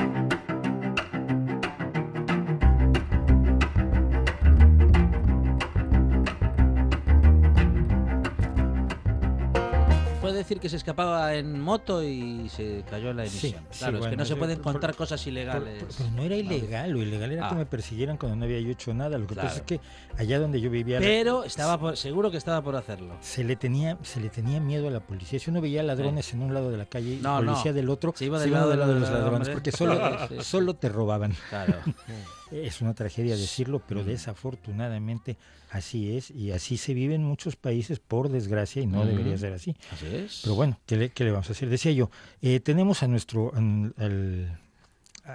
Decir 10.50 10.60
que 10.62 10.70
se 10.70 10.78
escapaba 10.78 11.36
en 11.36 11.62
moto 11.62 12.02
y 12.04 12.50
se 12.50 12.84
cayó 12.90 13.12
en 13.12 13.18
la 13.18 13.26
Sí, 13.28 13.48
emisión. 13.50 13.66
sí, 13.70 13.80
claro, 13.80 13.98
es 13.98 14.02
que 14.02 14.08
bueno, 14.10 14.18
no 14.18 14.26
se 14.26 14.34
sí, 14.34 14.40
pueden 14.40 14.58
por- 14.60 14.74
contar 14.74 14.96
cosas 14.96 15.28
ilegales. 15.28 15.76
Pero, 15.84 15.88
pero 15.98 16.12
no 16.12 16.24
era 16.24 16.36
ilegal, 16.36 16.90
lo 16.92 16.98
ilegal 17.02 17.32
era 17.32 17.46
Ah. 17.46 17.50
que 17.50 17.56
me 17.56 17.66
persiguieran 17.68 18.18
cuando 18.18 18.36
no 18.36 18.46
había 18.46 18.60
yo 18.60 18.72
hecho 18.72 18.94
nada. 18.94 19.18
Lo 19.20 19.28
que 19.28 19.36
Claro. 19.36 19.50
pasa 19.50 19.60
es 19.60 19.66
que 19.66 19.80
allá 20.18 20.40
donde 20.40 20.60
yo 20.60 20.70
vivía... 20.72 20.98
Pero 21.00 21.44
estaba 21.44 21.78
por- 21.80 21.96
seguro 21.98 22.32
que 22.32 22.38
estaba 22.38 22.62
por 22.64 22.76
hacerlo. 22.76 23.16
Se 23.22 23.44
le 23.44 23.56
tenía, 23.56 23.98
se 24.02 24.20
le 24.20 24.30
tenía 24.30 24.60
miedo 24.60 24.88
a 24.88 24.92
la 24.92 25.00
policía. 25.02 25.40
Si 25.40 25.52
uno 25.52 25.62
veía 25.62 25.84
ladrones 25.84 26.34
en 26.34 26.42
un 26.42 26.54
lado 26.54 26.72
de 26.72 26.78
la 26.78 26.86
calle 26.88 27.14
y 27.14 27.18
No, 27.18 27.38
policía 27.38 27.72
no. 27.72 27.76
del 27.76 27.90
otro, 27.90 28.14
Se 28.16 28.26
iba 28.26 28.38
se 28.38 28.42
del 28.46 28.50
iba 28.52 28.60
lado 28.60 28.70
del 28.72 28.80
lado 28.80 28.94
de 28.96 29.00
los 29.02 29.10
ladrones, 29.12 29.50
porque 29.50 29.72
solo, 29.72 29.94
Sí, 30.30 30.36
sí. 30.40 30.44
solo 30.44 30.74
te 30.76 30.90
robaban. 30.90 31.36
Claro. 31.50 31.76
Es 32.52 32.82
una 32.82 32.94
tragedia 32.94 33.36
decirlo, 33.36 33.80
pero 33.86 34.04
desafortunadamente 34.04 35.38
así 35.70 36.16
es 36.18 36.32
y 36.32 36.52
así 36.52 36.78
se 36.78 36.94
vive 36.94 37.16
en 37.16 37.24
muchos 37.24 37.56
países, 37.56 38.00
por 38.00 38.30
desgracia, 38.30 38.82
y 38.82 38.88
no 38.88 39.06
debería 39.06 39.38
ser 39.38 39.54
así. 39.54 39.76
Así 39.92 40.08
es. 40.08 40.40
Pero 40.44 40.56
bueno, 40.56 40.80
¿qué 40.86 40.98
le, 40.98 41.10
qué 41.10 41.24
le 41.26 41.32
vamos 41.32 41.50
a 41.50 41.52
hacer? 41.52 41.70
Decía 41.70 41.92
yo, 41.92 42.10
eh, 42.42 42.60
tenemos 42.60 43.04
a 43.04 43.08
nuestro, 43.08 43.52
al- 43.56 44.60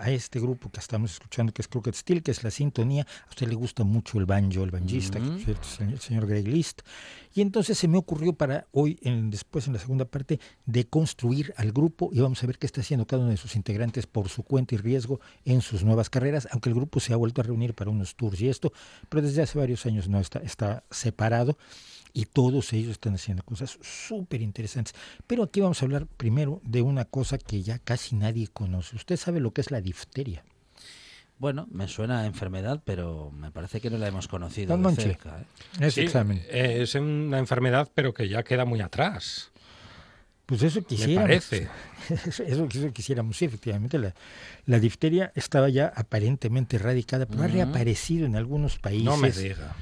a 0.00 0.10
este 0.10 0.40
grupo 0.40 0.70
que 0.70 0.80
estamos 0.80 1.12
escuchando, 1.12 1.52
que 1.52 1.62
es 1.62 1.68
Crooked 1.68 1.94
Steel, 1.94 2.22
que 2.22 2.30
es 2.30 2.42
la 2.42 2.50
sintonía. 2.50 3.06
A 3.26 3.28
usted 3.30 3.46
le 3.48 3.54
gusta 3.54 3.84
mucho 3.84 4.18
el 4.18 4.26
banjo, 4.26 4.64
el 4.64 4.70
banjista, 4.70 5.20
que, 5.20 5.44
cierto, 5.44 5.66
el 5.80 6.00
señor 6.00 6.26
Greg 6.26 6.48
List. 6.48 6.82
Y 7.34 7.40
entonces 7.40 7.78
se 7.78 7.88
me 7.88 7.98
ocurrió 7.98 8.32
para 8.32 8.66
hoy, 8.72 8.98
en, 9.02 9.30
después 9.30 9.66
en 9.66 9.72
la 9.72 9.78
segunda 9.78 10.04
parte, 10.04 10.40
de 10.66 10.84
construir 10.86 11.52
al 11.56 11.72
grupo 11.72 12.10
y 12.12 12.20
vamos 12.20 12.42
a 12.42 12.46
ver 12.46 12.58
qué 12.58 12.66
está 12.66 12.80
haciendo 12.80 13.06
cada 13.06 13.22
uno 13.22 13.30
de 13.30 13.36
sus 13.36 13.56
integrantes 13.56 14.06
por 14.06 14.28
su 14.28 14.42
cuenta 14.42 14.74
y 14.74 14.78
riesgo 14.78 15.20
en 15.44 15.60
sus 15.60 15.84
nuevas 15.84 16.10
carreras, 16.10 16.48
aunque 16.50 16.68
el 16.68 16.74
grupo 16.74 17.00
se 17.00 17.12
ha 17.12 17.16
vuelto 17.16 17.40
a 17.40 17.44
reunir 17.44 17.74
para 17.74 17.90
unos 17.90 18.14
tours 18.14 18.40
y 18.40 18.48
esto, 18.48 18.72
pero 19.08 19.22
desde 19.22 19.42
hace 19.42 19.58
varios 19.58 19.84
años 19.86 20.08
no 20.08 20.20
está, 20.20 20.38
está 20.40 20.84
separado 20.90 21.56
y 22.16 22.26
todos 22.26 22.72
ellos 22.72 22.92
están 22.92 23.14
haciendo 23.14 23.42
cosas 23.42 23.76
súper 23.82 24.40
interesantes. 24.40 24.94
Pero 25.26 25.42
aquí 25.42 25.60
vamos 25.60 25.82
a 25.82 25.84
hablar 25.84 26.06
primero 26.06 26.60
de 26.64 26.80
una 26.80 27.04
cosa 27.04 27.36
que 27.38 27.62
ya 27.62 27.78
casi 27.80 28.14
nadie 28.14 28.46
conoce. 28.46 28.94
Usted 28.96 29.16
sabe 29.16 29.40
lo 29.40 29.52
que 29.52 29.60
es 29.60 29.70
la 29.72 29.80
difteria. 29.80 30.44
Bueno, 31.38 31.66
me 31.72 31.88
suena 31.88 32.20
a 32.20 32.26
enfermedad, 32.26 32.80
pero 32.84 33.32
me 33.32 33.50
parece 33.50 33.80
que 33.80 33.90
no 33.90 33.98
la 33.98 34.06
hemos 34.06 34.28
conocido 34.28 34.76
de 34.78 34.94
cerca. 34.94 35.40
¿eh? 35.40 35.86
Es 35.86 35.94
Sí, 35.94 36.02
examen. 36.02 36.40
es 36.48 36.94
una 36.94 37.38
enfermedad, 37.38 37.90
pero 37.92 38.14
que 38.14 38.28
ya 38.28 38.44
queda 38.44 38.64
muy 38.64 38.80
atrás. 38.80 39.50
Pues 40.46 40.62
eso 40.62 40.82
quisiéramos. 40.82 41.22
parece. 41.22 41.68
Eso, 42.26 42.42
eso, 42.42 42.68
eso 42.70 42.92
quisiéramos, 42.92 43.38
sí, 43.38 43.46
efectivamente. 43.46 43.98
La, 43.98 44.14
la 44.66 44.78
difteria 44.78 45.32
estaba 45.34 45.70
ya 45.70 45.90
aparentemente 45.96 46.76
erradicada, 46.76 47.24
pero 47.24 47.42
ha 47.44 47.46
reaparecido 47.46 48.26
en 48.26 48.36
algunos 48.36 48.78
países. 48.78 49.06
No 49.06 49.16
me 49.16 49.30
diga. 49.32 49.74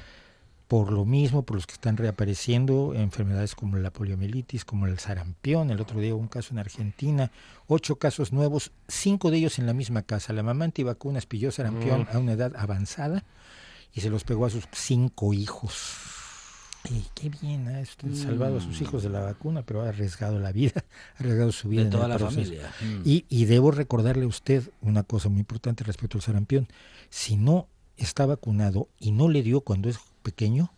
Por 0.73 0.91
lo 0.91 1.05
mismo, 1.05 1.43
por 1.43 1.55
los 1.57 1.67
que 1.67 1.73
están 1.73 1.97
reapareciendo, 1.97 2.95
enfermedades 2.95 3.53
como 3.53 3.77
la 3.77 3.91
poliomielitis, 3.91 4.65
como 4.65 4.87
el 4.87 4.97
sarampión. 4.97 5.69
El 5.69 5.79
otro 5.79 5.99
día 5.99 6.15
hubo 6.15 6.21
un 6.23 6.27
caso 6.27 6.51
en 6.51 6.57
Argentina, 6.57 7.29
ocho 7.67 7.97
casos 7.97 8.33
nuevos, 8.33 8.71
cinco 8.87 9.29
de 9.29 9.37
ellos 9.37 9.59
en 9.59 9.67
la 9.67 9.73
misma 9.75 10.01
casa. 10.01 10.33
La 10.33 10.41
mamá 10.41 10.65
antivacunas 10.65 11.27
pilló 11.27 11.51
sarampión 11.51 12.07
Mm. 12.11 12.15
a 12.15 12.17
una 12.17 12.31
edad 12.31 12.53
avanzada 12.57 13.23
y 13.93 14.01
se 14.01 14.09
los 14.09 14.23
pegó 14.23 14.47
a 14.47 14.49
sus 14.49 14.63
cinco 14.71 15.31
hijos. 15.35 15.93
Y 16.89 17.05
qué 17.13 17.29
bien, 17.29 17.67
ha 17.67 17.79
esto, 17.79 18.07
salvado 18.15 18.57
a 18.57 18.61
sus 18.61 18.81
hijos 18.81 19.03
de 19.03 19.09
la 19.09 19.19
vacuna, 19.19 19.61
pero 19.61 19.83
ha 19.83 19.89
arriesgado 19.89 20.39
la 20.39 20.51
vida, 20.51 20.83
ha 21.17 21.19
arriesgado 21.19 21.51
su 21.51 21.69
vida. 21.69 21.81
De 21.81 21.85
en 21.85 21.91
toda 21.91 22.07
la 22.07 22.17
proceso. 22.17 22.41
familia. 22.45 22.73
Mm. 22.81 23.01
Y, 23.05 23.25
y 23.29 23.45
debo 23.45 23.69
recordarle 23.69 24.23
a 24.23 24.27
usted 24.27 24.71
una 24.81 25.03
cosa 25.03 25.29
muy 25.29 25.41
importante 25.41 25.83
respecto 25.83 26.17
al 26.17 26.23
sarampión. 26.23 26.67
Si 27.11 27.35
no 27.37 27.67
está 27.95 28.25
vacunado 28.25 28.89
y 28.99 29.11
no 29.11 29.29
le 29.29 29.43
dio 29.43 29.61
cuando 29.61 29.87
es 29.87 29.99
pequeño, 30.23 30.73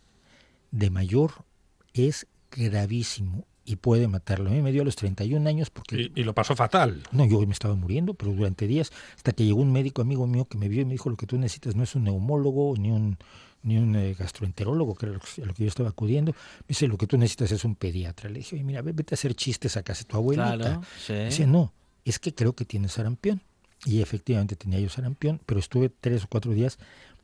de 0.72 0.90
mayor 0.90 1.46
es 1.94 2.28
gravísimo 2.52 3.46
y 3.64 3.78
puede 3.78 4.08
matarlo. 4.08 4.50
A 4.50 4.54
mí 4.54 4.62
me 4.62 4.72
dio 4.72 4.82
a 4.84 4.86
los 4.86 4.96
31 4.96 5.48
años 5.50 5.70
porque... 5.72 6.12
Y, 6.16 6.22
y 6.22 6.24
lo 6.24 6.36
pasó 6.36 6.56
fatal. 6.56 7.02
No, 7.12 7.26
yo 7.26 7.40
me 7.48 7.54
estaba 7.54 7.74
muriendo, 7.76 8.14
pero 8.14 8.32
durante 8.34 8.68
días, 8.68 8.92
hasta 9.16 9.32
que 9.32 9.44
llegó 9.46 9.62
un 9.62 9.72
médico 9.72 10.02
amigo 10.04 10.28
mío 10.28 10.46
que 10.46 10.58
me 10.58 10.68
vio 10.70 10.82
y 10.82 10.86
me 10.86 10.92
dijo, 10.92 11.10
lo 11.10 11.16
que 11.18 11.26
tú 11.26 11.38
necesitas 11.38 11.76
no 11.76 11.84
es 11.84 11.96
un 11.96 12.04
neumólogo 12.04 12.76
ni 12.78 12.92
un 12.92 13.18
ni 13.64 13.78
un 13.80 13.96
eh, 13.96 14.14
gastroenterólogo, 14.14 14.94
que 14.94 15.08
era 15.08 15.14
lo 15.16 15.20
que- 15.22 15.42
a 15.42 15.46
lo 15.48 15.54
que 15.56 15.64
yo 15.64 15.68
estaba 15.70 15.90
acudiendo. 15.90 16.34
Me 16.34 16.66
dice, 16.68 16.88
lo 16.88 17.00
que 17.00 17.08
tú 17.08 17.18
necesitas 17.18 17.52
es 17.52 17.66
un 17.66 17.74
pediatra. 17.74 18.30
Le 18.30 18.38
dije, 18.38 18.56
oye, 18.56 18.64
mira, 18.64 18.84
ve- 18.84 18.92
vete 18.92 19.14
a 19.14 19.16
hacer 19.16 19.34
chistes 19.34 19.76
a 19.76 19.82
casa 19.82 20.04
de 20.04 20.10
tu 20.10 20.18
abuelita. 20.18 20.56
Claro, 20.58 20.82
sí. 21.04 21.14
Dice, 21.16 21.48
no, 21.48 21.74
es 22.04 22.20
que 22.20 22.36
creo 22.36 22.54
que 22.54 22.64
tiene 22.66 22.90
sarampión. 22.90 23.42
Y 23.84 24.04
efectivamente 24.04 24.56
tenía 24.56 24.80
yo 24.80 24.90
sarampión, 24.90 25.42
pero 25.48 25.60
estuve 25.60 25.90
tres 25.90 26.26
o 26.26 26.28
cuatro 26.30 26.52
días 26.54 26.78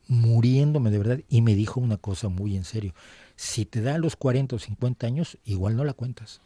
muriéndome 0.08 0.92
de 0.92 0.98
verdad 0.98 1.20
y 1.30 1.42
me 1.42 1.56
dijo 1.56 1.80
una 1.80 1.98
cosa 1.98 2.30
muy 2.30 2.56
en 2.56 2.64
serio. 2.64 2.94
Si 3.36 3.66
te 3.66 3.82
da 3.82 3.96
a 3.96 4.00
los 4.00 4.16
40 4.16 4.56
o 4.56 4.60
50 4.60 5.08
años, 5.08 5.38
igual 5.46 5.76
no 5.76 5.84
la 5.84 5.94
cuentas. 5.94 6.42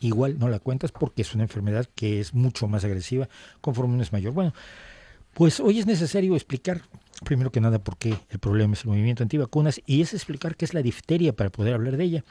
Igual 0.00 0.38
no 0.38 0.48
la 0.48 0.58
cuentas 0.58 0.92
porque 0.92 1.22
es 1.22 1.34
una 1.34 1.44
enfermedad 1.44 1.86
que 1.94 2.20
es 2.20 2.32
mucho 2.34 2.68
más 2.68 2.84
agresiva 2.84 3.28
conforme 3.60 3.94
uno 3.94 4.02
es 4.02 4.12
mayor. 4.12 4.32
Bueno, 4.32 4.54
pues 5.34 5.60
hoy 5.60 5.78
es 5.78 5.86
necesario 5.86 6.34
explicar, 6.34 6.82
primero 7.24 7.52
que 7.52 7.60
nada, 7.60 7.78
por 7.78 7.96
qué 7.96 8.14
el 8.30 8.38
problema 8.38 8.74
es 8.74 8.84
el 8.84 8.90
movimiento 8.90 9.22
antivacunas 9.22 9.80
y 9.86 10.00
es 10.00 10.14
explicar 10.14 10.56
qué 10.56 10.64
es 10.64 10.74
la 10.74 10.82
difteria 10.82 11.34
para 11.34 11.50
poder 11.50 11.74
hablar 11.74 11.96
de 11.96 12.04
ella. 12.04 12.24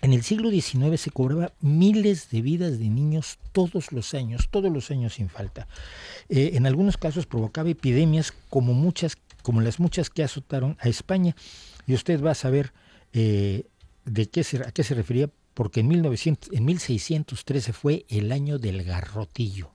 En 0.00 0.12
el 0.12 0.22
siglo 0.22 0.50
XIX 0.50 1.00
se 1.00 1.10
cobraba 1.10 1.52
miles 1.60 2.30
de 2.30 2.40
vidas 2.40 2.78
de 2.78 2.88
niños 2.88 3.38
todos 3.50 3.90
los 3.90 4.14
años, 4.14 4.48
todos 4.48 4.72
los 4.72 4.92
años 4.92 5.14
sin 5.14 5.28
falta. 5.28 5.66
Eh, 6.28 6.52
en 6.54 6.66
algunos 6.66 6.96
casos 6.96 7.26
provocaba 7.26 7.68
epidemias 7.70 8.32
como 8.48 8.74
muchas, 8.74 9.16
como 9.42 9.60
las 9.60 9.80
muchas 9.80 10.10
que 10.10 10.22
azotaron 10.22 10.76
a 10.80 10.88
España. 10.88 11.34
Y 11.86 11.94
usted 11.94 12.22
va 12.22 12.32
a 12.32 12.34
saber 12.34 12.72
eh, 13.12 13.66
de 14.04 14.28
qué 14.28 14.44
se, 14.44 14.58
a 14.58 14.70
qué 14.72 14.82
se 14.82 14.94
refería, 14.94 15.30
porque 15.54 15.80
en, 15.80 15.88
1900, 15.88 16.52
en 16.52 16.64
1613 16.64 17.72
fue 17.72 18.04
el 18.08 18.32
año 18.32 18.58
del 18.58 18.84
garrotillo. 18.84 19.70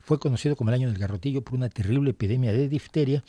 Fue 0.00 0.18
conocido 0.18 0.56
como 0.56 0.70
el 0.70 0.74
año 0.74 0.88
del 0.88 0.98
garrotillo 0.98 1.42
por 1.42 1.54
una 1.54 1.68
terrible 1.68 2.10
epidemia 2.10 2.52
de 2.52 2.68
difteria. 2.68 3.24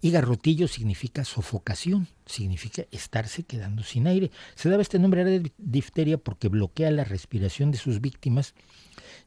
Y 0.00 0.10
garrotillo 0.12 0.68
significa 0.68 1.24
sofocación, 1.24 2.06
significa 2.24 2.84
estarse 2.92 3.42
quedando 3.42 3.82
sin 3.82 4.06
aire. 4.06 4.30
Se 4.54 4.68
daba 4.68 4.82
este 4.82 5.00
nombre 5.00 5.22
a 5.22 5.24
la 5.24 5.42
difteria 5.58 6.18
porque 6.18 6.46
bloquea 6.48 6.90
la 6.92 7.02
respiración 7.02 7.72
de 7.72 7.78
sus 7.78 8.00
víctimas, 8.00 8.54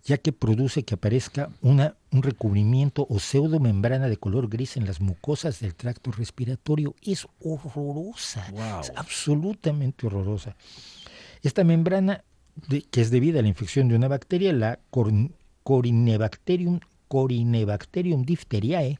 ya 0.05 0.17
que 0.17 0.31
produce 0.31 0.83
que 0.83 0.93
aparezca 0.93 1.49
una, 1.61 1.97
un 2.11 2.23
recubrimiento 2.23 3.05
o 3.09 3.19
pseudomembrana 3.19 4.07
de 4.07 4.15
color 4.15 4.47
gris 4.47 4.77
en 4.77 4.85
las 4.85 5.01
mucosas 5.01 5.59
del 5.59 5.75
tracto 5.75 6.11
respiratorio. 6.11 6.95
Es 7.01 7.27
horrorosa, 7.43 8.47
es 8.79 8.93
absolutamente 8.95 10.07
horrorosa. 10.07 10.55
Esta 11.43 11.65
membrana, 11.65 12.23
de- 12.69 12.83
que 12.83 13.01
es 13.01 13.11
debida 13.11 13.39
a 13.39 13.41
la 13.41 13.49
infección 13.49 13.89
de 13.89 13.95
una 13.95 14.07
bacteria, 14.07 14.53
la 14.53 14.79
Corinebacterium, 15.63 16.79
Corinebacterium 17.09 18.23
diphtheriae, 18.23 18.97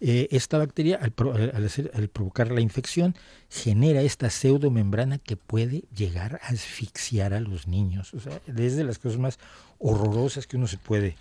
eh, 0.00 0.28
esta 0.30 0.58
bacteria, 0.58 0.98
al, 1.00 1.10
pro- 1.10 1.34
al 1.34 2.08
provocar 2.08 2.50
la 2.50 2.60
infección, 2.60 3.14
genera 3.50 4.02
esta 4.02 4.30
pseudomembrana 4.30 5.18
que 5.18 5.36
puede 5.36 5.84
llegar 5.96 6.40
a 6.42 6.48
asfixiar 6.48 7.34
a 7.34 7.40
los 7.40 7.66
niños. 7.66 8.14
O 8.14 8.20
sea, 8.20 8.40
es 8.46 8.76
de 8.76 8.84
las 8.84 8.98
cosas 8.98 9.18
más 9.18 9.38
horrorosas 9.78 10.46
que 10.46 10.56
uno 10.56 10.66
se 10.66 10.78
puede, 10.78 11.16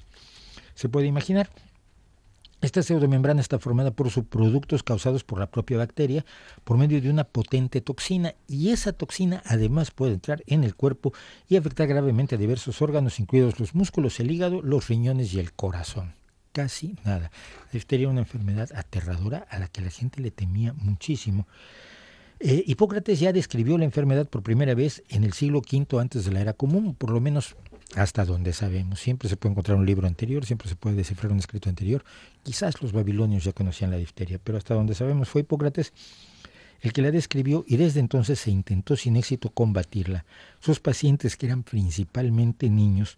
se 0.76 0.89
puede 0.89 1.07
imaginar. 1.07 1.49
Esta 2.61 2.82
pseudomembrana 2.82 3.41
está 3.41 3.59
formada 3.59 3.91
por 3.91 4.09
subproductos 4.09 4.82
causados 4.82 5.23
por 5.23 5.39
la 5.39 5.51
propia 5.51 5.78
bacteria 5.78 6.26
por 6.63 6.78
medio 6.78 6.99
de 6.99 7.11
una 7.11 7.23
potente 7.23 7.80
toxina 7.80 8.34
y 8.47 8.69
esa 8.69 8.91
toxina 8.91 9.43
además 9.45 9.91
puede 9.91 10.13
entrar 10.13 10.41
en 10.47 10.63
el 10.63 10.73
cuerpo 10.73 11.13
y 11.47 11.57
afectar 11.57 11.88
gravemente 11.88 12.36
a 12.36 12.38
diversos 12.39 12.82
órganos, 12.82 13.19
incluidos 13.19 13.59
los 13.59 13.76
músculos, 13.76 14.19
el 14.19 14.32
hígado, 14.32 14.63
los 14.63 14.88
riñones 14.88 15.34
y 15.34 15.39
el 15.39 15.53
corazón. 15.53 16.13
Casi 16.55 16.95
nada. 17.03 17.31
La 17.65 17.71
difteria 17.73 18.05
era 18.05 18.11
una 18.11 18.21
enfermedad 18.21 18.69
aterradora 18.73 19.45
a 19.49 19.59
la 19.59 19.67
que 19.67 19.81
la 19.81 19.89
gente 19.89 20.21
le 20.21 20.31
temía 20.31 20.71
muchísimo. 20.71 21.49
Eh, 22.39 22.63
Hipócrates 22.65 23.19
ya 23.19 23.33
describió 23.33 23.77
la 23.77 23.83
enfermedad 23.83 24.25
por 24.29 24.41
primera 24.41 24.73
vez 24.73 25.03
en 25.09 25.25
el 25.25 25.33
siglo 25.33 25.59
V 25.59 25.99
antes 25.99 26.23
de 26.23 26.31
la 26.31 26.39
era 26.39 26.53
común, 26.53 26.95
por 26.95 27.09
lo 27.09 27.19
menos 27.19 27.57
hasta 27.95 28.23
donde 28.23 28.53
sabemos. 28.53 29.01
Siempre 29.01 29.27
se 29.27 29.35
puede 29.35 29.51
encontrar 29.51 29.77
un 29.77 29.85
libro 29.85 30.07
anterior, 30.07 30.45
siempre 30.45 30.69
se 30.69 30.77
puede 30.77 30.95
descifrar 30.95 31.33
un 31.33 31.39
escrito 31.39 31.67
anterior. 31.67 32.05
Quizás 32.41 32.81
los 32.81 32.93
babilonios 32.93 33.43
ya 33.43 33.51
conocían 33.51 33.91
la 33.91 33.97
difteria, 33.97 34.39
pero 34.41 34.57
hasta 34.57 34.75
donde 34.75 34.95
sabemos 34.95 35.27
fue 35.27 35.41
Hipócrates 35.41 35.91
el 36.79 36.93
que 36.93 37.01
la 37.01 37.11
describió 37.11 37.65
y 37.67 37.75
desde 37.75 37.99
entonces 37.99 38.39
se 38.39 38.51
intentó 38.51 38.95
sin 38.95 39.17
éxito 39.17 39.49
combatirla. 39.49 40.23
Sus 40.61 40.79
pacientes, 40.79 41.35
que 41.35 41.47
eran 41.47 41.63
principalmente 41.63 42.69
niños, 42.69 43.17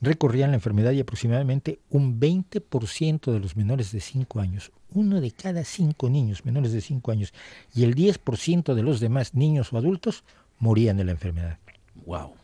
recorrían 0.00 0.50
la 0.50 0.56
enfermedad 0.56 0.92
y 0.92 1.00
aproximadamente 1.00 1.80
un 1.90 2.20
20% 2.20 3.32
de 3.32 3.40
los 3.40 3.56
menores 3.56 3.92
de 3.92 4.00
5 4.00 4.40
años, 4.40 4.72
uno 4.92 5.20
de 5.20 5.30
cada 5.30 5.64
cinco 5.64 6.08
niños 6.10 6.44
menores 6.44 6.72
de 6.72 6.80
5 6.80 7.10
años 7.10 7.32
y 7.74 7.84
el 7.84 7.94
10% 7.94 8.74
de 8.74 8.82
los 8.82 9.00
demás 9.00 9.34
niños 9.34 9.72
o 9.72 9.78
adultos 9.78 10.24
morían 10.58 10.96
de 10.96 11.04
la 11.04 11.12
enfermedad. 11.12 11.58
Wow. 12.06 12.34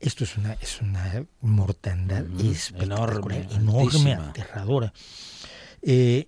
Esto 0.00 0.24
es 0.24 0.36
una, 0.36 0.54
es 0.54 0.80
una 0.80 1.24
mortandad 1.40 2.24
espectacular, 2.40 3.14
enorme, 3.14 3.46
enorme, 3.52 4.14
aterradora. 4.14 4.92
Eh, 5.80 6.26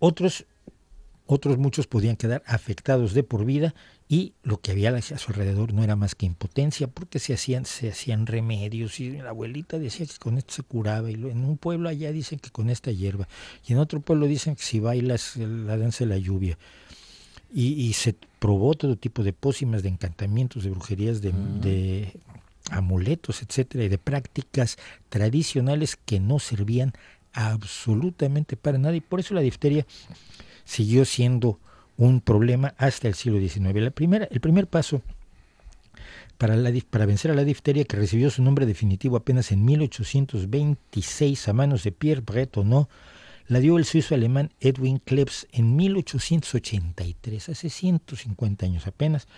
otros, 0.00 0.44
otros 1.26 1.56
muchos 1.58 1.86
podían 1.86 2.16
quedar 2.16 2.42
afectados 2.46 3.14
de 3.14 3.22
por 3.22 3.44
vida 3.44 3.74
y 4.12 4.34
lo 4.42 4.60
que 4.60 4.72
había 4.72 4.90
a 4.90 5.00
su 5.00 5.30
alrededor 5.30 5.72
no 5.72 5.84
era 5.84 5.94
más 5.94 6.16
que 6.16 6.26
impotencia 6.26 6.88
porque 6.88 7.20
se 7.20 7.32
hacían, 7.32 7.64
se 7.64 7.90
hacían 7.90 8.26
remedios 8.26 8.98
y 8.98 9.10
la 9.12 9.30
abuelita 9.30 9.78
decía 9.78 10.04
que 10.04 10.18
con 10.18 10.36
esto 10.36 10.52
se 10.52 10.62
curaba 10.64 11.08
y 11.12 11.14
en 11.14 11.44
un 11.44 11.56
pueblo 11.56 11.88
allá 11.88 12.10
dicen 12.10 12.40
que 12.40 12.50
con 12.50 12.70
esta 12.70 12.90
hierba 12.90 13.28
y 13.64 13.72
en 13.72 13.78
otro 13.78 14.00
pueblo 14.00 14.26
dicen 14.26 14.56
que 14.56 14.64
si 14.64 14.80
bailas 14.80 15.36
la 15.36 15.76
danza 15.76 16.02
de 16.02 16.10
la 16.10 16.18
lluvia. 16.18 16.58
Y, 17.54 17.74
y 17.74 17.92
se 17.92 18.16
probó 18.40 18.74
todo 18.74 18.96
tipo 18.96 19.22
de 19.22 19.32
pócimas, 19.32 19.84
de 19.84 19.90
encantamientos, 19.90 20.64
de 20.64 20.70
brujerías, 20.70 21.22
de, 21.22 21.30
de 21.32 22.12
amuletos, 22.72 23.42
etcétera, 23.42 23.84
y 23.84 23.88
de 23.88 23.98
prácticas 23.98 24.76
tradicionales 25.08 25.94
que 25.94 26.18
no 26.18 26.40
servían 26.40 26.94
absolutamente 27.32 28.56
para 28.56 28.76
nada 28.76 28.96
y 28.96 29.00
por 29.00 29.20
eso 29.20 29.34
la 29.34 29.40
difteria 29.40 29.86
siguió 30.64 31.04
siendo 31.04 31.60
un 32.00 32.20
problema 32.20 32.74
hasta 32.78 33.08
el 33.08 33.14
siglo 33.14 33.38
XIX. 33.38 33.64
El 34.30 34.40
primer 34.40 34.66
paso 34.66 35.02
para 36.38 37.06
vencer 37.06 37.30
a 37.30 37.34
la 37.34 37.44
difteria, 37.44 37.84
que 37.84 37.98
recibió 37.98 38.30
su 38.30 38.42
nombre 38.42 38.64
definitivo 38.64 39.18
apenas 39.18 39.52
en 39.52 39.62
1826 39.64 41.48
a 41.48 41.52
manos 41.52 41.84
de 41.84 41.92
Pierre 41.92 42.22
Bretonneau, 42.22 42.88
la 43.46 43.60
dio 43.60 43.76
el 43.76 43.84
suizo 43.84 44.14
alemán 44.14 44.50
Edwin 44.60 44.98
Klebs 44.98 45.46
en 45.52 45.76
1883, 45.76 47.50
hace 47.50 47.68
150 47.68 48.64
años 48.64 48.86
apenas, 48.86 49.28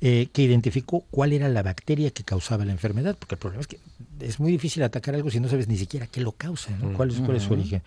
eh, 0.00 0.28
que 0.32 0.42
identificó 0.42 1.04
cuál 1.10 1.32
era 1.32 1.48
la 1.48 1.62
bacteria 1.62 2.10
que 2.10 2.22
causaba 2.24 2.64
la 2.64 2.72
enfermedad, 2.72 3.16
porque 3.18 3.34
el 3.34 3.38
problema 3.40 3.60
es 3.62 3.66
que 3.66 3.78
es 4.20 4.38
muy 4.40 4.52
difícil 4.52 4.82
atacar 4.82 5.14
algo 5.14 5.30
si 5.30 5.40
no 5.40 5.48
sabes 5.48 5.68
ni 5.68 5.76
siquiera 5.76 6.06
qué 6.06 6.20
lo 6.20 6.32
causa, 6.32 6.70
¿no? 6.78 6.92
cuál, 6.94 7.10
es, 7.10 7.16
cuál 7.20 7.36
es 7.36 7.42
su 7.44 7.52
origen. 7.52 7.82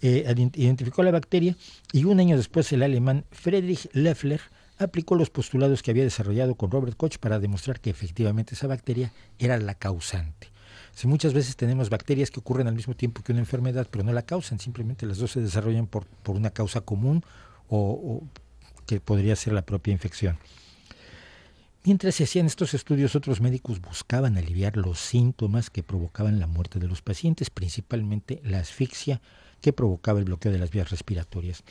Eh, 0.00 0.24
ident- 0.28 0.56
identificó 0.56 1.02
la 1.02 1.10
bacteria 1.10 1.54
y 1.92 2.04
un 2.04 2.18
año 2.20 2.36
después 2.36 2.72
el 2.72 2.82
alemán 2.82 3.24
Friedrich 3.30 3.88
Loeffler 3.92 4.40
aplicó 4.78 5.14
los 5.14 5.30
postulados 5.30 5.82
que 5.82 5.90
había 5.92 6.02
desarrollado 6.02 6.54
con 6.56 6.70
Robert 6.70 6.96
Koch 6.96 7.18
para 7.18 7.38
demostrar 7.38 7.78
que 7.80 7.90
efectivamente 7.90 8.54
esa 8.54 8.66
bacteria 8.66 9.12
era 9.38 9.58
la 9.58 9.74
causante. 9.74 10.48
Si 10.94 11.06
muchas 11.06 11.32
veces 11.34 11.56
tenemos 11.56 11.88
bacterias 11.88 12.30
que 12.30 12.40
ocurren 12.40 12.66
al 12.66 12.74
mismo 12.74 12.94
tiempo 12.94 13.22
que 13.22 13.32
una 13.32 13.40
enfermedad, 13.40 13.86
pero 13.90 14.02
no 14.04 14.12
la 14.12 14.22
causan, 14.22 14.58
simplemente 14.58 15.06
las 15.06 15.18
dos 15.18 15.30
se 15.32 15.40
desarrollan 15.40 15.86
por, 15.86 16.04
por 16.06 16.36
una 16.36 16.50
causa 16.50 16.80
común 16.80 17.22
o, 17.68 17.78
o 17.78 18.22
que 18.86 19.00
podría 19.00 19.36
ser 19.36 19.52
la 19.52 19.62
propia 19.62 19.92
infección. 19.92 20.36
Mientras 21.84 22.14
se 22.14 22.24
hacían 22.24 22.46
estos 22.46 22.74
estudios, 22.74 23.16
otros 23.16 23.40
médicos 23.40 23.80
buscaban 23.80 24.38
aliviar 24.38 24.76
los 24.76 25.00
síntomas 25.00 25.68
que 25.68 25.82
provocaban 25.82 26.38
la 26.38 26.46
muerte 26.46 26.78
de 26.78 26.86
los 26.86 27.02
pacientes, 27.02 27.50
principalmente 27.50 28.40
la 28.44 28.60
asfixia 28.60 29.20
que 29.60 29.72
provocaba 29.72 30.20
el 30.20 30.26
bloqueo 30.26 30.52
de 30.52 30.58
las 30.58 30.70
vías 30.70 30.90
respiratorias. 30.90 31.64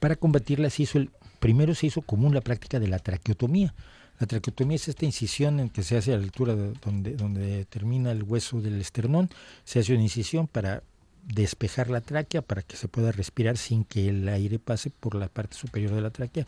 Para 0.00 0.16
combatirla 0.16 0.70
se 0.70 0.84
hizo 0.84 1.00
primero 1.38 1.74
se 1.74 1.86
hizo 1.86 2.00
común 2.00 2.34
la 2.34 2.40
práctica 2.40 2.80
de 2.80 2.88
la 2.88 2.98
traqueotomía. 2.98 3.74
La 4.18 4.26
traqueotomía 4.26 4.76
es 4.76 4.88
esta 4.88 5.04
incisión 5.04 5.60
en 5.60 5.68
que 5.68 5.82
se 5.82 5.98
hace 5.98 6.14
a 6.14 6.16
la 6.16 6.24
altura 6.24 6.56
de 6.56 6.72
donde, 6.84 7.14
donde 7.14 7.66
termina 7.66 8.10
el 8.10 8.22
hueso 8.22 8.62
del 8.62 8.80
esternón, 8.80 9.28
se 9.64 9.80
hace 9.80 9.92
una 9.92 10.02
incisión 10.02 10.48
para 10.48 10.82
despejar 11.24 11.90
la 11.90 12.00
tráquea 12.00 12.40
para 12.40 12.62
que 12.62 12.76
se 12.76 12.88
pueda 12.88 13.12
respirar 13.12 13.58
sin 13.58 13.84
que 13.84 14.08
el 14.08 14.26
aire 14.28 14.58
pase 14.58 14.88
por 14.88 15.14
la 15.14 15.28
parte 15.28 15.56
superior 15.56 15.92
de 15.92 16.00
la 16.00 16.10
tráquea 16.10 16.46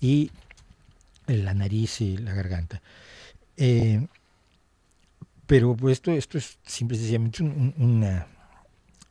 y 0.00 0.30
la 1.28 1.54
nariz 1.54 2.00
y 2.00 2.16
la 2.16 2.32
garganta. 2.34 2.82
Eh, 3.56 4.06
pero 5.46 5.74
pues, 5.76 5.92
esto, 5.94 6.12
esto 6.12 6.38
es 6.38 6.58
simple 6.66 6.96
y 6.96 7.00
sencillamente 7.00 7.42
un, 7.42 7.50
un- 7.78 7.82
una- 7.82 8.26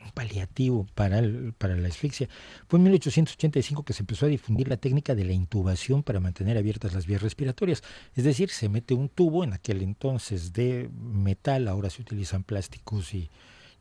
un 0.04 0.10
paliativo 0.12 0.86
para, 0.94 1.18
el- 1.18 1.52
para 1.58 1.76
la 1.76 1.88
asfixia. 1.88 2.28
Fue 2.68 2.78
en 2.78 2.84
1885 2.84 3.84
que 3.84 3.92
se 3.92 4.02
empezó 4.02 4.26
a 4.26 4.28
difundir 4.28 4.68
la 4.68 4.76
técnica 4.76 5.14
de 5.14 5.24
la 5.24 5.32
intubación 5.32 6.02
para 6.02 6.20
mantener 6.20 6.56
abiertas 6.56 6.94
las 6.94 7.06
vías 7.06 7.22
respiratorias. 7.22 7.82
Es 8.14 8.24
decir, 8.24 8.50
se 8.50 8.68
mete 8.68 8.94
un 8.94 9.08
tubo 9.08 9.42
en 9.44 9.52
aquel 9.52 9.82
entonces 9.82 10.52
de 10.52 10.88
metal, 10.94 11.66
ahora 11.68 11.90
se 11.90 12.02
utilizan 12.02 12.44
plásticos 12.44 13.12
y, 13.14 13.28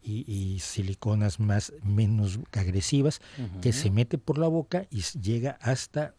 y- 0.03 0.25
y 0.31 0.59
siliconas 0.59 1.39
más 1.39 1.73
menos 1.83 2.39
agresivas, 2.51 3.21
que 3.61 3.71
se 3.73 3.89
mete 3.91 4.17
por 4.17 4.37
la 4.39 4.47
boca 4.47 4.85
y 4.89 5.01
llega 5.19 5.57
hasta 5.61 6.13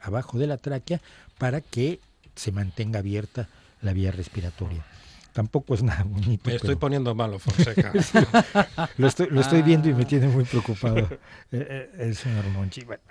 abajo 0.00 0.38
de 0.38 0.46
la 0.46 0.56
tráquea 0.56 1.00
para 1.38 1.60
que 1.60 2.00
se 2.34 2.52
mantenga 2.52 2.98
abierta 3.00 3.48
la 3.82 3.92
vía 3.92 4.10
respiratoria. 4.12 4.84
Tampoco 5.32 5.74
es 5.74 5.82
nada 5.82 6.02
bonito. 6.04 6.48
Me 6.48 6.56
estoy 6.56 6.68
pero- 6.70 6.78
poniendo 6.80 7.14
malo, 7.14 7.38
Fonseca. 7.38 7.92
lo, 8.96 9.06
estoy, 9.06 9.28
lo 9.30 9.40
estoy 9.40 9.62
viendo 9.62 9.88
y 9.88 9.94
me 9.94 10.02
Ah. 10.02 10.06
tiene 10.06 10.28
muy 10.28 10.44
preocupado 10.44 10.98
eh, 10.98 11.08
eh, 11.52 11.90
el 11.98 12.16
señor 12.16 12.44
Monchi. 12.48 12.82
Bueno, 12.82 13.02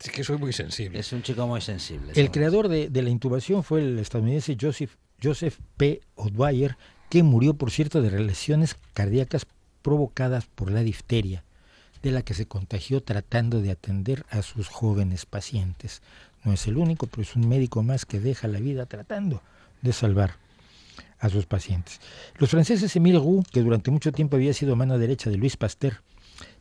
Es 0.00 0.10
que 0.10 0.24
soy 0.24 0.38
muy 0.38 0.52
sensible. 0.52 0.98
Es 0.98 1.12
un 1.12 1.22
chico 1.22 1.46
muy 1.46 1.60
sensible. 1.60 2.12
el 2.16 2.30
creador 2.30 2.68
de, 2.68 2.88
de 2.88 3.02
la 3.02 3.10
intubación 3.10 3.62
fue 3.62 3.80
el 3.80 3.98
estadounidense 3.98 4.56
Joseph, 4.60 4.94
Joseph 5.22 5.58
P. 5.76 6.00
O'Dwyer, 6.16 6.76
que 7.10 7.22
murió, 7.22 7.54
por 7.54 7.70
cierto, 7.70 8.02
de 8.02 8.10
lesiones 8.20 8.76
cardíacas 8.92 9.46
provocadas 9.82 10.46
por 10.46 10.70
la 10.70 10.82
difteria, 10.82 11.44
de 12.02 12.10
la 12.10 12.22
que 12.22 12.34
se 12.34 12.46
contagió 12.46 13.02
tratando 13.02 13.60
de 13.62 13.70
atender 13.70 14.24
a 14.30 14.42
sus 14.42 14.68
jóvenes 14.68 15.26
pacientes. 15.26 16.02
No 16.44 16.52
es 16.52 16.66
el 16.66 16.76
único, 16.76 17.06
pero 17.06 17.22
es 17.22 17.36
un 17.36 17.48
médico 17.48 17.82
más 17.82 18.06
que 18.06 18.20
deja 18.20 18.48
la 18.48 18.60
vida 18.60 18.86
tratando 18.86 19.42
de 19.82 19.92
salvar 19.92 20.36
a 21.18 21.28
sus 21.28 21.46
pacientes. 21.46 22.00
Los 22.36 22.50
franceses 22.50 22.94
Émile 22.96 23.18
Roux, 23.18 23.44
que 23.50 23.62
durante 23.62 23.90
mucho 23.90 24.12
tiempo 24.12 24.36
había 24.36 24.54
sido 24.54 24.76
mano 24.76 24.98
derecha 24.98 25.30
de 25.30 25.36
Louis 25.36 25.56
Pasteur, 25.56 26.00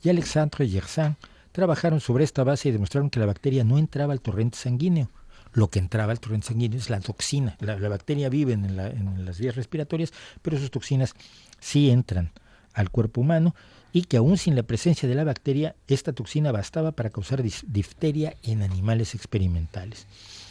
y 0.03 0.09
Alexandre 0.09 0.67
Yersin 0.67 1.15
trabajaron 1.51 1.99
sobre 1.99 2.23
esta 2.23 2.43
base 2.43 2.69
y 2.69 2.71
demostraron 2.71 3.09
que 3.09 3.19
la 3.19 3.25
bacteria 3.25 3.63
no 3.63 3.78
entraba 3.78 4.13
al 4.13 4.21
torrente 4.21 4.57
sanguíneo. 4.57 5.09
Lo 5.53 5.69
que 5.69 5.80
entraba 5.80 6.11
al 6.11 6.19
torrente 6.19 6.47
sanguíneo 6.47 6.80
es 6.80 6.89
la 6.89 6.99
toxina. 6.99 7.55
La, 7.59 7.75
bacteria 7.89 8.30
vive 8.30 8.53
en, 8.53 8.65
en 8.80 9.25
las 9.25 9.39
vías 9.39 9.55
respiratorias, 9.55 10.13
pero 10.41 10.57
sus 10.57 10.71
toxinas 10.71 11.13
sí 11.59 11.89
entran 11.89 12.32
al 12.73 12.89
cuerpo 12.91 13.21
humano 13.21 13.55
y 13.97 14.03
que 14.03 14.17
aún 14.17 14.37
sin 14.37 14.55
la 14.55 14.61
presencia 14.61 15.09
de 15.09 15.15
la 15.15 15.23
bacteria, 15.23 15.75
esta 15.87 16.13
toxina 16.13 16.51
bastaba 16.51 16.91
para 16.91 17.09
causar 17.09 17.41
difteria 17.41 18.35
en 18.43 18.61
animales 18.61 19.15
experimentales. 19.15 20.05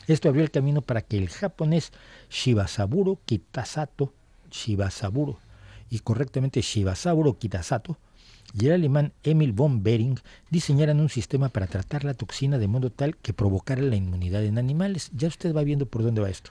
Esto 0.09 0.29
abrió 0.29 0.43
el 0.43 0.51
camino 0.51 0.83
para 0.83 1.01
que 1.01 1.17
el 1.17 1.29
japonés 1.29 1.93
Shibasaburo 2.29 3.21
Kitasato, 3.25 4.13
Shibasaburo, 4.51 5.39
y 5.89 6.01
correctamente 6.01 6.61
Shibasaburo 6.61 7.39
Kitasato, 7.39 7.97
y 8.53 8.67
el 8.67 8.73
alemán 8.73 9.13
Emil 9.23 9.53
von 9.53 9.85
Behring 9.85 10.19
diseñaran 10.51 10.99
un 10.99 11.09
sistema 11.09 11.49
para 11.49 11.69
tratar 11.69 12.03
la 12.03 12.15
toxina 12.15 12.59
de 12.59 12.67
modo 12.67 12.91
tal 12.91 13.17
que 13.17 13.33
provocara 13.33 13.81
la 13.81 13.95
inmunidad 13.95 14.45
en 14.45 14.59
animales. 14.59 15.11
Ya 15.15 15.29
usted 15.29 15.55
va 15.55 15.63
viendo 15.63 15.87
por 15.87 16.03
dónde 16.03 16.21
va 16.21 16.31
esto. 16.31 16.51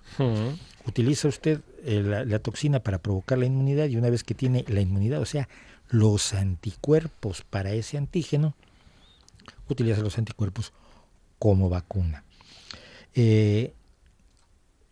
Utiliza 0.88 1.28
usted 1.28 1.60
eh, 1.84 2.02
la, 2.02 2.24
la 2.24 2.40
toxina 2.40 2.80
para 2.80 3.00
provocar 3.00 3.38
la 3.38 3.48
inmunidad 3.48 3.90
y 3.90 3.98
una 3.98 4.10
vez 4.10 4.24
que 4.24 4.34
tiene 4.34 4.64
la 4.70 4.80
inmunidad, 4.80 5.20
o 5.20 5.26
sea, 5.26 5.50
los 5.96 6.34
anticuerpos 6.34 7.42
para 7.42 7.72
ese 7.72 7.98
antígeno, 7.98 8.54
utiliza 9.70 10.02
los 10.02 10.18
anticuerpos 10.18 10.74
como 11.40 11.70
vacuna. 11.70 12.26
Eh, 13.14 13.74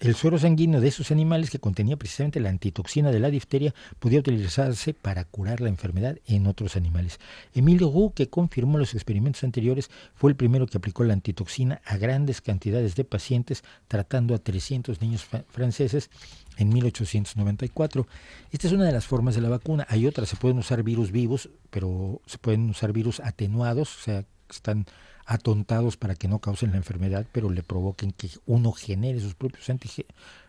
el 0.04 0.16
suero 0.16 0.38
sanguíneo 0.38 0.82
de 0.82 0.90
esos 0.90 1.12
animales 1.12 1.50
que 1.50 1.60
contenía 1.60 1.96
precisamente 1.96 2.42
la 2.42 2.50
antitoxina 2.50 3.10
de 3.10 3.22
la 3.22 3.30
difteria 3.30 3.74
podía 4.00 4.20
utilizarse 4.20 4.94
para 4.94 5.24
curar 5.24 5.62
la 5.62 5.70
enfermedad 5.70 6.18
en 6.28 6.46
otros 6.46 6.76
animales. 6.76 7.22
Emile 7.56 7.86
Roux, 7.86 8.12
que 8.14 8.28
confirmó 8.28 8.78
los 8.78 8.96
experimentos 8.96 9.46
anteriores, 9.46 9.90
fue 10.14 10.30
el 10.30 10.36
primero 10.36 10.68
que 10.68 10.78
aplicó 10.78 11.06
la 11.06 11.14
antitoxina 11.14 11.82
a 11.86 11.96
grandes 11.96 12.42
cantidades 12.42 12.96
de 12.96 13.06
pacientes, 13.06 13.64
tratando 13.88 14.36
a 14.36 14.40
300 14.40 15.02
niños 15.02 15.26
franceses 15.50 16.10
en 16.58 16.68
1894. 16.68 18.06
Esta 18.52 18.68
es 18.68 18.74
una 18.74 18.84
de 18.84 18.92
las 18.92 19.06
formas 19.06 19.36
de 19.36 19.42
la 19.42 19.48
vacuna. 19.48 19.88
Hay 19.88 20.06
otras, 20.06 20.28
se 20.28 20.36
pueden 20.36 20.58
usar 20.58 20.84
virus 20.84 21.14
vivos, 21.14 21.50
pero 21.70 22.22
se 22.26 22.38
pueden 22.40 22.70
usar 22.70 22.92
virus 22.92 23.22
atenuados, 23.22 23.96
o 23.96 24.02
sea, 24.02 24.26
están 24.50 24.86
atontados 25.26 25.98
para 25.98 26.16
que 26.16 26.28
no 26.28 26.40
causen 26.40 26.72
la 26.72 26.78
enfermedad, 26.78 27.26
pero 27.32 27.50
le 27.50 27.64
provoquen 27.64 28.12
que 28.12 28.30
uno 28.46 28.72
genere 28.72 29.20
sus 29.20 29.36
propios 29.36 29.70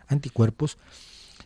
anticuerpos. 0.07 0.77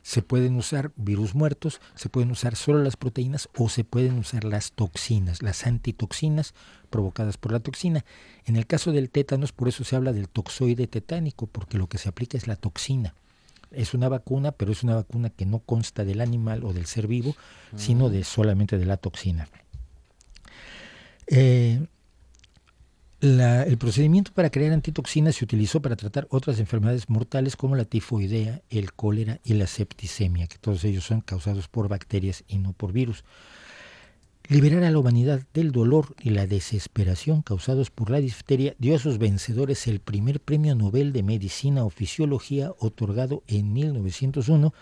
Se 0.01 0.21
pueden 0.21 0.55
usar 0.55 0.91
virus 0.95 1.35
muertos, 1.35 1.81
se 1.95 2.09
pueden 2.09 2.31
usar 2.31 2.55
solo 2.55 2.81
las 2.83 2.95
proteínas 2.95 3.49
o 3.57 3.69
se 3.69 3.83
pueden 3.83 4.17
usar 4.17 4.43
las 4.43 4.71
toxinas, 4.71 5.41
las 5.41 5.67
antitoxinas 5.67 6.53
provocadas 6.89 7.37
por 7.37 7.51
la 7.51 7.59
toxina. 7.59 8.05
En 8.45 8.55
el 8.55 8.65
caso 8.65 8.91
del 8.91 9.09
tétanos, 9.09 9.51
por 9.51 9.67
eso 9.67 9.83
se 9.83 9.95
habla 9.95 10.13
del 10.13 10.29
toxoide 10.29 10.87
tetánico, 10.87 11.47
porque 11.47 11.77
lo 11.77 11.87
que 11.87 11.97
se 11.97 12.09
aplica 12.09 12.37
es 12.37 12.47
la 12.47 12.55
toxina. 12.55 13.13
Es 13.71 13.93
una 13.93 14.09
vacuna, 14.09 14.51
pero 14.51 14.71
es 14.71 14.83
una 14.83 14.95
vacuna 14.95 15.29
que 15.29 15.45
no 15.45 15.59
consta 15.59 16.03
del 16.03 16.21
animal 16.21 16.63
o 16.63 16.73
del 16.73 16.85
ser 16.85 17.05
vivo, 17.05 17.35
sino 17.75 18.09
de 18.09 18.23
solamente 18.23 18.77
de 18.77 18.85
la 18.85 18.97
toxina. 18.97 19.47
Eh, 21.27 21.85
La- 23.21 23.63
el 23.63 23.77
procedimiento 23.77 24.31
para 24.33 24.49
crear 24.49 24.71
antitoxinas 24.71 25.35
se 25.35 25.43
utilizó 25.43 25.81
para 25.81 25.97
tratar 25.97 26.25
otras 26.29 26.57
enfermedades 26.59 27.09
mortales 27.09 27.57
como 27.57 27.75
la 27.75 27.83
tifoidea, 27.83 28.61
el 28.69 28.93
cólera 28.93 29.41
y 29.43 29.55
la 29.55 29.67
septicemia, 29.67 30.47
que 30.47 30.57
todos 30.57 30.85
ellos 30.85 31.03
son 31.03 31.19
causados 31.19 31.67
por 31.67 31.89
bacterias 31.89 32.45
y 32.47 32.59
no 32.59 32.71
por 32.71 32.93
virus. 32.93 33.25
Liberar 34.47 34.83
a 34.85 34.89
la 34.89 34.97
humanidad 34.97 35.41
del 35.53 35.73
dolor 35.73 36.15
y 36.21 36.29
la 36.29 36.47
desesperación 36.47 37.41
causados 37.41 37.91
por 37.91 38.09
la 38.09 38.21
difteria 38.21 38.73
dio 38.79 38.95
a 38.95 38.99
sus 38.99 39.17
vencedores 39.17 39.85
el 39.87 39.99
primer 39.99 40.39
premio 40.39 40.73
Nobel 40.73 41.11
de 41.11 41.21
Medicina 41.21 41.83
o 41.83 41.89
Fisiología 41.89 42.71
otorgado 42.79 43.43
en 43.47 43.73
1901 43.73 44.73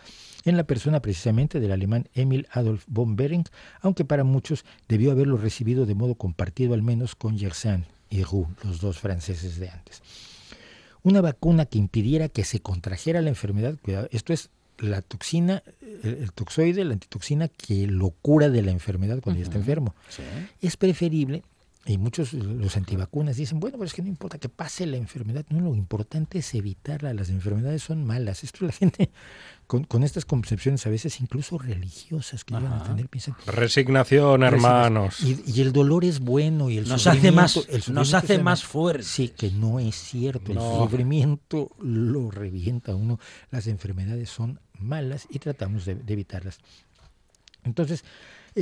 en 0.45 0.57
la 0.57 0.63
persona 0.63 1.01
precisamente 1.01 1.59
del 1.59 1.71
alemán 1.71 2.07
Emil 2.13 2.47
Adolf 2.51 2.85
von 2.87 3.15
Behring, 3.15 3.45
aunque 3.81 4.05
para 4.05 4.23
muchos 4.23 4.63
debió 4.87 5.11
haberlo 5.11 5.37
recibido 5.37 5.87
de 5.87 5.95
modo 5.95 6.13
compartido 6.15 6.75
al 6.75 6.83
menos 6.83 7.15
con 7.15 7.35
Yersin 7.37 7.85
y 8.09 8.23
Roux, 8.23 8.47
los 8.63 8.79
dos 8.81 8.99
franceses 8.99 9.59
de 9.59 9.69
antes. 9.69 10.01
Una 11.03 11.21
vacuna 11.21 11.65
que 11.65 11.77
impidiera 11.77 12.29
que 12.29 12.43
se 12.43 12.59
contrajera 12.59 13.21
la 13.21 13.29
enfermedad, 13.29 13.75
cuidado, 13.81 14.07
esto 14.11 14.33
es 14.33 14.49
la 14.79 15.01
toxina, 15.01 15.63
el, 16.03 16.31
toxoide, 16.33 16.83
la 16.85 16.93
antitoxina 16.93 17.47
que 17.47 17.87
lo 17.87 18.11
cura 18.11 18.49
de 18.49 18.61
la 18.61 18.71
enfermedad 18.71 19.19
cuando 19.21 19.39
ya 19.39 19.45
está 19.45 19.57
enfermo. 19.57 19.95
Sí. 20.09 20.23
Es 20.61 20.77
preferible, 20.77 21.43
y 21.89 21.97
muchos 21.97 22.33
los 22.33 22.75
antivacunas 22.75 23.37
dicen, 23.37 23.59
bueno, 23.61 23.77
pero 23.77 23.87
es 23.87 23.93
que 23.93 24.01
no 24.01 24.09
importa 24.09 24.37
que 24.37 24.49
pase 24.49 24.85
la 24.85 24.97
enfermedad, 24.97 25.45
no, 25.49 25.61
lo 25.61 25.73
importante 25.75 26.39
es 26.39 26.53
evitarla, 26.53 27.13
las 27.13 27.29
enfermedades 27.29 27.81
son 27.83 28.05
malas. 28.05 28.43
Esto 28.43 28.65
la 28.65 28.73
gente 28.73 29.09
con, 29.67 29.85
con 29.85 30.03
estas 30.03 30.25
concepciones 30.25 30.85
a 30.85 30.89
veces 30.89 31.21
incluso 31.21 31.57
religiosas 31.57 32.43
que 32.43 32.53
llegan 32.55 32.73
a 32.73 32.83
tener, 32.83 33.07
piensan, 33.07 33.35
Resignación, 33.45 34.43
hermanos. 34.43 35.21
y, 35.21 35.41
y 35.45 35.61
el 35.61 35.71
dolor 35.71 36.03
es 36.03 36.19
bueno 36.19 36.69
y 36.69 36.77
el 36.77 36.89
Nos 36.89 37.07
hace 37.07 37.31
más- 37.31 37.55
el 37.69 37.83
nos 37.93 38.13
hace 38.13 38.37
más 38.39 38.63
fuerte. 38.65 39.03
Sí, 39.03 39.29
que 39.29 39.49
no 39.51 39.79
es 39.79 39.95
cierto. 39.95 40.51
El 40.51 40.59
sufrimiento 40.59 41.71
lo 41.79 42.31
revienta 42.31 42.95
uno. 42.95 43.17
Las 43.49 43.67
enfermedades 43.67 44.29
son 44.29 44.59
malas 44.77 45.25
y 45.29 45.39
tratamos 45.39 45.85
de, 45.85 45.95
de 45.95 46.13
evitarlas. 46.13 46.59
Entonces, 47.63 48.03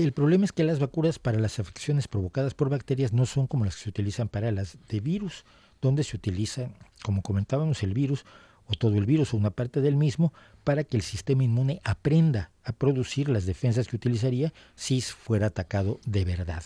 el 0.03 0.11
problema 0.11 0.43
es 0.43 0.51
que 0.51 0.65
las 0.65 0.79
vacunas 0.79 1.19
para 1.19 1.39
las 1.39 1.57
afecciones 1.59 2.07
provocadas 2.09 2.53
por 2.53 2.69
bacterias 2.69 3.13
no 3.13 3.25
son 3.25 3.47
como 3.47 3.63
las 3.63 3.75
que 3.77 3.83
se 3.83 3.89
utilizan 3.89 4.27
para 4.27 4.51
las 4.51 4.77
de 4.89 4.99
virus, 4.99 5.45
donde 5.81 6.03
se 6.03 6.17
utiliza, 6.17 6.69
como 7.03 7.21
comentábamos, 7.21 7.81
el 7.81 7.93
virus 7.93 8.25
o 8.67 8.73
todo 8.73 8.95
el 8.95 9.05
virus 9.05 9.33
o 9.33 9.37
una 9.37 9.51
parte 9.51 9.79
del 9.79 9.95
mismo 9.95 10.33
para 10.63 10.83
que 10.83 10.97
el 10.97 11.03
sistema 11.03 11.43
inmune 11.43 11.79
aprenda 11.83 12.51
a 12.63 12.73
producir 12.73 13.29
las 13.29 13.45
defensas 13.45 13.87
que 13.87 13.95
utilizaría 13.95 14.53
si 14.75 14.99
fuera 15.01 15.47
atacado 15.47 15.99
de 16.05 16.25
verdad. 16.25 16.63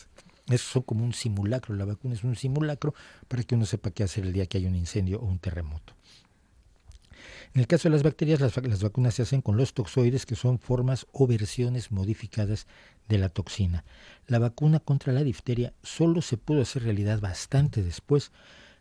Eso 0.50 0.66
son 0.66 0.82
como 0.82 1.06
un 1.06 1.14
simulacro, 1.14 1.76
la 1.76 1.86
vacuna 1.86 2.16
es 2.16 2.24
un 2.24 2.36
simulacro 2.36 2.96
para 3.28 3.44
que 3.44 3.54
uno 3.54 3.66
sepa 3.66 3.92
qué 3.92 4.04
hacer 4.04 4.26
el 4.26 4.34
día 4.34 4.48
que 4.48 4.58
hay 4.58 4.66
un 4.66 4.76
incendio 4.76 5.20
o 5.20 5.26
un 5.26 5.38
terremoto. 5.38 5.94
En 7.54 7.62
el 7.62 7.68
caso 7.68 7.90
de 7.90 7.94
las 7.94 8.04
bacterias, 8.04 8.40
las, 8.40 8.56
vac- 8.56 8.68
las 8.68 8.84
vacunas 8.84 9.16
se 9.16 9.24
hacen 9.24 9.42
con 9.42 9.58
los 9.58 9.74
toxoides, 9.74 10.26
que 10.26 10.36
son 10.36 10.60
formas 10.60 11.08
o 11.12 11.26
versiones 11.26 11.92
modificadas 11.92 12.68
de 13.08 13.18
la 13.18 13.30
toxina. 13.30 13.84
La 14.28 14.38
vacuna 14.40 14.80
contra 14.80 15.12
la 15.14 15.24
difteria 15.24 15.74
solo 15.82 16.22
se 16.22 16.38
pudo 16.38 16.62
hacer 16.62 16.84
realidad 16.84 17.20
bastante 17.20 17.82
después, 17.82 18.32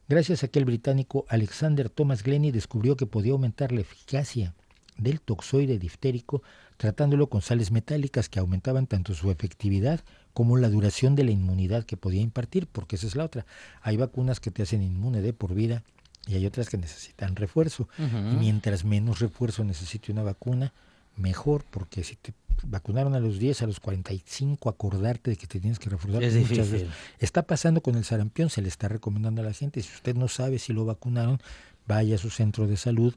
gracias 0.06 0.44
a 0.44 0.48
que 0.48 0.58
el 0.58 0.66
británico 0.66 1.24
Alexander 1.28 1.88
Thomas 1.88 2.22
Glennie 2.22 2.52
descubrió 2.52 2.96
que 2.96 3.06
podía 3.06 3.32
aumentar 3.32 3.72
la 3.72 3.80
eficacia 3.80 4.54
del 4.98 5.20
toxoide 5.20 5.78
diftérico 5.78 6.42
tratándolo 6.76 7.28
con 7.28 7.40
sales 7.40 7.70
metálicas 7.70 8.28
que 8.28 8.38
aumentaban 8.38 8.86
tanto 8.86 9.14
su 9.14 9.30
efectividad 9.30 10.00
como 10.34 10.56
la 10.56 10.68
duración 10.68 11.16
de 11.16 11.24
la 11.24 11.30
inmunidad 11.30 11.84
que 11.84 11.96
podía 11.96 12.20
impartir, 12.20 12.66
porque 12.66 12.96
esa 12.96 13.06
es 13.06 13.16
la 13.16 13.24
otra. 13.24 13.46
Hay 13.80 13.96
vacunas 13.96 14.40
que 14.40 14.50
te 14.50 14.62
hacen 14.62 14.82
inmune 14.82 15.20
de 15.22 15.32
por 15.32 15.54
vida 15.54 15.82
y 16.28 16.34
hay 16.34 16.44
otras 16.46 16.68
que 16.68 16.76
necesitan 16.76 17.34
refuerzo. 17.34 17.88
Y 17.98 18.36
mientras 18.36 18.84
menos 18.84 19.18
refuerzo 19.20 19.64
necesite 19.64 20.12
una 20.12 20.22
vacuna, 20.22 20.72
mejor, 21.16 21.64
porque 21.70 22.04
si 22.04 22.16
te 22.16 22.32
vacunaron 22.64 23.14
a 23.14 23.20
los 23.20 23.38
10, 23.38 23.62
a 23.62 23.66
los 23.66 23.80
45, 23.80 24.68
acordarte 24.68 25.30
de 25.30 25.36
que 25.36 25.46
te 25.46 25.58
tienes 25.58 25.78
que 25.78 25.88
reforzar 25.90 26.22
Es 26.22 26.34
muchas 26.34 26.50
difícil. 26.50 26.72
veces. 26.88 26.88
Está 27.18 27.42
pasando 27.42 27.80
con 27.80 27.94
el 27.96 28.04
sarampión, 28.04 28.50
se 28.50 28.60
le 28.62 28.68
está 28.68 28.88
recomendando 28.88 29.40
a 29.40 29.44
la 29.44 29.52
gente, 29.52 29.80
si 29.82 29.92
usted 29.94 30.14
no 30.16 30.28
sabe 30.28 30.58
si 30.58 30.72
lo 30.72 30.84
vacunaron, 30.84 31.40
vaya 31.86 32.16
a 32.16 32.18
su 32.18 32.30
centro 32.30 32.66
de 32.66 32.76
salud 32.76 33.14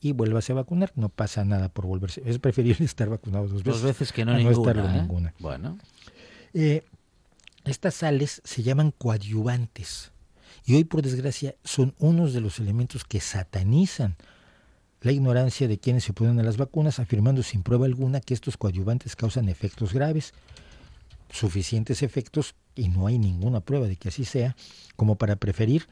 y 0.00 0.12
vuélvase 0.12 0.52
a 0.52 0.54
vacunar, 0.56 0.92
no 0.96 1.08
pasa 1.10 1.44
nada 1.44 1.68
por 1.68 1.86
volverse. 1.86 2.22
Es 2.24 2.38
preferible 2.38 2.84
estar 2.86 3.08
vacunado 3.10 3.48
dos 3.48 3.62
veces, 3.62 3.82
Dos 3.82 3.82
veces 3.82 4.12
que 4.12 4.24
no 4.24 4.32
a 4.32 4.38
ninguna. 4.38 4.70
estarlo 4.70 4.88
¿eh? 4.90 5.00
ninguna. 5.02 5.34
Bueno. 5.38 5.78
Eh, 6.54 6.82
estas 7.64 7.94
sales 7.94 8.40
se 8.44 8.62
llaman 8.62 8.92
coadyuvantes 8.96 10.12
y 10.64 10.74
hoy 10.74 10.84
por 10.84 11.02
desgracia 11.02 11.54
son 11.64 11.94
unos 11.98 12.32
de 12.32 12.40
los 12.40 12.58
elementos 12.58 13.04
que 13.04 13.20
satanizan 13.20 14.16
la 15.00 15.12
ignorancia 15.12 15.68
de 15.68 15.78
quienes 15.78 16.04
se 16.04 16.12
oponen 16.12 16.40
a 16.40 16.42
las 16.42 16.56
vacunas, 16.56 16.98
afirmando 16.98 17.42
sin 17.42 17.62
prueba 17.62 17.86
alguna 17.86 18.20
que 18.20 18.34
estos 18.34 18.56
coadyuvantes 18.56 19.16
causan 19.16 19.48
efectos 19.48 19.92
graves, 19.92 20.34
suficientes 21.30 22.02
efectos, 22.02 22.54
y 22.74 22.88
no 22.88 23.06
hay 23.06 23.18
ninguna 23.18 23.60
prueba 23.60 23.86
de 23.86 23.96
que 23.96 24.08
así 24.08 24.24
sea, 24.24 24.56
como 24.96 25.16
para 25.16 25.36
preferir 25.36 25.86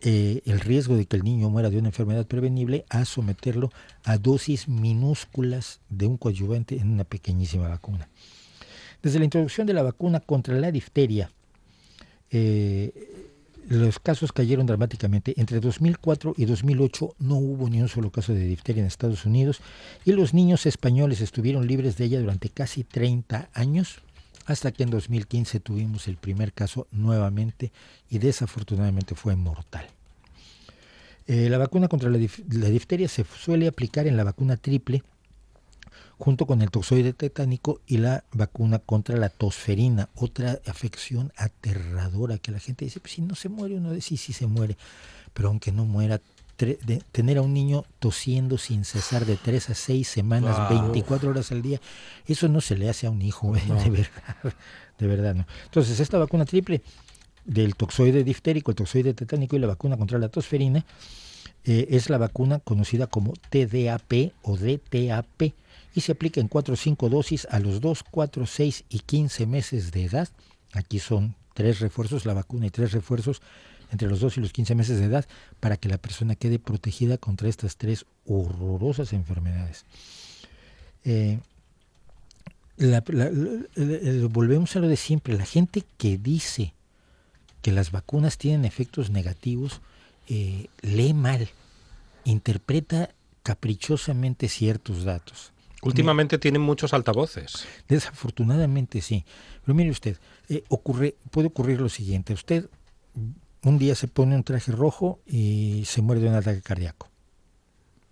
eh, 0.00 0.42
el 0.44 0.60
riesgo 0.60 0.96
de 0.96 1.06
que 1.06 1.16
el 1.16 1.24
niño 1.24 1.50
muera 1.50 1.70
de 1.70 1.78
una 1.78 1.88
enfermedad 1.88 2.26
prevenible 2.26 2.84
a 2.88 3.04
someterlo 3.04 3.72
a 4.04 4.16
dosis 4.16 4.68
minúsculas 4.68 5.80
de 5.88 6.06
un 6.06 6.16
coadyuvante 6.16 6.76
en 6.76 6.90
una 6.90 7.04
pequeñísima 7.04 7.68
vacuna. 7.68 8.08
Desde 9.02 9.18
la 9.18 9.24
introducción 9.24 9.66
de 9.66 9.74
la 9.74 9.82
vacuna 9.82 10.20
contra 10.20 10.54
la 10.54 10.70
difteria, 10.70 11.30
eh, 12.30 13.27
los 13.68 13.98
casos 13.98 14.32
cayeron 14.32 14.66
dramáticamente. 14.66 15.34
Entre 15.36 15.60
2004 15.60 16.34
y 16.36 16.46
2008 16.46 17.16
no 17.18 17.36
hubo 17.36 17.68
ni 17.68 17.82
un 17.82 17.88
solo 17.88 18.10
caso 18.10 18.32
de 18.32 18.44
difteria 18.44 18.80
en 18.80 18.86
Estados 18.86 19.26
Unidos 19.26 19.60
y 20.04 20.12
los 20.12 20.32
niños 20.32 20.64
españoles 20.66 21.20
estuvieron 21.20 21.66
libres 21.66 21.96
de 21.96 22.06
ella 22.06 22.20
durante 22.20 22.48
casi 22.48 22.82
30 22.82 23.50
años, 23.52 24.00
hasta 24.46 24.72
que 24.72 24.84
en 24.84 24.90
2015 24.90 25.60
tuvimos 25.60 26.08
el 26.08 26.16
primer 26.16 26.54
caso 26.54 26.86
nuevamente 26.90 27.70
y 28.08 28.18
desafortunadamente 28.18 29.14
fue 29.14 29.36
mortal. 29.36 29.86
Eh, 31.26 31.50
la 31.50 31.58
vacuna 31.58 31.88
contra 31.88 32.08
la, 32.08 32.18
la 32.18 32.68
difteria 32.70 33.06
se 33.06 33.24
suele 33.24 33.68
aplicar 33.68 34.06
en 34.06 34.16
la 34.16 34.24
vacuna 34.24 34.56
triple 34.56 35.02
junto 36.18 36.46
con 36.46 36.62
el 36.62 36.70
toxoide 36.70 37.12
tetánico 37.12 37.80
y 37.86 37.98
la 37.98 38.24
vacuna 38.32 38.78
contra 38.80 39.16
la 39.16 39.28
tosferina, 39.28 40.08
otra 40.16 40.58
afección 40.66 41.32
aterradora 41.36 42.38
que 42.38 42.50
la 42.52 42.58
gente 42.58 42.84
dice, 42.84 43.00
pues 43.00 43.12
si 43.14 43.22
no 43.22 43.34
se 43.34 43.48
muere 43.48 43.76
uno, 43.76 43.98
sí, 44.00 44.16
sí 44.16 44.32
se 44.32 44.46
muere, 44.46 44.76
pero 45.32 45.48
aunque 45.48 45.70
no 45.72 45.84
muera, 45.84 46.20
de- 46.58 47.02
tener 47.12 47.38
a 47.38 47.42
un 47.42 47.54
niño 47.54 47.84
tosiendo 48.00 48.58
sin 48.58 48.84
cesar 48.84 49.24
de 49.26 49.36
3 49.36 49.70
a 49.70 49.74
6 49.74 50.08
semanas, 50.08 50.58
Wow. 50.58 50.80
24 50.88 51.30
horas 51.30 51.52
al 51.52 51.62
día, 51.62 51.80
eso 52.26 52.48
no 52.48 52.60
se 52.60 52.76
le 52.76 52.88
hace 52.88 53.06
a 53.06 53.10
un 53.10 53.22
hijo, 53.22 53.54
¿eh? 53.56 53.62
No. 53.68 53.76
de 53.80 53.90
verdad, 53.90 54.54
de 54.98 55.06
verdad 55.06 55.34
no. 55.36 55.46
Entonces 55.66 56.00
esta 56.00 56.18
vacuna 56.18 56.44
triple 56.46 56.82
del 57.44 57.76
toxoide 57.76 58.24
diftérico, 58.24 58.72
el 58.72 58.76
toxoide 58.76 59.14
tetánico 59.14 59.54
y 59.54 59.60
la 59.60 59.68
vacuna 59.68 59.96
contra 59.96 60.18
la 60.18 60.28
tosferina, 60.30 60.84
eh, 61.64 61.86
es 61.90 62.10
la 62.10 62.18
vacuna 62.18 62.58
conocida 62.58 63.06
como 63.06 63.34
TDAP 63.50 64.32
o 64.42 64.56
DTAP 64.56 65.52
y 65.98 66.00
se 66.00 66.12
aplica 66.12 66.40
en 66.40 66.48
4 66.48 66.74
o 66.74 66.76
5 66.76 67.08
dosis 67.08 67.46
a 67.50 67.58
los 67.58 67.80
2, 67.80 68.04
4, 68.10 68.46
6 68.46 68.84
y 68.88 69.00
15 69.00 69.46
meses 69.46 69.90
de 69.90 70.04
edad. 70.04 70.28
Aquí 70.72 70.98
son 70.98 71.34
tres 71.54 71.80
refuerzos, 71.80 72.24
la 72.24 72.34
vacuna 72.34 72.66
y 72.66 72.70
tres 72.70 72.92
refuerzos 72.92 73.42
entre 73.90 74.08
los 74.08 74.20
2 74.20 74.38
y 74.38 74.40
los 74.40 74.52
15 74.52 74.74
meses 74.74 74.98
de 75.00 75.06
edad 75.06 75.26
para 75.60 75.76
que 75.76 75.88
la 75.88 75.98
persona 75.98 76.36
quede 76.36 76.58
protegida 76.58 77.18
contra 77.18 77.48
estas 77.48 77.76
tres 77.76 78.06
horrorosas 78.26 79.12
enfermedades. 79.12 79.84
Eh, 81.04 81.40
volvemos 84.30 84.76
a 84.76 84.78
lo 84.78 84.88
de 84.88 84.96
siempre, 84.96 85.36
la 85.36 85.46
gente 85.46 85.84
que 85.96 86.16
dice 86.16 86.74
que 87.60 87.72
las 87.72 87.90
vacunas 87.90 88.38
tienen 88.38 88.64
efectos 88.64 89.10
negativos, 89.10 89.80
eh, 90.28 90.68
lee 90.82 91.12
mal, 91.12 91.48
interpreta 92.24 93.10
caprichosamente 93.42 94.48
ciertos 94.48 95.02
datos. 95.04 95.52
Últimamente 95.82 96.38
tienen 96.38 96.60
muchos 96.62 96.92
altavoces. 96.92 97.66
Desafortunadamente 97.88 99.00
sí. 99.00 99.24
Pero 99.64 99.74
mire 99.74 99.90
usted, 99.90 100.16
eh, 100.48 100.64
ocurre, 100.68 101.16
puede 101.30 101.48
ocurrir 101.48 101.80
lo 101.80 101.88
siguiente. 101.88 102.32
Usted 102.32 102.68
un 103.62 103.78
día 103.78 103.94
se 103.94 104.08
pone 104.08 104.34
un 104.34 104.42
traje 104.44 104.72
rojo 104.72 105.20
y 105.26 105.82
se 105.86 106.02
muere 106.02 106.20
de 106.20 106.28
un 106.28 106.34
ataque 106.34 106.62
cardíaco. 106.62 107.08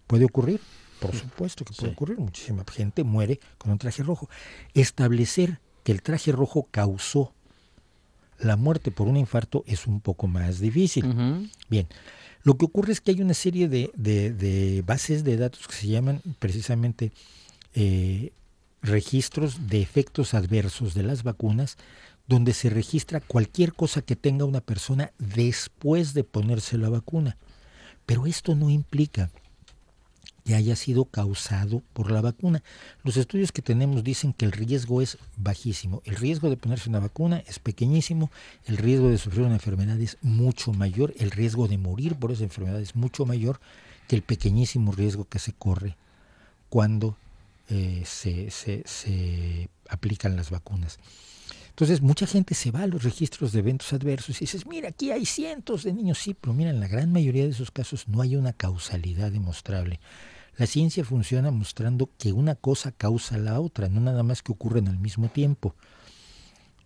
¿Puede 0.06 0.24
ocurrir? 0.24 0.60
Por 1.00 1.14
supuesto 1.14 1.64
que 1.64 1.74
puede 1.74 1.90
Sí. 1.90 1.94
ocurrir. 1.94 2.18
Muchísima 2.18 2.64
gente 2.72 3.02
muere 3.04 3.40
con 3.58 3.72
un 3.72 3.78
traje 3.78 4.02
rojo. 4.02 4.28
Establecer 4.74 5.60
que 5.82 5.92
el 5.92 6.02
traje 6.02 6.32
rojo 6.32 6.68
causó 6.70 7.32
la 8.38 8.56
muerte 8.56 8.90
por 8.90 9.08
un 9.08 9.16
infarto 9.16 9.64
es 9.66 9.86
un 9.86 10.00
poco 10.00 10.26
más 10.28 10.60
difícil. 10.60 11.50
Bien, 11.68 11.88
lo 12.42 12.56
que 12.58 12.64
ocurre 12.66 12.92
es 12.92 13.00
que 13.00 13.10
hay 13.12 13.22
una 13.22 13.34
serie 13.34 13.68
de, 13.68 13.90
de- 13.96 14.32
de 14.32 14.82
bases 14.82 15.24
de 15.24 15.36
datos 15.36 15.66
que 15.66 15.74
se 15.74 15.86
llaman 15.88 16.22
precisamente 16.38 17.12
eh, 17.76 18.32
registros 18.80 19.68
de 19.68 19.82
efectos 19.82 20.32
adversos 20.32 20.94
de 20.94 21.02
las 21.02 21.22
vacunas 21.22 21.76
donde 22.26 22.54
se 22.54 22.70
registra 22.70 23.20
cualquier 23.20 23.74
cosa 23.74 24.00
que 24.00 24.16
tenga 24.16 24.46
una 24.46 24.62
persona 24.62 25.12
después 25.18 26.14
de 26.14 26.24
ponerse 26.24 26.78
la 26.78 26.88
vacuna. 26.88 27.36
Pero 28.06 28.26
esto 28.26 28.54
no 28.54 28.70
implica 28.70 29.30
que 30.46 30.54
haya 30.54 30.74
sido 30.74 31.04
causado 31.04 31.82
por 31.92 32.10
la 32.10 32.22
vacuna. 32.22 32.62
Los 33.04 33.18
estudios 33.18 33.52
que 33.52 33.60
tenemos 33.60 34.02
dicen 34.02 34.32
que 34.32 34.46
el 34.46 34.52
riesgo 34.52 35.02
es 35.02 35.18
bajísimo. 35.36 36.00
El 36.06 36.16
riesgo 36.16 36.48
de 36.48 36.56
ponerse 36.56 36.88
una 36.88 37.00
vacuna 37.00 37.42
es 37.46 37.58
pequeñísimo, 37.58 38.30
el 38.64 38.78
riesgo 38.78 39.08
de 39.10 39.18
sufrir 39.18 39.44
una 39.44 39.56
enfermedad 39.56 40.00
es 40.00 40.16
mucho 40.22 40.72
mayor, 40.72 41.12
el 41.18 41.30
riesgo 41.30 41.68
de 41.68 41.76
morir 41.76 42.14
por 42.14 42.32
esa 42.32 42.44
enfermedad 42.44 42.80
es 42.80 42.96
mucho 42.96 43.26
mayor 43.26 43.60
que 44.08 44.16
el 44.16 44.22
pequeñísimo 44.22 44.92
riesgo 44.92 45.26
que 45.28 45.40
se 45.40 45.52
corre 45.52 45.96
cuando 46.70 47.16
eh, 47.68 48.02
se, 48.04 48.50
se- 48.50 49.68
aplican 49.88 50.36
las 50.36 50.50
vacunas. 50.50 50.98
Entonces, 51.68 52.00
mucha 52.00 52.26
gente 52.26 52.54
se 52.54 52.70
va 52.70 52.82
a 52.82 52.86
los 52.86 53.02
registros 53.04 53.52
de 53.52 53.58
eventos 53.58 53.92
adversos 53.92 54.36
y 54.40 54.46
dices, 54.46 54.66
mira, 54.66 54.88
aquí 54.88 55.10
hay 55.10 55.26
cientos 55.26 55.82
de 55.84 55.92
niños. 55.92 56.18
Sí, 56.18 56.34
pero 56.34 56.54
mira, 56.54 56.70
en 56.70 56.80
la 56.80 56.88
gran 56.88 57.12
mayoría 57.12 57.44
de 57.44 57.50
esos 57.50 57.70
casos 57.70 58.08
no 58.08 58.22
hay 58.22 58.34
una 58.36 58.52
causalidad 58.54 59.30
demostrable. 59.30 60.00
La 60.56 60.66
ciencia 60.66 61.04
funciona 61.04 61.50
mostrando 61.50 62.08
que 62.18 62.32
una 62.32 62.54
cosa 62.54 62.92
causa 62.92 63.36
la 63.36 63.60
otra, 63.60 63.90
no 63.90 64.00
nada 64.00 64.22
más 64.22 64.42
que 64.42 64.52
ocurren 64.52 64.88
al 64.88 64.98
mismo 64.98 65.28
tiempo. 65.28 65.74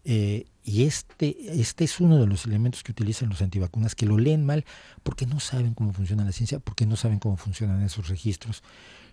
Eh, 0.05 0.47
y 0.65 0.85
este, 0.85 1.61
este 1.61 1.85
es 1.85 2.01
uno 2.01 2.19
de 2.19 2.27
los 2.27 2.47
elementos 2.47 2.83
que 2.83 2.93
utilizan 2.93 3.29
los 3.29 3.43
antivacunas, 3.43 3.95
que 3.95 4.07
lo 4.07 4.19
leen 4.19 4.45
mal 4.45 4.65
porque 5.03 5.27
no 5.27 5.39
saben 5.41 5.75
cómo 5.75 5.93
funciona 5.93 6.25
la 6.25 6.33
ciencia, 6.33 6.59
porque 6.59 6.87
no 6.87 6.97
saben 6.97 7.19
cómo 7.19 7.37
funcionan 7.37 7.83
esos 7.83 8.09
registros, 8.09 8.63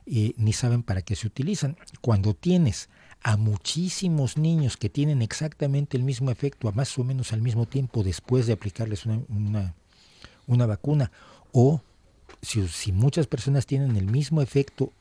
eh, 0.10 0.34
ni 0.38 0.54
saben 0.54 0.84
para 0.84 1.02
qué 1.02 1.16
se 1.16 1.28
utilizan. 1.28 1.78
Cuando 2.02 2.34
tienes 2.34 2.90
a 3.24 3.36
muchísimos 3.36 4.38
niños 4.38 4.78
que 4.78 4.90
tienen 4.90 5.22
exactamente 5.22 5.98
el 5.98 6.04
mismo 6.04 6.32
efecto, 6.32 6.70
a 6.70 6.72
más 6.72 6.98
o 6.98 7.04
menos 7.04 7.34
al 7.34 7.42
mismo 7.42 7.66
tiempo 7.66 8.04
después 8.04 8.48
de 8.48 8.54
aplicarles 8.54 9.06
una, 9.06 9.20
una, 9.28 9.74
una 10.46 10.66
vacuna, 10.66 11.12
o 11.52 11.82
si, 12.42 12.68
si 12.68 12.92
muchas 12.92 13.28
personas 13.28 13.66
tienen 13.66 13.98
el 13.98 14.06
mismo 14.06 14.42
efecto 14.42 14.94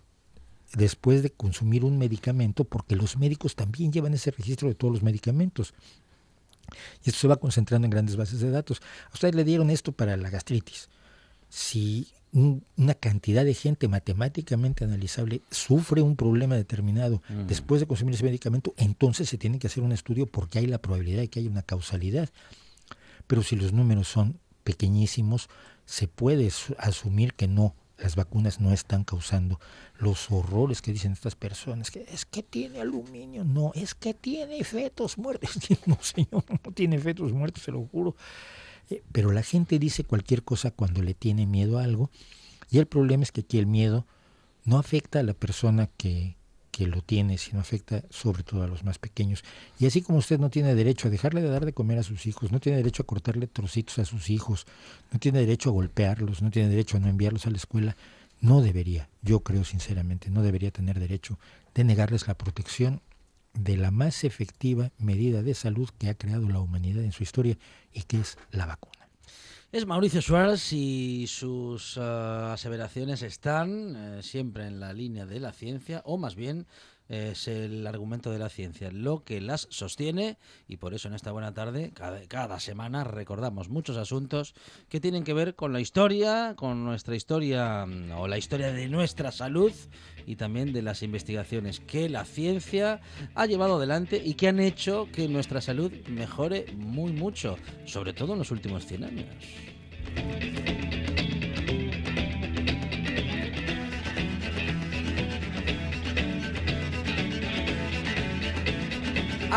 después 0.72 1.22
de 1.22 1.30
consumir 1.30 1.84
un 1.84 1.98
medicamento, 1.98 2.64
porque 2.64 2.96
los 2.96 3.16
médicos 3.16 3.54
también 3.54 3.92
llevan 3.92 4.14
ese 4.14 4.32
registro 4.32 4.68
de 4.68 4.74
todos 4.74 4.92
los 4.92 5.02
medicamentos. 5.02 5.72
Y 7.04 7.10
esto 7.10 7.20
se 7.20 7.28
va 7.28 7.36
concentrando 7.36 7.86
en 7.86 7.90
grandes 7.90 8.16
bases 8.16 8.40
de 8.40 8.50
datos. 8.50 8.82
A 9.10 9.14
ustedes 9.14 9.36
le 9.36 9.44
dieron 9.44 9.70
esto 9.70 9.92
para 9.92 10.16
la 10.16 10.30
gastritis. 10.30 10.88
Si 11.48 12.08
un- 12.36 12.62
una 12.76 12.94
cantidad 12.94 13.44
de 13.44 13.54
gente 13.54 13.88
matemáticamente 13.88 14.84
analizable 14.84 15.40
sufre 15.50 16.02
un 16.02 16.16
problema 16.16 16.54
determinado 16.54 17.22
Mm. 17.28 17.46
después 17.46 17.80
de 17.80 17.86
consumir 17.86 18.14
ese 18.14 18.24
medicamento, 18.24 18.74
entonces 18.76 19.28
se 19.28 19.38
tiene 19.38 19.58
que 19.58 19.68
hacer 19.68 19.82
un 19.82 19.92
estudio 19.92 20.26
porque 20.26 20.58
hay 20.58 20.66
la 20.66 20.78
probabilidad 20.78 21.20
de 21.22 21.28
que 21.28 21.40
haya 21.40 21.48
una 21.50 21.62
causalidad. 21.62 22.28
Pero 23.26 23.42
si 23.42 23.56
los 23.56 23.72
números 23.72 24.08
son 24.08 24.38
pequeñísimos, 24.64 25.48
se 25.86 26.08
puede 26.08 26.50
su- 26.50 26.74
asumir 26.78 27.32
que 27.34 27.48
no, 27.48 27.74
las 27.98 28.14
vacunas 28.16 28.60
no 28.60 28.72
están 28.72 29.04
causando 29.04 29.58
los 29.98 30.30
horrores 30.30 30.82
que 30.82 30.92
dicen 30.92 31.12
estas 31.12 31.34
personas, 31.36 31.90
que 31.90 32.04
es 32.12 32.26
que 32.26 32.42
tiene 32.42 32.80
aluminio, 32.82 33.44
no, 33.44 33.72
es 33.74 33.94
que 33.94 34.12
tiene 34.12 34.62
fetos 34.64 35.16
muertos. 35.16 35.50
No, 35.86 35.98
señor, 36.02 36.44
no 36.64 36.72
tiene 36.72 36.98
fetos 36.98 37.32
muertos, 37.32 37.62
se 37.62 37.72
lo 37.72 37.86
juro. 37.86 38.14
Pero 39.12 39.32
la 39.32 39.42
gente 39.42 39.78
dice 39.78 40.04
cualquier 40.04 40.42
cosa 40.42 40.70
cuando 40.70 41.02
le 41.02 41.14
tiene 41.14 41.46
miedo 41.46 41.78
a 41.78 41.84
algo, 41.84 42.10
y 42.70 42.78
el 42.78 42.86
problema 42.86 43.22
es 43.22 43.32
que 43.32 43.42
aquí 43.42 43.58
el 43.58 43.66
miedo 43.66 44.06
no 44.64 44.78
afecta 44.78 45.20
a 45.20 45.22
la 45.22 45.34
persona 45.34 45.88
que, 45.96 46.36
que 46.76 46.86
lo 46.86 47.00
tiene, 47.00 47.38
sino 47.38 47.60
afecta 47.60 48.02
sobre 48.10 48.42
todo 48.42 48.62
a 48.62 48.66
los 48.66 48.84
más 48.84 48.98
pequeños. 48.98 49.44
Y 49.78 49.86
así 49.86 50.02
como 50.02 50.18
usted 50.18 50.38
no 50.38 50.50
tiene 50.50 50.74
derecho 50.74 51.08
a 51.08 51.10
dejarle 51.10 51.40
de 51.40 51.48
dar 51.48 51.64
de 51.64 51.72
comer 51.72 51.98
a 51.98 52.02
sus 52.02 52.26
hijos, 52.26 52.52
no 52.52 52.60
tiene 52.60 52.76
derecho 52.76 53.02
a 53.02 53.06
cortarle 53.06 53.46
trocitos 53.46 53.98
a 53.98 54.04
sus 54.04 54.28
hijos, 54.28 54.66
no 55.10 55.18
tiene 55.18 55.40
derecho 55.40 55.70
a 55.70 55.72
golpearlos, 55.72 56.42
no 56.42 56.50
tiene 56.50 56.68
derecho 56.68 56.98
a 56.98 57.00
no 57.00 57.08
enviarlos 57.08 57.46
a 57.46 57.50
la 57.50 57.56
escuela, 57.56 57.96
no 58.42 58.60
debería, 58.60 59.08
yo 59.22 59.40
creo 59.40 59.64
sinceramente, 59.64 60.28
no 60.28 60.42
debería 60.42 60.70
tener 60.70 61.00
derecho 61.00 61.38
de 61.74 61.84
negarles 61.84 62.26
la 62.28 62.34
protección 62.34 63.00
de 63.58 63.76
la 63.76 63.90
más 63.90 64.24
efectiva 64.24 64.92
medida 64.98 65.42
de 65.42 65.54
salud 65.54 65.88
que 65.98 66.08
ha 66.08 66.14
creado 66.14 66.48
la 66.48 66.60
humanidad 66.60 67.04
en 67.04 67.12
su 67.12 67.22
historia 67.22 67.58
y 67.92 68.02
que 68.02 68.20
es 68.20 68.38
la 68.50 68.66
vacuna. 68.66 69.08
Es 69.72 69.84
Mauricio 69.84 70.22
Suárez 70.22 70.72
y 70.72 71.26
sus 71.26 71.98
ah, 71.98 72.52
aseveraciones 72.52 73.22
están 73.22 73.96
eh, 73.96 74.22
siempre 74.22 74.66
en 74.66 74.80
la 74.80 74.92
línea 74.92 75.26
de 75.26 75.40
la 75.40 75.52
ciencia, 75.52 76.02
o 76.04 76.18
más 76.18 76.36
bien 76.36 76.66
es 77.08 77.48
el 77.48 77.86
argumento 77.86 78.30
de 78.30 78.38
la 78.38 78.48
ciencia 78.48 78.90
lo 78.90 79.24
que 79.24 79.40
las 79.40 79.68
sostiene, 79.70 80.38
y 80.68 80.76
por 80.76 80.94
eso 80.94 81.08
en 81.08 81.14
esta 81.14 81.32
buena 81.32 81.54
tarde, 81.54 81.92
cada, 82.28 82.60
semana, 82.60 83.04
recordamos 83.04 83.68
muchos 83.68 83.96
asuntos 83.96 84.54
que 84.88 85.00
tienen 85.00 85.24
que 85.24 85.34
ver 85.34 85.54
con 85.54 85.72
la 85.72 85.80
historia, 85.80 86.54
con 86.56 86.84
nuestra 86.84 87.14
historia 87.14 87.86
mm, 87.86 88.12
o 88.12 88.28
la 88.28 88.38
historia 88.38 88.72
de 88.72 88.88
nuestra 88.88 89.32
salud 89.32 89.72
y 90.26 90.36
también 90.36 90.72
de 90.72 90.82
las 90.82 91.02
investigaciones 91.02 91.80
que 91.80 92.08
la 92.08 92.24
ciencia 92.24 93.00
ha 93.34 93.46
llevado 93.46 93.76
adelante 93.76 94.20
y 94.24 94.34
que 94.34 94.48
han 94.48 94.60
hecho 94.60 95.08
que 95.12 95.28
nuestra 95.28 95.60
salud 95.60 95.92
mejore 96.08 96.66
muy 96.74 97.12
mucho, 97.12 97.56
sobre 97.84 98.12
todo 98.12 98.32
en 98.32 98.40
los 98.40 98.50
últimos 98.50 98.86
100 98.86 99.04
años. 99.04 99.26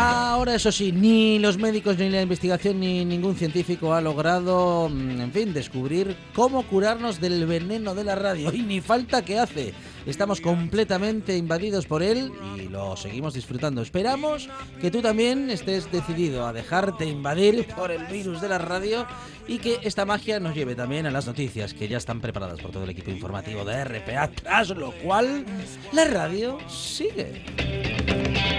Ahora, 0.01 0.55
eso 0.55 0.71
sí, 0.71 0.93
ni 0.93 1.39
los 1.39 1.57
médicos, 1.57 1.97
ni 1.97 2.09
la 2.09 2.21
investigación, 2.21 2.79
ni 2.79 3.03
ningún 3.03 3.35
científico 3.35 3.93
ha 3.93 3.99
logrado, 3.99 4.87
mm, 4.87 5.19
en 5.19 5.31
fin, 5.33 5.53
descubrir 5.53 6.15
cómo 6.33 6.63
curarnos 6.63 7.19
del 7.19 7.45
veneno 7.45 7.93
de 7.93 8.05
la 8.05 8.15
radio. 8.15 8.53
Y 8.53 8.61
ni 8.61 8.79
falta 8.79 9.25
que 9.25 9.39
hace. 9.39 9.73
Estamos 10.05 10.39
completamente 10.39 11.35
invadidos 11.35 11.85
por 11.85 12.01
él 12.01 12.31
y 12.55 12.69
lo 12.69 12.95
seguimos 12.95 13.33
disfrutando. 13.33 13.81
Esperamos 13.81 14.49
que 14.79 14.89
tú 14.89 15.01
también 15.01 15.49
estés 15.49 15.91
decidido 15.91 16.47
a 16.47 16.53
dejarte 16.53 17.05
invadir 17.05 17.67
por 17.75 17.91
el 17.91 18.05
virus 18.05 18.39
de 18.39 18.47
la 18.47 18.57
radio 18.57 19.05
y 19.47 19.57
que 19.57 19.79
esta 19.83 20.05
magia 20.05 20.39
nos 20.39 20.55
lleve 20.55 20.75
también 20.75 21.07
a 21.07 21.11
las 21.11 21.27
noticias 21.27 21.73
que 21.73 21.89
ya 21.89 21.97
están 21.97 22.21
preparadas 22.21 22.61
por 22.61 22.71
todo 22.71 22.85
el 22.85 22.89
equipo 22.91 23.11
informativo 23.11 23.65
de 23.65 23.83
RPA, 23.83 24.29
tras 24.29 24.69
lo 24.69 24.93
cual 24.93 25.43
la 25.91 26.05
radio 26.05 26.57
sigue. 26.69 28.58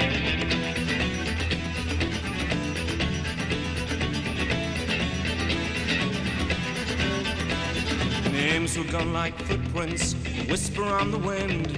Names 8.51 8.77
were 8.77 8.91
gone 8.91 9.13
like 9.13 9.39
footprints, 9.43 10.15
whisper 10.49 10.83
on 10.83 11.13
the 11.13 11.19
wind. 11.19 11.69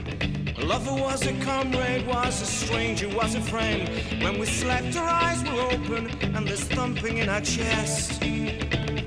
A 0.57 0.65
lover 0.65 0.95
was 0.95 1.21
a 1.27 1.35
comrade, 1.45 2.07
was 2.07 2.41
a 2.41 2.47
stranger, 2.47 3.11
was 3.11 3.35
a 3.35 3.43
friend. 3.43 3.91
When 4.23 4.39
we 4.39 4.47
slept, 4.47 4.97
our 4.97 5.07
eyes 5.07 5.45
were 5.45 5.61
open, 5.61 6.09
and 6.35 6.49
there's 6.49 6.65
thumping 6.65 7.19
in 7.19 7.29
our 7.29 7.43
chest. 7.43 8.23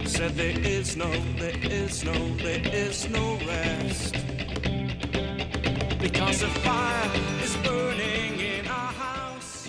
Said 0.06 0.36
there 0.36 0.60
is 0.60 0.96
no, 0.96 1.10
there 1.40 1.58
is 1.64 2.06
no, 2.06 2.14
there 2.38 2.62
is 2.72 3.10
no 3.10 3.40
rest. 3.48 4.14
Because 6.00 6.44
of 6.44 6.52
fire 6.60 6.96